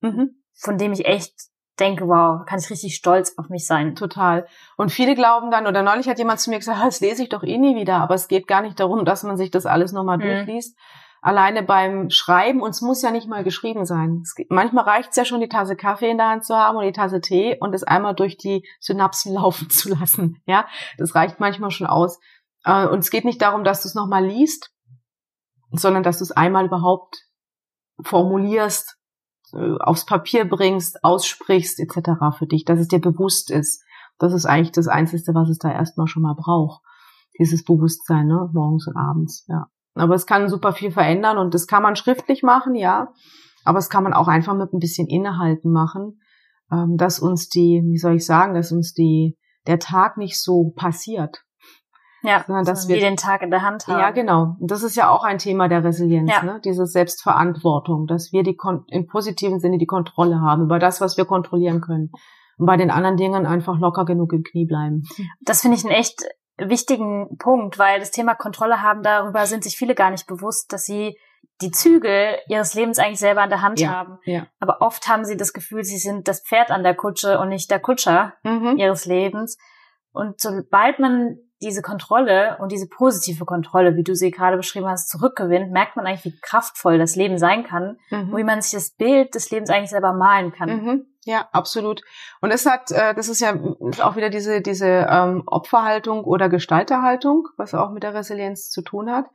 Mhm. 0.00 0.42
Von 0.54 0.76
dem 0.76 0.92
ich 0.92 1.06
echt 1.06 1.32
denke, 1.80 2.06
wow, 2.06 2.44
kann 2.46 2.58
ich 2.58 2.70
richtig 2.70 2.94
stolz 2.94 3.34
auf 3.36 3.48
mich 3.48 3.66
sein. 3.66 3.94
Total. 3.94 4.46
Und 4.76 4.92
viele 4.92 5.14
glauben 5.14 5.50
dann, 5.50 5.66
oder 5.66 5.82
neulich 5.82 6.08
hat 6.08 6.18
jemand 6.18 6.40
zu 6.40 6.50
mir 6.50 6.58
gesagt, 6.58 6.84
das 6.84 7.00
lese 7.00 7.22
ich 7.22 7.28
doch 7.28 7.42
eh 7.42 7.58
nie 7.58 7.76
wieder, 7.76 7.96
aber 7.96 8.14
es 8.14 8.28
geht 8.28 8.46
gar 8.46 8.62
nicht 8.62 8.78
darum, 8.78 9.04
dass 9.04 9.22
man 9.22 9.36
sich 9.36 9.50
das 9.50 9.66
alles 9.66 9.92
nochmal 9.92 10.18
mhm. 10.18 10.22
durchliest, 10.22 10.78
alleine 11.26 11.64
beim 11.64 12.08
Schreiben, 12.08 12.62
und 12.62 12.70
es 12.70 12.82
muss 12.82 13.02
ja 13.02 13.10
nicht 13.10 13.26
mal 13.26 13.42
geschrieben 13.42 13.84
sein. 13.84 14.22
Gibt, 14.36 14.52
manchmal 14.52 14.84
reicht 14.84 15.10
es 15.10 15.16
ja 15.16 15.24
schon, 15.24 15.40
die 15.40 15.48
Tasse 15.48 15.74
Kaffee 15.74 16.08
in 16.08 16.18
der 16.18 16.28
Hand 16.28 16.44
zu 16.44 16.54
haben 16.54 16.76
oder 16.76 16.86
die 16.86 16.92
Tasse 16.92 17.20
Tee 17.20 17.58
und 17.58 17.74
es 17.74 17.82
einmal 17.82 18.14
durch 18.14 18.36
die 18.36 18.64
Synapsen 18.78 19.34
laufen 19.34 19.68
zu 19.68 19.88
lassen. 19.88 20.40
Ja, 20.46 20.68
das 20.98 21.16
reicht 21.16 21.40
manchmal 21.40 21.72
schon 21.72 21.88
aus. 21.88 22.20
Äh, 22.64 22.86
und 22.86 23.00
es 23.00 23.10
geht 23.10 23.24
nicht 23.24 23.42
darum, 23.42 23.64
dass 23.64 23.82
du 23.82 23.88
es 23.88 23.96
nochmal 23.96 24.24
liest, 24.24 24.72
sondern 25.72 26.04
dass 26.04 26.18
du 26.18 26.22
es 26.22 26.30
einmal 26.30 26.66
überhaupt 26.66 27.24
formulierst, 28.04 28.96
äh, 29.52 29.78
aufs 29.80 30.06
Papier 30.06 30.48
bringst, 30.48 31.02
aussprichst 31.02 31.80
etc. 31.80 32.38
für 32.38 32.46
dich, 32.46 32.64
dass 32.64 32.78
es 32.78 32.86
dir 32.86 33.00
bewusst 33.00 33.50
ist. 33.50 33.82
Das 34.20 34.32
ist 34.32 34.46
eigentlich 34.46 34.70
das 34.70 34.86
Einzige, 34.86 35.34
was 35.34 35.48
es 35.48 35.58
da 35.58 35.72
erstmal 35.72 36.06
schon 36.06 36.22
mal 36.22 36.36
braucht. 36.36 36.82
Dieses 37.36 37.64
Bewusstsein, 37.64 38.28
ne? 38.28 38.48
morgens 38.52 38.86
und 38.86 38.96
abends, 38.96 39.44
ja. 39.48 39.66
Aber 39.96 40.14
es 40.14 40.26
kann 40.26 40.48
super 40.48 40.72
viel 40.72 40.90
verändern 40.90 41.38
und 41.38 41.54
das 41.54 41.66
kann 41.66 41.82
man 41.82 41.96
schriftlich 41.96 42.42
machen, 42.42 42.74
ja. 42.74 43.08
Aber 43.64 43.78
es 43.78 43.90
kann 43.90 44.04
man 44.04 44.12
auch 44.12 44.28
einfach 44.28 44.54
mit 44.54 44.72
ein 44.72 44.78
bisschen 44.78 45.08
Innehalten 45.08 45.72
machen, 45.72 46.20
ähm, 46.70 46.96
dass 46.96 47.18
uns 47.18 47.48
die, 47.48 47.82
wie 47.84 47.98
soll 47.98 48.16
ich 48.16 48.26
sagen, 48.26 48.54
dass 48.54 48.72
uns 48.72 48.92
die, 48.92 49.36
der 49.66 49.78
Tag 49.78 50.16
nicht 50.16 50.40
so 50.40 50.72
passiert. 50.76 51.42
Ja, 52.22 52.42
sondern 52.44 52.64
dass 52.64 52.88
wir 52.88 52.98
den 52.98 53.16
Tag 53.16 53.42
in 53.42 53.50
der 53.50 53.62
Hand 53.62 53.86
haben. 53.86 54.00
Ja, 54.00 54.10
genau. 54.10 54.56
Und 54.58 54.70
das 54.70 54.82
ist 54.82 54.96
ja 54.96 55.10
auch 55.10 55.22
ein 55.22 55.38
Thema 55.38 55.68
der 55.68 55.84
Resilienz, 55.84 56.30
ja. 56.30 56.42
ne? 56.42 56.60
diese 56.64 56.86
Selbstverantwortung, 56.86 58.06
dass 58.06 58.32
wir 58.32 58.42
die 58.42 58.56
im 58.88 59.06
positiven 59.06 59.60
Sinne 59.60 59.78
die 59.78 59.86
Kontrolle 59.86 60.40
haben 60.40 60.62
über 60.62 60.78
das, 60.78 61.00
was 61.00 61.16
wir 61.16 61.24
kontrollieren 61.24 61.80
können. 61.80 62.10
Und 62.58 62.66
bei 62.66 62.76
den 62.76 62.90
anderen 62.90 63.16
Dingen 63.16 63.46
einfach 63.46 63.78
locker 63.78 64.04
genug 64.04 64.32
im 64.32 64.42
Knie 64.42 64.66
bleiben. 64.66 65.02
Das 65.40 65.60
finde 65.60 65.76
ich 65.76 65.84
einen 65.84 65.94
echt 65.94 66.24
wichtigen 66.58 67.36
Punkt, 67.38 67.78
weil 67.78 68.00
das 68.00 68.10
Thema 68.10 68.34
Kontrolle 68.34 68.82
haben, 68.82 69.02
darüber 69.02 69.46
sind 69.46 69.64
sich 69.64 69.76
viele 69.76 69.94
gar 69.94 70.10
nicht 70.10 70.26
bewusst, 70.26 70.72
dass 70.72 70.84
sie 70.84 71.16
die 71.60 71.70
Zügel 71.70 72.36
ihres 72.48 72.74
Lebens 72.74 72.98
eigentlich 72.98 73.18
selber 73.18 73.42
in 73.44 73.50
der 73.50 73.62
Hand 73.62 73.80
ja, 73.80 73.88
haben. 73.88 74.18
Ja. 74.24 74.46
Aber 74.60 74.82
oft 74.82 75.08
haben 75.08 75.24
sie 75.24 75.36
das 75.36 75.52
Gefühl, 75.52 75.84
sie 75.84 75.98
sind 75.98 76.28
das 76.28 76.40
Pferd 76.40 76.70
an 76.70 76.82
der 76.82 76.94
Kutsche 76.94 77.38
und 77.38 77.48
nicht 77.48 77.70
der 77.70 77.80
Kutscher 77.80 78.34
mhm. 78.42 78.76
ihres 78.76 79.06
Lebens. 79.06 79.56
Und 80.12 80.40
sobald 80.40 80.98
man 80.98 81.38
diese 81.62 81.80
Kontrolle 81.80 82.58
und 82.60 82.70
diese 82.72 82.86
positive 82.86 83.46
Kontrolle, 83.46 83.96
wie 83.96 84.02
du 84.02 84.14
sie 84.14 84.30
gerade 84.30 84.58
beschrieben 84.58 84.86
hast, 84.86 85.08
zurückgewinnt, 85.08 85.72
merkt 85.72 85.96
man 85.96 86.06
eigentlich, 86.06 86.24
wie 86.24 86.38
kraftvoll 86.40 86.98
das 86.98 87.16
Leben 87.16 87.38
sein 87.38 87.64
kann 87.64 87.98
mhm. 88.10 88.32
und 88.32 88.36
wie 88.36 88.44
man 88.44 88.60
sich 88.60 88.72
das 88.72 88.90
Bild 88.90 89.34
des 89.34 89.50
Lebens 89.50 89.70
eigentlich 89.70 89.90
selber 89.90 90.12
malen 90.12 90.52
kann. 90.52 90.68
Mhm. 90.68 91.06
Ja, 91.26 91.48
absolut. 91.50 92.02
Und 92.40 92.52
es 92.52 92.66
hat, 92.66 92.92
äh, 92.92 93.12
das 93.12 93.28
ist 93.28 93.40
ja 93.40 93.58
auch 94.00 94.14
wieder 94.14 94.30
diese 94.30 94.60
diese 94.60 95.08
ähm, 95.10 95.42
Opferhaltung 95.46 96.22
oder 96.22 96.48
Gestalterhaltung, 96.48 97.48
was 97.56 97.74
auch 97.74 97.90
mit 97.90 98.04
der 98.04 98.14
Resilienz 98.14 98.70
zu 98.70 98.80
tun 98.80 99.10
hat. 99.10 99.26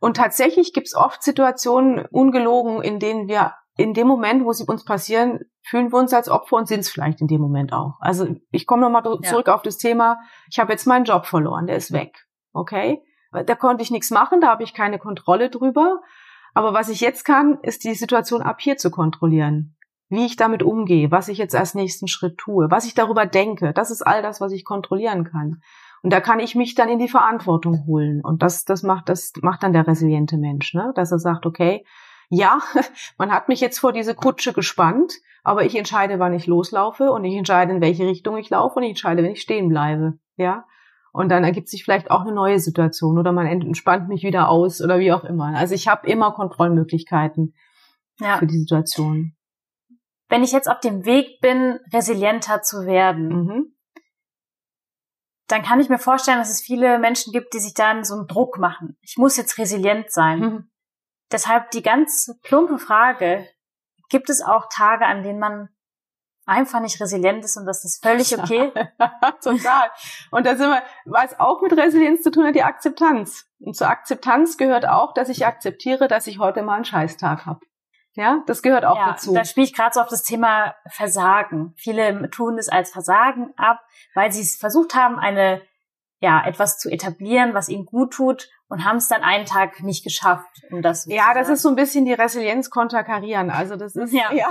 Und 0.00 0.16
tatsächlich 0.16 0.72
gibt 0.72 0.86
es 0.86 0.94
oft 0.94 1.22
Situationen, 1.22 2.06
ungelogen, 2.06 2.80
in 2.80 2.98
denen 2.98 3.28
wir 3.28 3.52
in 3.76 3.92
dem 3.92 4.06
Moment, 4.06 4.46
wo 4.46 4.52
sie 4.52 4.64
uns 4.64 4.86
passieren, 4.86 5.40
fühlen 5.62 5.92
wir 5.92 5.98
uns 5.98 6.14
als 6.14 6.30
Opfer 6.30 6.56
und 6.56 6.66
sind 6.66 6.80
es 6.80 6.90
vielleicht 6.90 7.20
in 7.20 7.26
dem 7.26 7.42
Moment 7.42 7.74
auch. 7.74 7.98
Also 8.00 8.26
ich 8.50 8.66
komme 8.66 8.80
nochmal 8.80 9.02
zurück 9.02 9.48
ja. 9.48 9.54
auf 9.54 9.62
das 9.62 9.76
Thema, 9.76 10.20
ich 10.48 10.58
habe 10.58 10.72
jetzt 10.72 10.86
meinen 10.86 11.04
Job 11.04 11.26
verloren, 11.26 11.66
der 11.66 11.76
ist 11.76 11.92
weg. 11.92 12.26
Okay? 12.54 13.02
Da 13.32 13.54
konnte 13.54 13.82
ich 13.82 13.90
nichts 13.90 14.10
machen, 14.10 14.40
da 14.40 14.48
habe 14.48 14.62
ich 14.62 14.72
keine 14.72 14.98
Kontrolle 14.98 15.50
drüber. 15.50 16.00
Aber 16.54 16.72
was 16.72 16.88
ich 16.88 17.00
jetzt 17.00 17.24
kann, 17.24 17.58
ist 17.60 17.84
die 17.84 17.94
Situation 17.94 18.40
ab 18.40 18.60
hier 18.60 18.76
zu 18.76 18.90
kontrollieren. 18.90 19.76
Wie 20.08 20.26
ich 20.26 20.36
damit 20.36 20.62
umgehe, 20.62 21.10
was 21.10 21.28
ich 21.28 21.38
jetzt 21.38 21.56
als 21.56 21.74
nächsten 21.74 22.08
Schritt 22.08 22.38
tue, 22.38 22.70
was 22.70 22.86
ich 22.86 22.94
darüber 22.94 23.26
denke, 23.26 23.72
das 23.72 23.90
ist 23.90 24.02
all 24.02 24.22
das, 24.22 24.40
was 24.40 24.52
ich 24.52 24.64
kontrollieren 24.64 25.24
kann. 25.24 25.60
Und 26.02 26.12
da 26.12 26.20
kann 26.20 26.38
ich 26.38 26.54
mich 26.54 26.74
dann 26.74 26.90
in 26.90 26.98
die 26.98 27.08
Verantwortung 27.08 27.86
holen. 27.86 28.20
Und 28.22 28.42
das, 28.42 28.66
das 28.66 28.82
macht, 28.82 29.08
das 29.08 29.32
macht 29.40 29.62
dann 29.62 29.72
der 29.72 29.86
resiliente 29.86 30.36
Mensch, 30.36 30.74
ne? 30.74 30.92
Dass 30.94 31.10
er 31.10 31.18
sagt, 31.18 31.46
okay, 31.46 31.84
ja, 32.28 32.58
man 33.18 33.32
hat 33.32 33.48
mich 33.48 33.60
jetzt 33.60 33.78
vor 33.78 33.92
diese 33.92 34.14
Kutsche 34.14 34.52
gespannt, 34.52 35.14
aber 35.42 35.64
ich 35.64 35.74
entscheide, 35.76 36.18
wann 36.18 36.34
ich 36.34 36.46
loslaufe 36.46 37.10
und 37.10 37.24
ich 37.24 37.34
entscheide, 37.34 37.72
in 37.72 37.80
welche 37.80 38.06
Richtung 38.06 38.36
ich 38.36 38.50
laufe 38.50 38.76
und 38.76 38.82
ich 38.82 38.90
entscheide, 38.90 39.22
wenn 39.22 39.32
ich 39.32 39.40
stehen 39.40 39.68
bleibe, 39.68 40.18
ja. 40.36 40.66
Und 41.12 41.30
dann 41.30 41.44
ergibt 41.44 41.68
sich 41.68 41.84
vielleicht 41.84 42.10
auch 42.10 42.22
eine 42.22 42.32
neue 42.32 42.58
Situation 42.58 43.18
oder 43.18 43.30
man 43.30 43.46
entspannt 43.46 44.08
mich 44.08 44.24
wieder 44.24 44.48
aus 44.48 44.80
oder 44.82 44.98
wie 44.98 45.12
auch 45.12 45.22
immer. 45.22 45.56
Also 45.56 45.74
ich 45.74 45.86
habe 45.86 46.08
immer 46.08 46.32
Kontrollmöglichkeiten 46.32 47.54
ja. 48.18 48.38
für 48.38 48.46
die 48.46 48.58
Situation. 48.58 49.36
Wenn 50.34 50.42
ich 50.42 50.50
jetzt 50.50 50.68
auf 50.68 50.80
dem 50.80 51.04
Weg 51.04 51.40
bin, 51.40 51.78
resilienter 51.92 52.60
zu 52.60 52.86
werden, 52.86 53.28
mhm. 53.28 53.76
dann 55.46 55.62
kann 55.62 55.78
ich 55.78 55.88
mir 55.88 56.00
vorstellen, 56.00 56.38
dass 56.38 56.50
es 56.50 56.60
viele 56.60 56.98
Menschen 56.98 57.32
gibt, 57.32 57.54
die 57.54 57.60
sich 57.60 57.72
dann 57.72 58.02
so 58.02 58.14
einen 58.14 58.26
Druck 58.26 58.58
machen. 58.58 58.98
Ich 59.00 59.16
muss 59.16 59.36
jetzt 59.36 59.58
resilient 59.58 60.10
sein. 60.10 60.40
Mhm. 60.40 60.70
Deshalb 61.30 61.70
die 61.70 61.82
ganz 61.82 62.36
plumpe 62.42 62.78
Frage, 62.78 63.48
gibt 64.08 64.28
es 64.28 64.42
auch 64.42 64.68
Tage, 64.72 65.06
an 65.06 65.22
denen 65.22 65.38
man 65.38 65.68
einfach 66.46 66.80
nicht 66.80 67.00
resilient 67.00 67.44
ist 67.44 67.56
und 67.56 67.64
das 67.64 67.84
ist 67.84 68.02
völlig 68.02 68.36
okay? 68.36 68.72
Total. 69.40 69.88
Und 70.32 70.46
da 70.46 70.56
sind 70.56 70.68
wir, 70.68 70.82
was 71.04 71.38
auch 71.38 71.62
mit 71.62 71.76
Resilienz 71.76 72.24
zu 72.24 72.32
tun 72.32 72.44
hat, 72.44 72.56
die 72.56 72.64
Akzeptanz. 72.64 73.46
Und 73.60 73.76
zur 73.76 73.88
Akzeptanz 73.88 74.56
gehört 74.56 74.84
auch, 74.88 75.14
dass 75.14 75.28
ich 75.28 75.46
akzeptiere, 75.46 76.08
dass 76.08 76.26
ich 76.26 76.40
heute 76.40 76.62
mal 76.64 76.74
einen 76.74 76.84
Scheißtag 76.84 77.46
habe. 77.46 77.60
Ja, 78.16 78.42
das 78.46 78.62
gehört 78.62 78.84
auch 78.84 78.96
ja, 78.96 79.12
dazu. 79.12 79.34
Da 79.34 79.44
spiele 79.44 79.66
ich 79.66 79.74
gerade 79.74 79.92
so 79.94 80.00
auf 80.00 80.08
das 80.08 80.22
Thema 80.22 80.74
Versagen. 80.88 81.74
Viele 81.76 82.30
tun 82.30 82.58
es 82.58 82.68
als 82.68 82.90
Versagen 82.90 83.52
ab, 83.56 83.80
weil 84.14 84.32
sie 84.32 84.42
es 84.42 84.56
versucht 84.56 84.94
haben, 84.94 85.18
eine 85.18 85.62
ja 86.20 86.44
etwas 86.46 86.78
zu 86.78 86.90
etablieren, 86.90 87.54
was 87.54 87.68
ihnen 87.68 87.86
gut 87.86 88.12
tut 88.12 88.48
und 88.74 88.84
haben 88.84 88.96
es 88.96 89.06
dann 89.06 89.22
einen 89.22 89.46
Tag 89.46 89.84
nicht 89.84 90.02
geschafft, 90.02 90.50
um 90.72 90.82
das. 90.82 91.06
Ja, 91.06 91.32
das 91.32 91.48
ist 91.48 91.62
so 91.62 91.68
ein 91.68 91.76
bisschen 91.76 92.04
die 92.04 92.12
Resilienz 92.12 92.70
konterkarieren. 92.70 93.50
Also 93.50 93.76
das 93.76 93.94
ist 93.94 94.12
ja. 94.12 94.32
ja, 94.32 94.48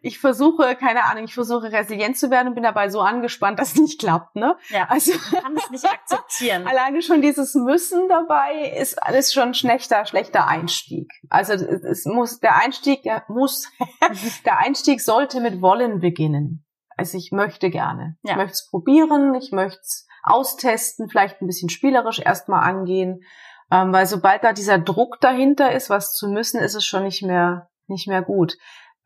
ich 0.00 0.18
versuche, 0.18 0.76
keine 0.76 1.04
Ahnung, 1.04 1.24
ich 1.24 1.34
versuche 1.34 1.70
resilient 1.70 2.16
zu 2.16 2.30
werden 2.30 2.48
und 2.48 2.54
bin 2.54 2.62
dabei 2.62 2.88
so 2.88 3.02
angespannt, 3.02 3.58
dass 3.58 3.72
es 3.72 3.80
nicht 3.80 4.00
klappt, 4.00 4.34
ne? 4.34 4.56
Ja. 4.70 4.88
Also 4.88 5.12
man 5.30 5.42
kann 5.42 5.56
es 5.58 5.70
nicht 5.70 5.84
akzeptieren. 5.84 6.66
Alleine 6.66 7.02
schon 7.02 7.20
dieses 7.20 7.54
Müssen 7.54 8.08
dabei 8.08 8.72
ist 8.78 9.02
alles 9.02 9.34
schon 9.34 9.52
schlechter, 9.52 10.06
schlechter 10.06 10.46
Einstieg. 10.46 11.12
Also 11.28 11.52
es 11.52 12.06
muss 12.06 12.40
der 12.40 12.56
Einstieg, 12.56 13.02
der 13.02 13.24
muss, 13.28 13.70
der 14.46 14.58
Einstieg 14.58 15.02
sollte 15.02 15.40
mit 15.42 15.60
Wollen 15.60 16.00
beginnen. 16.00 16.64
Also 16.96 17.18
ich 17.18 17.30
möchte 17.30 17.68
gerne. 17.68 18.16
Ja. 18.22 18.30
Ich 18.30 18.36
möchte 18.36 18.52
es 18.52 18.70
probieren, 18.70 19.34
ich 19.34 19.52
möchte 19.52 19.80
es 19.82 20.06
austesten, 20.22 21.08
vielleicht 21.08 21.40
ein 21.40 21.46
bisschen 21.46 21.68
spielerisch 21.68 22.20
erstmal 22.20 22.62
angehen 22.62 23.22
ähm, 23.70 23.92
weil 23.92 24.06
sobald 24.06 24.42
da 24.44 24.52
dieser 24.52 24.78
Druck 24.78 25.20
dahinter 25.20 25.72
ist, 25.72 25.90
was 25.90 26.14
zu 26.14 26.28
müssen, 26.28 26.60
ist 26.60 26.74
es 26.74 26.84
schon 26.84 27.04
nicht 27.04 27.22
mehr, 27.22 27.68
nicht 27.86 28.08
mehr 28.08 28.22
gut. 28.22 28.56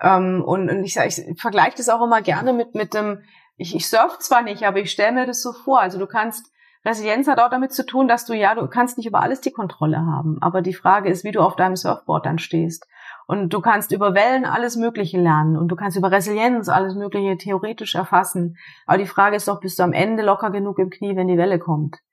Ähm, 0.01 0.43
und, 0.45 0.71
und 0.71 0.85
ich, 0.85 0.97
ich 0.97 1.41
vergleiche 1.41 1.77
das 1.77 1.89
auch 1.89 2.03
immer 2.03 2.23
gerne 2.23 2.53
mit, 2.53 2.75
mit 2.75 2.95
dem, 2.95 3.23
ich, 3.57 3.75
ich 3.75 3.89
surf 3.89 4.19
zwar 4.19 4.43
nicht, 4.43 4.65
aber 4.65 4.79
ich 4.79 4.91
stelle 4.91 5.13
mir 5.13 5.27
das 5.27 5.43
so 5.43 5.53
vor. 5.53 5.81
Also 5.81 5.99
du 5.99 6.07
kannst, 6.07 6.51
Resilienz 6.85 7.29
hat 7.29 7.39
auch 7.39 7.51
damit 7.51 7.73
zu 7.73 7.87
tun, 7.87 8.09
dass 8.09 8.27
du 8.27 8.35
ja, 8.35 8.55
du 8.55 8.67
kannst 8.69 8.99
nicht 8.99 9.07
über 9.07 9.23
alles 9.23 9.41
die 9.41 9.53
Kontrolle 9.53 9.99
haben. 9.99 10.39
Aber 10.41 10.61
die 10.61 10.75
Frage 10.75 11.09
ist, 11.09 11.25
wie 11.25 11.33
du 11.33 11.41
auf 11.41 11.57
deinem 11.57 11.77
Surfboard 11.77 12.27
dann 12.27 12.39
stehst. 12.39 12.87
Und 13.27 13.55
du 13.55 13.61
kannst 13.61 13.93
über 13.93 14.15
Wellen 14.15 14.45
alles 14.45 14.77
Mögliche 14.77 15.19
lernen 15.19 15.57
und 15.57 15.69
du 15.69 15.77
kannst 15.77 15.97
über 15.97 16.11
Resilienz 16.11 16.69
alles 16.69 16.95
Mögliche 16.95 17.39
theoretisch 17.39 17.95
erfassen. 17.95 18.57
Aber 18.87 18.99
die 18.99 19.07
Frage 19.07 19.37
ist 19.37 19.49
doch, 19.49 19.61
bist 19.61 19.79
du 19.79 19.83
am 19.83 19.95
Ende 19.95 20.23
locker 20.23 20.51
genug 20.51 20.79
im 20.79 20.91
Knie, 20.91 21.17
wenn 21.17 21.29
die 21.29 21.39
Welle 21.39 21.59
kommt? 21.59 22.04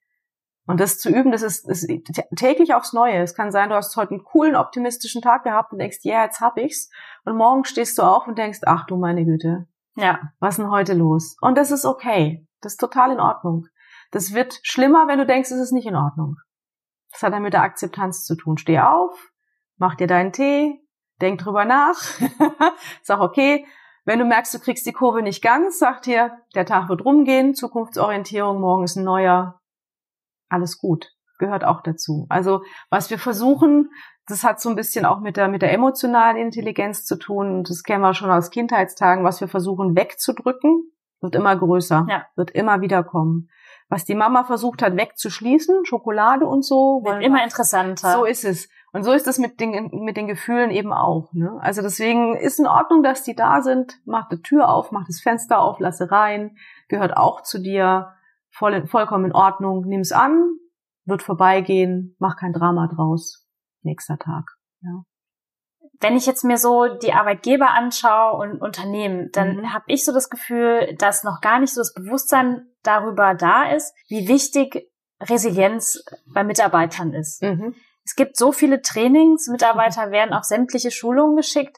Und 0.71 0.79
das 0.79 0.99
zu 0.99 1.10
üben, 1.10 1.34
das 1.34 1.41
ist, 1.41 1.67
ist 1.67 1.86
täglich 2.34 2.73
aufs 2.73 2.93
Neue. 2.93 3.17
Es 3.17 3.36
kann 3.36 3.51
sein, 3.51 3.67
du 3.67 3.75
hast 3.75 3.93
heute 3.97 4.12
einen 4.12 4.23
coolen, 4.23 4.55
optimistischen 4.55 5.21
Tag 5.21 5.43
gehabt 5.43 5.73
und 5.73 5.79
denkst, 5.79 5.97
ja, 6.03 6.13
yeah, 6.13 6.23
jetzt 6.23 6.39
hab 6.39 6.57
ich's. 6.57 6.89
Und 7.25 7.36
morgen 7.36 7.65
stehst 7.65 7.97
du 7.97 8.03
auf 8.03 8.25
und 8.25 8.38
denkst, 8.38 8.62
ach 8.65 8.86
du 8.86 8.95
meine 8.95 9.25
Güte. 9.25 9.67
Ja. 9.97 10.31
Was 10.39 10.53
ist 10.53 10.63
denn 10.63 10.71
heute 10.71 10.93
los? 10.93 11.36
Und 11.41 11.57
das 11.57 11.71
ist 11.71 11.84
okay. 11.84 12.47
Das 12.62 12.71
ist 12.73 12.79
total 12.79 13.12
in 13.12 13.19
Ordnung. 13.19 13.67
Das 14.12 14.34
wird 14.34 14.62
schlimmer, 14.63 15.10
wenn 15.10 15.19
du 15.19 15.25
denkst, 15.25 15.51
es 15.51 15.60
ist 15.60 15.73
nicht 15.73 15.88
in 15.88 15.95
Ordnung. 15.97 16.38
Das 17.12 17.21
hat 17.21 17.34
dann 17.34 17.43
mit 17.43 17.51
der 17.51 17.63
Akzeptanz 17.63 18.23
zu 18.23 18.36
tun. 18.36 18.57
Steh 18.57 18.79
auf, 18.79 19.34
mach 19.75 19.95
dir 19.95 20.07
deinen 20.07 20.31
Tee, 20.31 20.79
denk 21.19 21.41
drüber 21.41 21.65
nach, 21.65 21.97
sag 23.01 23.19
okay. 23.19 23.65
Wenn 24.05 24.19
du 24.19 24.25
merkst, 24.25 24.53
du 24.53 24.60
kriegst 24.60 24.86
die 24.86 24.93
Kurve 24.93 25.21
nicht 25.21 25.43
ganz, 25.43 25.79
sag 25.79 26.01
dir, 26.03 26.38
der 26.55 26.65
Tag 26.65 26.88
wird 26.88 27.03
rumgehen, 27.03 27.55
Zukunftsorientierung, 27.55 28.62
morgen 28.62 28.86
ist 28.86 28.95
ein 28.95 29.03
neuer, 29.03 29.61
alles 30.52 30.78
gut. 30.78 31.12
Gehört 31.40 31.64
auch 31.64 31.82
dazu. 31.82 32.28
Also 32.30 32.62
was 32.90 33.10
wir 33.10 33.18
versuchen, 33.18 33.90
das 34.28 34.44
hat 34.44 34.62
so 34.62 34.70
ein 34.70 34.76
bisschen 34.76 35.06
auch 35.06 35.20
mit 35.20 35.38
der, 35.38 35.48
mit 35.48 35.62
der 35.62 35.74
emotionalen 35.74 36.38
Intelligenz 36.38 37.04
zu 37.06 37.18
tun. 37.18 37.64
Das 37.64 37.84
kennen 37.84 38.02
wir 38.02 38.14
schon 38.14 38.30
aus 38.30 38.52
Kindheitstagen. 38.52 39.24
Was 39.24 39.42
wir 39.42 39.48
versuchen 39.48 39.96
wegzudrücken, 39.96 40.92
wird 41.20 41.36
immer 41.36 41.56
größer, 41.56 42.06
ja. 42.10 42.26
wird 42.36 42.52
immer 42.52 42.82
wieder 42.82 43.04
kommen. 43.04 43.50
Was 43.90 44.06
die 44.06 44.16
Mama 44.16 44.44
versucht 44.44 44.82
hat 44.82 44.96
wegzuschließen, 44.96 45.86
Schokolade 45.86 46.46
und 46.46 46.64
so. 46.64 47.02
Wird 47.04 47.24
immer 47.24 47.44
interessanter. 47.44 48.14
So 48.14 48.26
ist 48.26 48.46
es. 48.46 48.70
Und 48.94 49.04
so 49.04 49.12
ist 49.12 49.28
es 49.28 49.38
mit 49.38 49.60
den, 49.60 49.90
mit 50.04 50.18
den 50.18 50.28
Gefühlen 50.28 50.70
eben 50.70 50.92
auch. 50.94 51.32
Ne? 51.34 51.58
Also 51.62 51.82
deswegen 51.82 52.36
ist 52.36 52.60
in 52.60 52.68
Ordnung, 52.68 53.04
dass 53.04 53.24
die 53.24 53.36
da 53.36 53.62
sind. 53.62 54.00
Mach 54.06 54.28
die 54.30 54.42
Tür 54.42 54.70
auf, 54.70 54.92
mach 54.92 55.06
das 55.08 55.22
Fenster 55.22 55.60
auf, 55.60 55.80
lasse 55.80 56.12
rein. 56.12 56.58
Gehört 56.90 57.16
auch 57.16 57.42
zu 57.42 57.60
dir 57.60 58.14
voll, 58.52 58.86
vollkommen 58.88 59.26
in 59.26 59.34
Ordnung, 59.34 59.86
nimm's 59.86 60.12
an, 60.12 60.58
wird 61.06 61.24
vorbeigehen, 61.24 62.16
mach 62.20 62.38
kein 62.38 62.54
Drama 62.54 62.88
draus. 62.88 63.48
Nächster 63.82 64.18
Tag. 64.18 64.46
Ja. 64.82 65.04
Wenn 66.00 66.16
ich 66.16 66.26
jetzt 66.26 66.44
mir 66.44 66.58
so 66.58 66.88
die 66.88 67.14
Arbeitgeber 67.14 67.72
anschaue 67.72 68.38
und 68.38 68.62
Unternehmen, 68.62 69.30
dann 69.34 69.58
mhm. 69.58 69.74
habe 69.74 69.86
ich 69.88 70.06
so 70.06 70.12
das 70.14 70.30
Gefühl, 70.30 70.96
dass 70.98 71.24
noch 71.24 71.42
gar 71.42 71.60
nicht 71.60 71.74
so 71.74 71.82
das 71.82 71.94
Bewusstsein 71.94 72.68
darüber 72.84 73.36
da 73.36 73.72
ist, 73.72 73.94
wie 74.08 74.28
wichtig 74.28 74.88
Resilienz 75.20 76.04
bei 76.34 76.44
Mitarbeitern 76.44 77.14
ist. 77.14 77.44
Mhm. 77.44 77.76
Es 78.04 78.16
gibt 78.16 78.36
so 78.36 78.52
viele 78.52 78.82
Trainings, 78.82 79.48
Mitarbeiter 79.48 80.12
werden 80.12 80.34
auf 80.34 80.44
sämtliche 80.44 80.92
Schulungen 80.92 81.36
geschickt. 81.36 81.78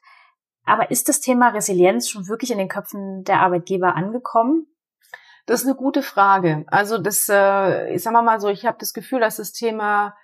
Aber 0.65 0.91
ist 0.91 1.09
das 1.09 1.19
Thema 1.19 1.49
Resilienz 1.49 2.09
schon 2.09 2.29
wirklich 2.29 2.51
in 2.51 2.57
den 2.57 2.69
Köpfen 2.69 3.23
der 3.25 3.41
Arbeitgeber 3.41 3.95
angekommen? 3.95 4.67
Das 5.45 5.61
ist 5.61 5.67
eine 5.67 5.75
gute 5.75 6.01
Frage. 6.01 6.65
Also 6.67 6.97
das, 6.97 7.27
äh, 7.29 7.93
ich 7.93 8.03
sag 8.03 8.13
mal 8.13 8.39
so, 8.39 8.47
ich 8.47 8.65
habe 8.65 8.77
das 8.79 8.93
Gefühl, 8.93 9.19
dass 9.19 9.37
das 9.37 9.51
Thema, 9.51 10.15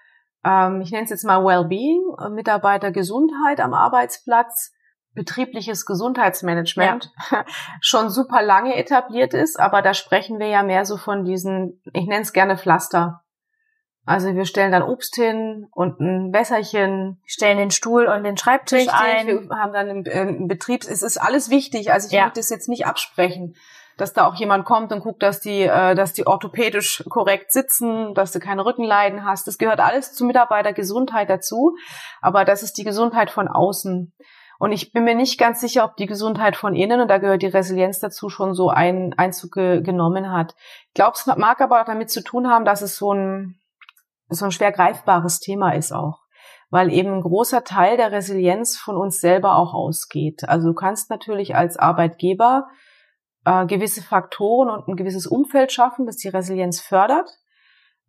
ähm, 0.45 0.81
ich 0.81 0.91
nenne 0.91 1.03
es 1.03 1.09
jetzt 1.09 1.25
mal 1.25 1.43
Wellbeing, 1.43 2.01
äh, 2.19 2.29
Mitarbeitergesundheit 2.29 3.59
am 3.59 3.73
Arbeitsplatz, 3.73 4.73
betriebliches 5.13 5.85
Gesundheitsmanagement 5.85 7.11
ja. 7.31 7.45
schon 7.81 8.09
super 8.09 8.41
lange 8.41 8.75
etabliert 8.75 9.33
ist, 9.33 9.59
aber 9.59 9.81
da 9.81 9.93
sprechen 9.93 10.39
wir 10.39 10.47
ja 10.47 10.63
mehr 10.63 10.85
so 10.85 10.95
von 10.95 11.25
diesen, 11.25 11.81
ich 11.93 12.05
nenne 12.05 12.21
es 12.21 12.31
gerne 12.31 12.57
Pflaster. 12.57 13.21
Also 14.05 14.33
wir 14.33 14.45
stellen 14.45 14.71
dann 14.71 14.83
Obst 14.83 15.15
hin 15.15 15.67
und 15.71 15.99
ein 15.99 16.33
Wässerchen. 16.33 17.21
Stellen 17.25 17.59
den 17.59 17.69
Stuhl 17.69 18.07
und 18.07 18.23
den 18.23 18.37
Schreibtisch 18.37 18.87
Richtig, 18.87 18.95
ein. 18.95 19.27
Wir 19.27 19.55
haben 19.55 19.73
dann 19.73 19.89
einen, 19.89 20.07
einen 20.07 20.47
Betrieb. 20.47 20.83
Es 20.83 21.03
ist 21.03 21.17
alles 21.17 21.51
wichtig. 21.51 21.91
Also 21.91 22.07
ich 22.07 22.13
ja. 22.13 22.23
möchte 22.23 22.39
das 22.39 22.49
jetzt 22.49 22.69
nicht 22.69 22.87
absprechen 22.87 23.55
dass 23.99 24.13
da 24.13 24.25
auch 24.25 24.35
jemand 24.35 24.65
kommt 24.65 24.91
und 24.91 25.01
guckt, 25.01 25.23
dass 25.23 25.39
die, 25.39 25.61
äh, 25.61 25.95
dass 25.95 26.13
die 26.13 26.25
orthopädisch 26.25 27.03
korrekt 27.09 27.51
sitzen, 27.51 28.13
dass 28.13 28.31
du 28.31 28.39
keine 28.39 28.65
Rückenleiden 28.65 29.25
hast. 29.25 29.47
Das 29.47 29.57
gehört 29.57 29.79
alles 29.79 30.13
zur 30.13 30.27
Mitarbeitergesundheit 30.27 31.29
dazu. 31.29 31.75
Aber 32.21 32.45
das 32.45 32.63
ist 32.63 32.77
die 32.77 32.83
Gesundheit 32.83 33.31
von 33.31 33.47
außen. 33.47 34.13
Und 34.59 34.73
ich 34.73 34.91
bin 34.91 35.05
mir 35.05 35.15
nicht 35.15 35.39
ganz 35.39 35.61
sicher, 35.61 35.85
ob 35.85 35.95
die 35.95 36.05
Gesundheit 36.05 36.57
von 36.57 36.75
innen, 36.75 36.99
und 36.99 37.07
da 37.07 37.17
gehört 37.17 37.41
die 37.41 37.47
Resilienz 37.47 37.99
dazu, 37.99 38.27
schon 38.27 38.53
so 38.53 38.69
einen 38.69 39.13
Einzug 39.13 39.53
ge 39.53 39.81
genommen 39.81 40.31
hat. 40.31 40.53
Ich 40.89 40.95
glaube, 40.95 41.13
es 41.15 41.25
mag 41.25 41.61
aber 41.61 41.81
auch 41.81 41.85
damit 41.85 42.11
zu 42.11 42.21
tun 42.21 42.49
haben, 42.49 42.65
dass 42.65 42.81
es 42.81 42.97
so 42.97 43.13
ein, 43.13 43.57
so 44.27 44.43
ein 44.45 44.51
schwer 44.51 44.73
greifbares 44.73 45.39
Thema 45.39 45.71
ist 45.71 45.93
auch. 45.93 46.19
Weil 46.69 46.91
eben 46.91 47.13
ein 47.13 47.21
großer 47.21 47.63
Teil 47.63 47.95
der 47.95 48.11
Resilienz 48.11 48.77
von 48.77 48.97
uns 48.97 49.21
selber 49.21 49.55
auch 49.55 49.73
ausgeht. 49.73 50.43
Also 50.47 50.67
du 50.67 50.73
kannst 50.73 51.09
natürlich 51.09 51.55
als 51.55 51.77
Arbeitgeber 51.77 52.67
äh, 53.49 53.65
gewisse 53.65 54.03
Faktoren 54.03 54.69
und 54.69 54.87
ein 54.87 54.95
gewisses 54.95 55.25
Umfeld 55.25 55.71
schaffen, 55.71 56.05
das 56.05 56.17
die 56.17 56.27
Resilienz 56.27 56.79
fördert. 56.79 57.29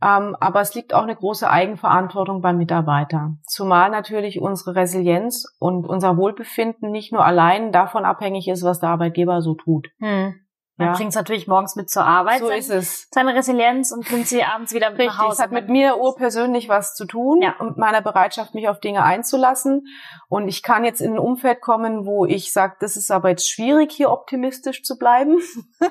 Ähm, 0.03 0.37
aber 0.39 0.61
es 0.61 0.75
liegt 0.75 0.95
auch 0.95 1.03
eine 1.03 1.17
große 1.17 1.49
Eigenverantwortung 1.49 2.41
beim 2.41 2.57
Mitarbeiter. 2.57 3.35
Zumal 3.47 3.91
natürlich 3.91 4.41
unsere 4.41 4.75
Resilienz 4.75 5.45
und 5.59 5.87
unser 5.87 6.17
Wohlbefinden 6.17 6.91
nicht 6.91 7.13
nur 7.13 7.25
allein 7.25 7.73
davon 7.73 8.05
abhängig 8.05 8.49
ist, 8.49 8.65
was 8.65 8.81
der 8.81 8.91
Arbeitgeber 8.91 9.43
so 9.43 9.55
tut. 9.55 9.89
Hm. 9.99 10.35
Man 10.81 10.89
ja. 10.89 10.95
bringt 10.95 11.11
es 11.11 11.15
natürlich 11.15 11.47
morgens 11.47 11.77
mit 11.77 11.91
zur 11.91 12.07
Arbeit. 12.07 12.41
So 12.41 12.49
ist 12.49 12.71
es. 12.71 13.07
Seine 13.11 13.35
Resilienz 13.35 13.93
und 13.93 14.09
bringt 14.09 14.27
sie 14.27 14.43
abends 14.43 14.73
wieder 14.73 14.89
mit 14.89 15.01
Richtig, 15.01 15.19
nach 15.19 15.27
Hause. 15.27 15.35
Es 15.35 15.39
hat 15.41 15.53
mit 15.53 15.69
mir 15.69 15.99
urpersönlich 15.99 16.71
was 16.71 16.95
zu 16.95 17.05
tun 17.05 17.43
ja. 17.43 17.55
und 17.59 17.77
meiner 17.77 18.01
Bereitschaft, 18.01 18.55
mich 18.55 18.67
auf 18.67 18.81
Dinge 18.81 19.03
einzulassen. 19.03 19.87
Und 20.31 20.49
ich 20.49 20.63
kann 20.63 20.83
jetzt 20.85 21.03
in 21.03 21.13
ein 21.13 21.19
Umfeld 21.19 21.61
kommen, 21.61 22.07
wo 22.07 22.25
ich 22.25 22.55
sage, 22.55 22.77
das 22.81 22.97
ist 22.97 23.11
aber 23.11 23.29
jetzt 23.29 23.51
schwierig, 23.51 23.93
hier 23.93 24.11
optimistisch 24.11 24.83
zu 24.83 24.97
bleiben. 24.97 25.39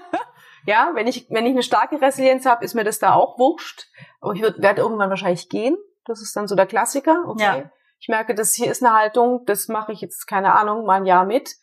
Ja, 0.66 0.92
wenn 0.94 1.08
ich, 1.08 1.26
wenn 1.30 1.46
ich 1.46 1.54
eine 1.54 1.64
starke 1.64 2.02
Resilienz 2.02 2.46
habe, 2.46 2.66
ist 2.66 2.76
mir 2.76 2.84
das 2.84 3.00
da 3.00 3.14
auch 3.14 3.40
wurscht. 3.40 3.88
Aber 4.20 4.34
ich 4.34 4.42
werde 4.42 4.82
irgendwann 4.82 5.10
wahrscheinlich 5.10 5.48
gehen. 5.48 5.78
Das 6.04 6.22
ist 6.22 6.36
dann 6.36 6.48
so 6.48 6.56
der 6.56 6.66
Klassiker. 6.66 7.24
Okay. 7.28 7.44
Ja. 7.44 7.72
Ich 8.00 8.10
merke, 8.10 8.36
das 8.36 8.54
hier 8.54 8.70
ist 8.70 8.84
eine 8.84 8.94
Haltung, 8.94 9.46
das 9.46 9.70
mache 9.70 9.94
ich 9.94 10.02
jetzt, 10.02 10.28
keine 10.28 10.54
Ahnung, 10.56 10.86
mal 10.86 10.96
ein 10.96 11.06
Jahr 11.06 11.26
mit. 11.26 11.56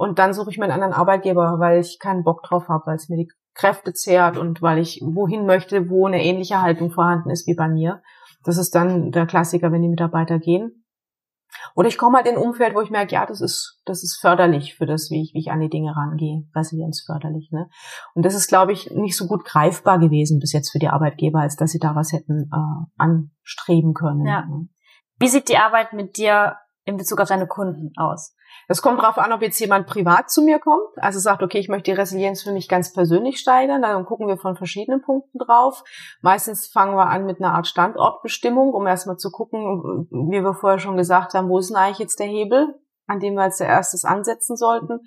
Und 0.00 0.18
dann 0.18 0.32
suche 0.32 0.48
ich 0.48 0.56
mir 0.56 0.64
einen 0.64 0.72
anderen 0.72 0.94
Arbeitgeber, 0.94 1.56
weil 1.58 1.80
ich 1.80 1.98
keinen 1.98 2.24
Bock 2.24 2.42
drauf 2.42 2.70
habe, 2.70 2.86
weil 2.86 2.96
es 2.96 3.10
mir 3.10 3.18
die 3.18 3.28
Kräfte 3.52 3.92
zehrt 3.92 4.38
und 4.38 4.62
weil 4.62 4.78
ich 4.78 5.02
wohin 5.04 5.44
möchte, 5.44 5.90
wo 5.90 6.06
eine 6.06 6.24
ähnliche 6.24 6.62
Haltung 6.62 6.90
vorhanden 6.90 7.28
ist 7.28 7.46
wie 7.46 7.54
bei 7.54 7.68
mir. 7.68 8.00
Das 8.42 8.56
ist 8.56 8.74
dann 8.74 9.10
der 9.12 9.26
Klassiker, 9.26 9.72
wenn 9.72 9.82
die 9.82 9.90
Mitarbeiter 9.90 10.38
gehen. 10.38 10.86
Oder 11.74 11.88
ich 11.88 11.98
komme 11.98 12.16
halt 12.16 12.26
in 12.26 12.36
ein 12.36 12.42
Umfeld, 12.42 12.74
wo 12.74 12.80
ich 12.80 12.88
merke, 12.88 13.12
ja, 13.12 13.26
das 13.26 13.42
ist, 13.42 13.82
das 13.84 14.02
ist 14.02 14.18
förderlich 14.18 14.74
für 14.74 14.86
das, 14.86 15.10
wie 15.10 15.20
ich, 15.20 15.34
wie 15.34 15.40
ich 15.40 15.50
an 15.50 15.60
die 15.60 15.68
Dinge 15.68 15.94
rangehe. 15.94 16.44
Resilienz 16.56 17.02
förderlich, 17.04 17.50
ne? 17.52 17.68
Und 18.14 18.24
das 18.24 18.34
ist, 18.34 18.48
glaube 18.48 18.72
ich, 18.72 18.90
nicht 18.92 19.18
so 19.18 19.26
gut 19.26 19.44
greifbar 19.44 19.98
gewesen 19.98 20.38
bis 20.38 20.54
jetzt 20.54 20.70
für 20.70 20.78
die 20.78 20.88
Arbeitgeber, 20.88 21.40
als 21.40 21.56
dass 21.56 21.72
sie 21.72 21.78
da 21.78 21.94
was 21.94 22.14
hätten 22.14 22.50
äh, 22.50 22.86
anstreben 22.96 23.92
können. 23.92 24.24
Ja. 24.24 24.46
Ne? 24.46 24.68
Wie 25.18 25.28
sieht 25.28 25.50
die 25.50 25.58
Arbeit 25.58 25.92
mit 25.92 26.16
dir 26.16 26.56
in 26.90 26.96
Bezug 26.98 27.20
auf 27.20 27.28
deine 27.28 27.46
Kunden 27.46 27.92
aus? 27.96 28.34
Das 28.68 28.82
kommt 28.82 29.00
darauf 29.00 29.18
an, 29.18 29.32
ob 29.32 29.42
jetzt 29.42 29.58
jemand 29.58 29.86
privat 29.86 30.30
zu 30.30 30.42
mir 30.42 30.58
kommt, 30.58 30.96
also 30.96 31.18
sagt, 31.18 31.42
okay, 31.42 31.58
ich 31.58 31.68
möchte 31.68 31.90
die 31.90 31.96
Resilienz 31.96 32.42
für 32.42 32.52
mich 32.52 32.68
ganz 32.68 32.92
persönlich 32.92 33.38
steigern, 33.38 33.82
dann 33.82 34.04
gucken 34.04 34.28
wir 34.28 34.36
von 34.36 34.56
verschiedenen 34.56 35.02
Punkten 35.02 35.38
drauf. 35.38 35.82
Meistens 36.20 36.68
fangen 36.68 36.94
wir 36.94 37.06
an 37.06 37.26
mit 37.26 37.40
einer 37.40 37.54
Art 37.54 37.66
Standortbestimmung, 37.66 38.72
um 38.74 38.86
erstmal 38.86 39.16
zu 39.16 39.30
gucken, 39.30 40.08
wie 40.10 40.42
wir 40.42 40.54
vorher 40.54 40.78
schon 40.78 40.96
gesagt 40.96 41.34
haben, 41.34 41.48
wo 41.48 41.58
ist 41.58 41.70
denn 41.70 41.76
eigentlich 41.76 41.98
jetzt 41.98 42.20
der 42.20 42.26
Hebel? 42.26 42.74
An 43.10 43.20
dem 43.20 43.34
wir 43.34 43.42
als 43.42 43.60
erstes 43.60 44.04
ansetzen 44.04 44.56
sollten. 44.56 45.00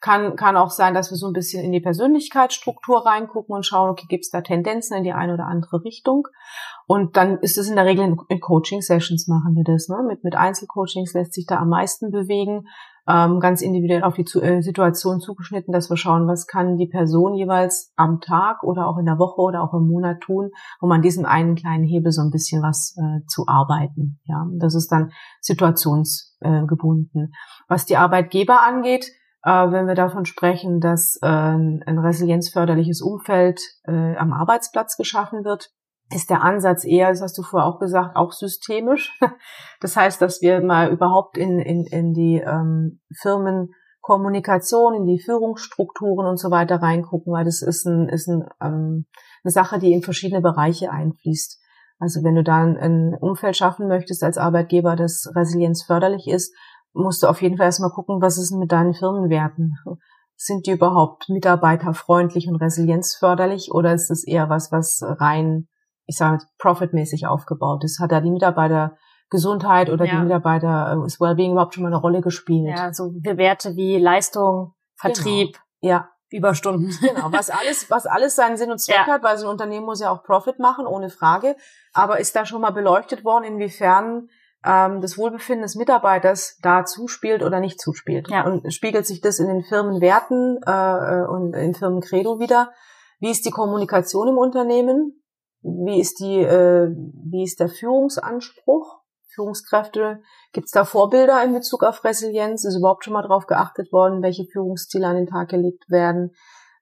Kann, 0.00 0.34
kann 0.34 0.56
auch 0.56 0.70
sein, 0.70 0.94
dass 0.94 1.10
wir 1.10 1.18
so 1.18 1.26
ein 1.26 1.34
bisschen 1.34 1.62
in 1.62 1.72
die 1.72 1.80
Persönlichkeitsstruktur 1.80 3.04
reingucken 3.04 3.54
und 3.54 3.66
schauen, 3.66 3.90
okay, 3.90 4.06
gibt 4.08 4.24
es 4.24 4.30
da 4.30 4.40
Tendenzen 4.40 4.96
in 4.96 5.04
die 5.04 5.12
eine 5.12 5.34
oder 5.34 5.46
andere 5.46 5.84
Richtung? 5.84 6.26
Und 6.86 7.16
dann 7.16 7.38
ist 7.38 7.58
es 7.58 7.68
in 7.68 7.76
der 7.76 7.84
Regel 7.84 8.04
in, 8.04 8.16
in 8.28 8.40
Coaching-Sessions 8.40 9.28
machen 9.28 9.54
wir 9.54 9.64
das. 9.64 9.88
Ne? 9.88 10.02
Mit, 10.06 10.24
mit 10.24 10.34
Einzelcoachings 10.34 11.12
lässt 11.12 11.34
sich 11.34 11.46
da 11.46 11.58
am 11.58 11.68
meisten 11.68 12.10
bewegen 12.10 12.66
ähm, 13.08 13.40
ganz 13.40 13.62
individuell 13.62 14.02
auf 14.02 14.14
die 14.14 14.24
zu, 14.24 14.40
äh, 14.40 14.62
Situation 14.62 15.20
zugeschnitten, 15.20 15.72
dass 15.72 15.90
wir 15.90 15.96
schauen, 15.96 16.26
was 16.26 16.46
kann 16.46 16.76
die 16.76 16.86
Person 16.88 17.34
jeweils 17.34 17.92
am 17.96 18.20
Tag 18.20 18.62
oder 18.62 18.86
auch 18.86 18.98
in 18.98 19.06
der 19.06 19.18
Woche 19.18 19.40
oder 19.40 19.62
auch 19.62 19.74
im 19.74 19.88
Monat 19.88 20.20
tun, 20.20 20.50
um 20.80 20.90
an 20.92 21.02
diesem 21.02 21.24
einen 21.24 21.54
kleinen 21.54 21.84
Hebel 21.84 22.12
so 22.12 22.22
ein 22.22 22.30
bisschen 22.30 22.62
was 22.62 22.96
äh, 22.98 23.24
zu 23.26 23.46
arbeiten. 23.46 24.20
Ja, 24.24 24.46
das 24.58 24.74
ist 24.74 24.90
dann 24.92 25.12
situationsgebunden. 25.40 27.32
was 27.68 27.86
die 27.86 27.96
Arbeitgeber 27.96 28.62
angeht, 28.66 29.10
äh, 29.42 29.50
wenn 29.50 29.86
wir 29.86 29.94
davon 29.94 30.24
sprechen, 30.24 30.80
dass 30.80 31.18
äh, 31.22 31.26
ein 31.26 31.98
resilienzförderliches 31.98 33.00
Umfeld 33.00 33.60
äh, 33.84 34.16
am 34.16 34.32
Arbeitsplatz 34.32 34.96
geschaffen 34.96 35.44
wird, 35.44 35.70
ist 36.12 36.30
der 36.30 36.42
Ansatz 36.42 36.84
eher, 36.84 37.08
das 37.10 37.22
hast 37.22 37.38
du 37.38 37.42
vorher 37.42 37.68
auch 37.68 37.78
gesagt, 37.78 38.16
auch 38.16 38.32
systemisch. 38.32 39.18
Das 39.82 39.96
heißt, 39.96 40.20
dass 40.20 40.42
wir 40.42 40.60
mal 40.60 40.90
überhaupt 40.90 41.38
in, 41.38 41.58
in, 41.58 41.86
in 41.86 42.12
die 42.12 42.36
ähm, 42.36 43.00
Firmenkommunikation, 43.22 44.92
in 44.92 45.06
die 45.06 45.18
Führungsstrukturen 45.18 46.26
und 46.26 46.36
so 46.36 46.50
weiter 46.50 46.82
reingucken, 46.82 47.32
weil 47.32 47.46
das 47.46 47.62
ist, 47.62 47.86
ein, 47.86 48.10
ist 48.10 48.28
ein, 48.28 48.44
ähm, 48.60 49.06
eine 49.42 49.50
Sache, 49.50 49.78
die 49.78 49.94
in 49.94 50.02
verschiedene 50.02 50.42
Bereiche 50.42 50.90
einfließt. 50.90 51.58
Also 51.98 52.22
wenn 52.22 52.34
du 52.34 52.42
dann 52.42 52.76
ein 52.76 53.14
Umfeld 53.18 53.56
schaffen 53.56 53.88
möchtest 53.88 54.22
als 54.22 54.36
Arbeitgeber, 54.36 54.96
das 54.96 55.32
resilienzförderlich 55.34 56.28
ist, 56.28 56.54
musst 56.92 57.22
du 57.22 57.26
auf 57.26 57.40
jeden 57.40 57.56
Fall 57.56 57.66
erstmal 57.66 57.92
gucken, 57.92 58.20
was 58.20 58.36
ist 58.36 58.50
denn 58.50 58.58
mit 58.58 58.70
deinen 58.70 58.92
Firmenwerten? 58.92 59.76
Sind 60.36 60.66
die 60.66 60.72
überhaupt 60.72 61.30
mitarbeiterfreundlich 61.30 62.48
und 62.48 62.56
resilienzförderlich 62.56 63.72
oder 63.72 63.94
ist 63.94 64.10
es 64.10 64.26
eher 64.26 64.50
was, 64.50 64.70
was 64.70 65.00
rein 65.02 65.68
ich 66.10 66.16
sage, 66.16 66.44
profitmäßig 66.58 67.26
aufgebaut 67.26 67.84
ist. 67.84 68.00
Hat 68.00 68.10
da 68.10 68.20
die 68.20 68.30
Mitarbeitergesundheit 68.30 69.90
oder 69.90 70.04
ja. 70.04 70.16
die 70.16 70.22
Mitarbeiter, 70.24 71.00
äh, 71.00 71.06
ist 71.06 71.20
Wellbeing 71.20 71.52
überhaupt 71.52 71.74
schon 71.74 71.84
mal 71.84 71.88
eine 71.88 72.00
Rolle 72.00 72.20
gespielt? 72.20 72.76
Ja, 72.76 72.92
so 72.92 73.12
Werte 73.22 73.76
wie 73.76 73.96
Leistung, 73.96 74.74
Vertrieb, 74.96 75.58
genau. 75.80 75.94
ja. 75.94 76.08
Überstunden. 76.32 76.96
Genau, 77.00 77.32
was 77.32 77.50
alles, 77.60 77.90
was 77.90 78.06
alles 78.06 78.36
seinen 78.36 78.56
Sinn 78.56 78.70
und 78.70 78.78
Zweck 78.78 79.06
ja. 79.06 79.14
hat, 79.14 79.22
weil 79.24 79.36
so 79.36 79.46
ein 79.46 79.50
Unternehmen 79.50 79.84
muss 79.84 80.00
ja 80.00 80.10
auch 80.10 80.22
Profit 80.22 80.60
machen, 80.60 80.86
ohne 80.86 81.10
Frage. 81.10 81.56
Aber 81.92 82.20
ist 82.20 82.36
da 82.36 82.44
schon 82.44 82.60
mal 82.60 82.70
beleuchtet 82.70 83.24
worden, 83.24 83.44
inwiefern 83.44 84.28
ähm, 84.64 85.00
das 85.00 85.18
Wohlbefinden 85.18 85.62
des 85.62 85.74
Mitarbeiters 85.74 86.58
da 86.62 86.84
zuspielt 86.84 87.42
oder 87.42 87.58
nicht 87.58 87.80
zuspielt? 87.80 88.28
Ja. 88.30 88.44
Und 88.44 88.72
spiegelt 88.72 89.06
sich 89.06 89.20
das 89.20 89.40
in 89.40 89.48
den 89.48 89.64
Firmenwerten 89.64 90.60
äh, 90.64 91.26
und 91.28 91.54
in 91.54 91.74
Firmencredo 91.74 92.38
wieder? 92.38 92.70
Wie 93.18 93.30
ist 93.30 93.44
die 93.44 93.50
Kommunikation 93.50 94.28
im 94.28 94.38
Unternehmen? 94.38 95.19
Wie 95.62 96.00
ist 96.00 96.20
die, 96.20 96.40
äh, 96.40 96.88
wie 97.30 97.44
ist 97.44 97.60
der 97.60 97.68
Führungsanspruch? 97.68 99.00
Führungskräfte, 99.34 100.20
gibt 100.52 100.66
es 100.66 100.72
da 100.72 100.84
Vorbilder 100.84 101.42
in 101.44 101.52
Bezug 101.52 101.84
auf 101.84 102.02
Resilienz? 102.04 102.64
Ist 102.64 102.76
überhaupt 102.76 103.04
schon 103.04 103.12
mal 103.12 103.22
darauf 103.22 103.46
geachtet 103.46 103.92
worden, 103.92 104.22
welche 104.22 104.44
Führungsziele 104.44 105.06
an 105.06 105.16
den 105.16 105.26
Tag 105.26 105.48
gelegt 105.48 105.88
werden? 105.88 106.32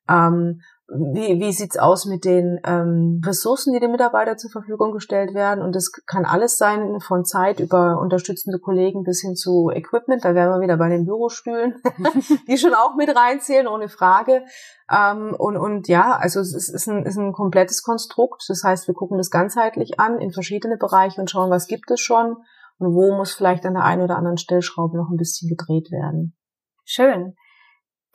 Ähm, 0.08 0.62
wie, 0.90 1.38
wie 1.38 1.52
sieht's 1.52 1.76
aus 1.76 2.06
mit 2.06 2.24
den 2.24 2.60
ähm, 2.64 3.20
Ressourcen, 3.24 3.74
die 3.74 3.80
dem 3.80 3.90
Mitarbeiter 3.90 4.38
zur 4.38 4.50
Verfügung 4.50 4.92
gestellt 4.92 5.34
werden? 5.34 5.62
Und 5.62 5.76
das 5.76 5.92
kann 6.06 6.24
alles 6.24 6.56
sein, 6.56 7.00
von 7.00 7.26
Zeit 7.26 7.60
über 7.60 7.98
unterstützende 8.00 8.58
Kollegen 8.58 9.02
bis 9.04 9.20
hin 9.20 9.36
zu 9.36 9.70
Equipment. 9.70 10.24
Da 10.24 10.34
wären 10.34 10.50
wir 10.50 10.62
wieder 10.62 10.78
bei 10.78 10.88
den 10.88 11.04
Bürostühlen, 11.04 11.74
die 12.48 12.56
schon 12.56 12.72
auch 12.72 12.94
mit 12.96 13.14
reinzählen, 13.14 13.66
ohne 13.66 13.90
Frage. 13.90 14.44
Ähm, 14.90 15.34
und, 15.36 15.58
und 15.58 15.88
ja, 15.88 16.16
also 16.16 16.40
es 16.40 16.54
ist, 16.54 16.70
ist, 16.70 16.88
ein, 16.88 17.04
ist 17.04 17.18
ein 17.18 17.34
komplettes 17.34 17.82
Konstrukt. 17.82 18.44
Das 18.48 18.64
heißt, 18.64 18.88
wir 18.88 18.94
gucken 18.94 19.18
das 19.18 19.30
ganzheitlich 19.30 20.00
an 20.00 20.18
in 20.18 20.32
verschiedene 20.32 20.78
Bereiche 20.78 21.20
und 21.20 21.30
schauen, 21.30 21.50
was 21.50 21.66
gibt 21.66 21.90
es 21.90 22.00
schon 22.00 22.38
und 22.78 22.94
wo 22.94 23.14
muss 23.14 23.32
vielleicht 23.32 23.66
an 23.66 23.74
der 23.74 23.84
einen 23.84 24.02
oder 24.02 24.16
anderen 24.16 24.38
Stellschraube 24.38 24.96
noch 24.96 25.10
ein 25.10 25.18
bisschen 25.18 25.50
gedreht 25.50 25.90
werden. 25.90 26.34
Schön. 26.86 27.34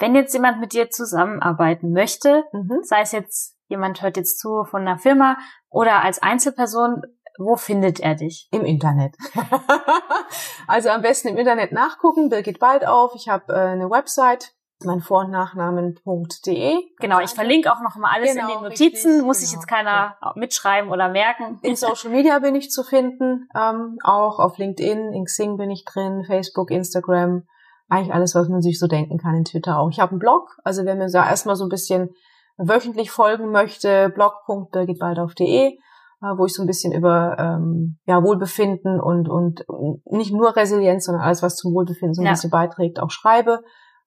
Wenn 0.03 0.15
jetzt 0.15 0.33
jemand 0.33 0.59
mit 0.59 0.73
dir 0.73 0.89
zusammenarbeiten 0.89 1.93
möchte, 1.93 2.43
mhm. 2.51 2.81
sei 2.81 2.99
es 3.03 3.13
jetzt 3.13 3.55
jemand 3.69 4.01
hört 4.01 4.17
jetzt 4.17 4.37
zu 4.37 4.65
von 4.65 4.81
einer 4.81 4.97
Firma 4.97 5.37
oder 5.69 6.03
als 6.03 6.21
Einzelperson, 6.21 7.03
wo 7.37 7.55
findet 7.55 8.01
er 8.01 8.15
dich? 8.15 8.49
Im 8.51 8.65
Internet. 8.65 9.15
also 10.67 10.89
am 10.89 11.03
besten 11.03 11.29
im 11.29 11.37
Internet 11.37 11.71
nachgucken. 11.71 12.27
Birgit 12.27 12.59
bald 12.59 12.85
auf. 12.85 13.15
Ich 13.15 13.29
habe 13.29 13.53
äh, 13.53 13.59
eine 13.59 13.89
Website 13.89 14.53
mein 14.83 14.99
Vor- 14.99 15.21
und 15.21 15.31
Nachnamen.de. 15.31 16.79
Genau, 16.99 17.19
ich 17.21 17.29
verlinke 17.29 17.71
auch 17.71 17.79
noch 17.79 17.95
mal 17.95 18.11
alles 18.13 18.33
genau, 18.33 18.47
in 18.47 18.53
den 18.55 18.63
Notizen. 18.63 19.09
Richtig, 19.09 19.25
Muss 19.25 19.37
genau. 19.37 19.47
ich 19.47 19.53
jetzt 19.53 19.67
keiner 19.69 20.17
ja. 20.21 20.33
mitschreiben 20.35 20.91
oder 20.91 21.07
merken. 21.07 21.59
In 21.61 21.77
Social 21.77 22.09
Media 22.09 22.39
bin 22.39 22.55
ich 22.55 22.71
zu 22.71 22.83
finden, 22.83 23.47
ähm, 23.55 23.97
auch 24.03 24.39
auf 24.39 24.57
LinkedIn, 24.57 25.13
in 25.13 25.23
Xing 25.23 25.55
bin 25.55 25.71
ich 25.71 25.85
drin, 25.85 26.25
Facebook, 26.27 26.71
Instagram 26.71 27.47
eigentlich 27.93 28.13
alles, 28.13 28.35
was 28.35 28.49
man 28.49 28.61
sich 28.61 28.79
so 28.79 28.87
denken 28.87 29.17
kann 29.17 29.35
in 29.35 29.45
Twitter 29.45 29.79
auch. 29.79 29.89
Ich 29.89 29.99
habe 29.99 30.11
einen 30.11 30.19
Blog, 30.19 30.57
also 30.63 30.85
wer 30.85 30.95
mir 30.95 31.07
da 31.07 31.27
erstmal 31.27 31.55
so 31.55 31.65
ein 31.65 31.69
bisschen 31.69 32.09
wöchentlich 32.57 33.11
folgen 33.11 33.51
möchte, 33.51 34.09
blog.birgitbaldauf.de, 34.09 35.67
äh, 35.67 35.77
wo 36.37 36.45
ich 36.45 36.53
so 36.53 36.63
ein 36.63 36.67
bisschen 36.67 36.93
über 36.93 37.37
ähm, 37.39 37.97
ja, 38.05 38.23
Wohlbefinden 38.23 38.99
und, 38.99 39.29
und 39.29 39.63
nicht 40.05 40.33
nur 40.33 40.55
Resilienz, 40.55 41.05
sondern 41.05 41.23
alles, 41.23 41.41
was 41.41 41.55
zum 41.55 41.73
Wohlbefinden 41.73 42.13
so 42.13 42.21
ein 42.21 42.25
ja. 42.25 42.31
bisschen 42.31 42.51
beiträgt, 42.51 42.99
auch 42.99 43.11
schreibe. 43.11 43.61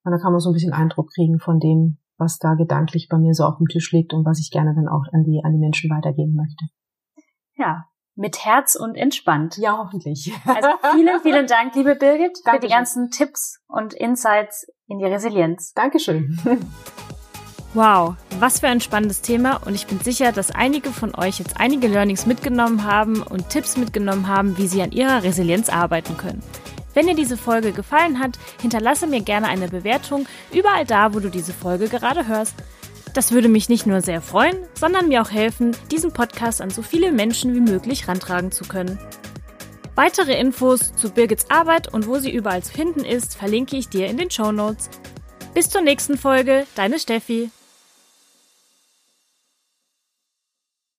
Und 0.05 0.12
da 0.12 0.18
kann 0.18 0.32
man 0.32 0.41
so 0.41 0.51
ein 0.51 0.55
bisschen 0.55 0.72
Eindruck 0.72 1.11
kriegen 1.12 1.39
von 1.39 1.59
dem, 1.59 1.99
was 2.18 2.39
da 2.39 2.55
gedanklich 2.55 3.09
bei 3.11 3.18
mir 3.18 3.34
so 3.34 3.45
auf 3.45 3.57
dem 3.59 3.66
Tisch 3.66 3.93
liegt 3.93 4.14
und 4.14 4.24
was 4.24 4.39
ich 4.41 4.51
gerne 4.51 4.74
dann 4.74 4.89
auch 4.89 5.05
an 5.12 5.24
die, 5.24 5.43
an 5.45 5.53
die 5.53 5.59
Menschen 5.59 5.91
weitergeben 5.91 6.34
möchte. 6.34 6.66
Ja, 7.57 7.84
mit 8.16 8.44
Herz 8.44 8.74
und 8.74 8.96
entspannt. 8.96 9.56
Ja, 9.58 9.78
hoffentlich. 9.78 10.32
Also 10.46 10.68
vielen, 10.92 11.20
vielen 11.20 11.46
Dank, 11.46 11.74
liebe 11.74 11.94
Birgit, 11.94 12.38
Dankeschön. 12.44 12.54
für 12.54 12.60
die 12.60 12.72
ganzen 12.72 13.10
Tipps 13.10 13.60
und 13.68 13.94
Insights 13.94 14.66
in 14.88 14.98
die 14.98 15.04
Resilienz. 15.04 15.72
Dankeschön. 15.74 16.38
Wow, 17.74 18.14
was 18.40 18.60
für 18.60 18.68
ein 18.68 18.80
spannendes 18.80 19.20
Thema 19.20 19.60
und 19.66 19.74
ich 19.74 19.86
bin 19.86 20.00
sicher, 20.00 20.32
dass 20.32 20.50
einige 20.50 20.90
von 20.90 21.14
euch 21.14 21.38
jetzt 21.38 21.60
einige 21.60 21.88
Learnings 21.88 22.24
mitgenommen 22.24 22.84
haben 22.84 23.20
und 23.20 23.50
Tipps 23.50 23.76
mitgenommen 23.76 24.28
haben, 24.28 24.56
wie 24.56 24.66
sie 24.66 24.80
an 24.80 24.92
ihrer 24.92 25.22
Resilienz 25.22 25.68
arbeiten 25.68 26.16
können. 26.16 26.42
Wenn 26.94 27.06
dir 27.06 27.14
diese 27.14 27.36
Folge 27.36 27.72
gefallen 27.72 28.18
hat, 28.18 28.38
hinterlasse 28.62 29.06
mir 29.06 29.20
gerne 29.20 29.48
eine 29.48 29.68
Bewertung 29.68 30.26
überall 30.54 30.86
da, 30.86 31.12
wo 31.12 31.20
du 31.20 31.28
diese 31.28 31.52
Folge 31.52 31.88
gerade 31.88 32.26
hörst. 32.26 32.54
Das 33.16 33.32
würde 33.32 33.48
mich 33.48 33.70
nicht 33.70 33.86
nur 33.86 34.02
sehr 34.02 34.20
freuen, 34.20 34.58
sondern 34.78 35.08
mir 35.08 35.22
auch 35.22 35.30
helfen, 35.30 35.74
diesen 35.90 36.12
Podcast 36.12 36.60
an 36.60 36.68
so 36.68 36.82
viele 36.82 37.12
Menschen 37.12 37.54
wie 37.54 37.60
möglich 37.60 38.08
rantragen 38.08 38.52
zu 38.52 38.64
können. 38.64 38.98
Weitere 39.94 40.38
Infos 40.38 40.94
zu 40.94 41.08
Birgits 41.08 41.50
Arbeit 41.50 41.90
und 41.90 42.06
wo 42.06 42.18
sie 42.18 42.30
überall 42.30 42.62
zu 42.62 42.74
finden 42.74 43.06
ist, 43.06 43.34
verlinke 43.34 43.78
ich 43.78 43.88
dir 43.88 44.06
in 44.08 44.18
den 44.18 44.30
Show 44.30 44.52
Notes. 44.52 44.90
Bis 45.54 45.70
zur 45.70 45.80
nächsten 45.80 46.18
Folge, 46.18 46.66
deine 46.74 46.98
Steffi. 46.98 47.50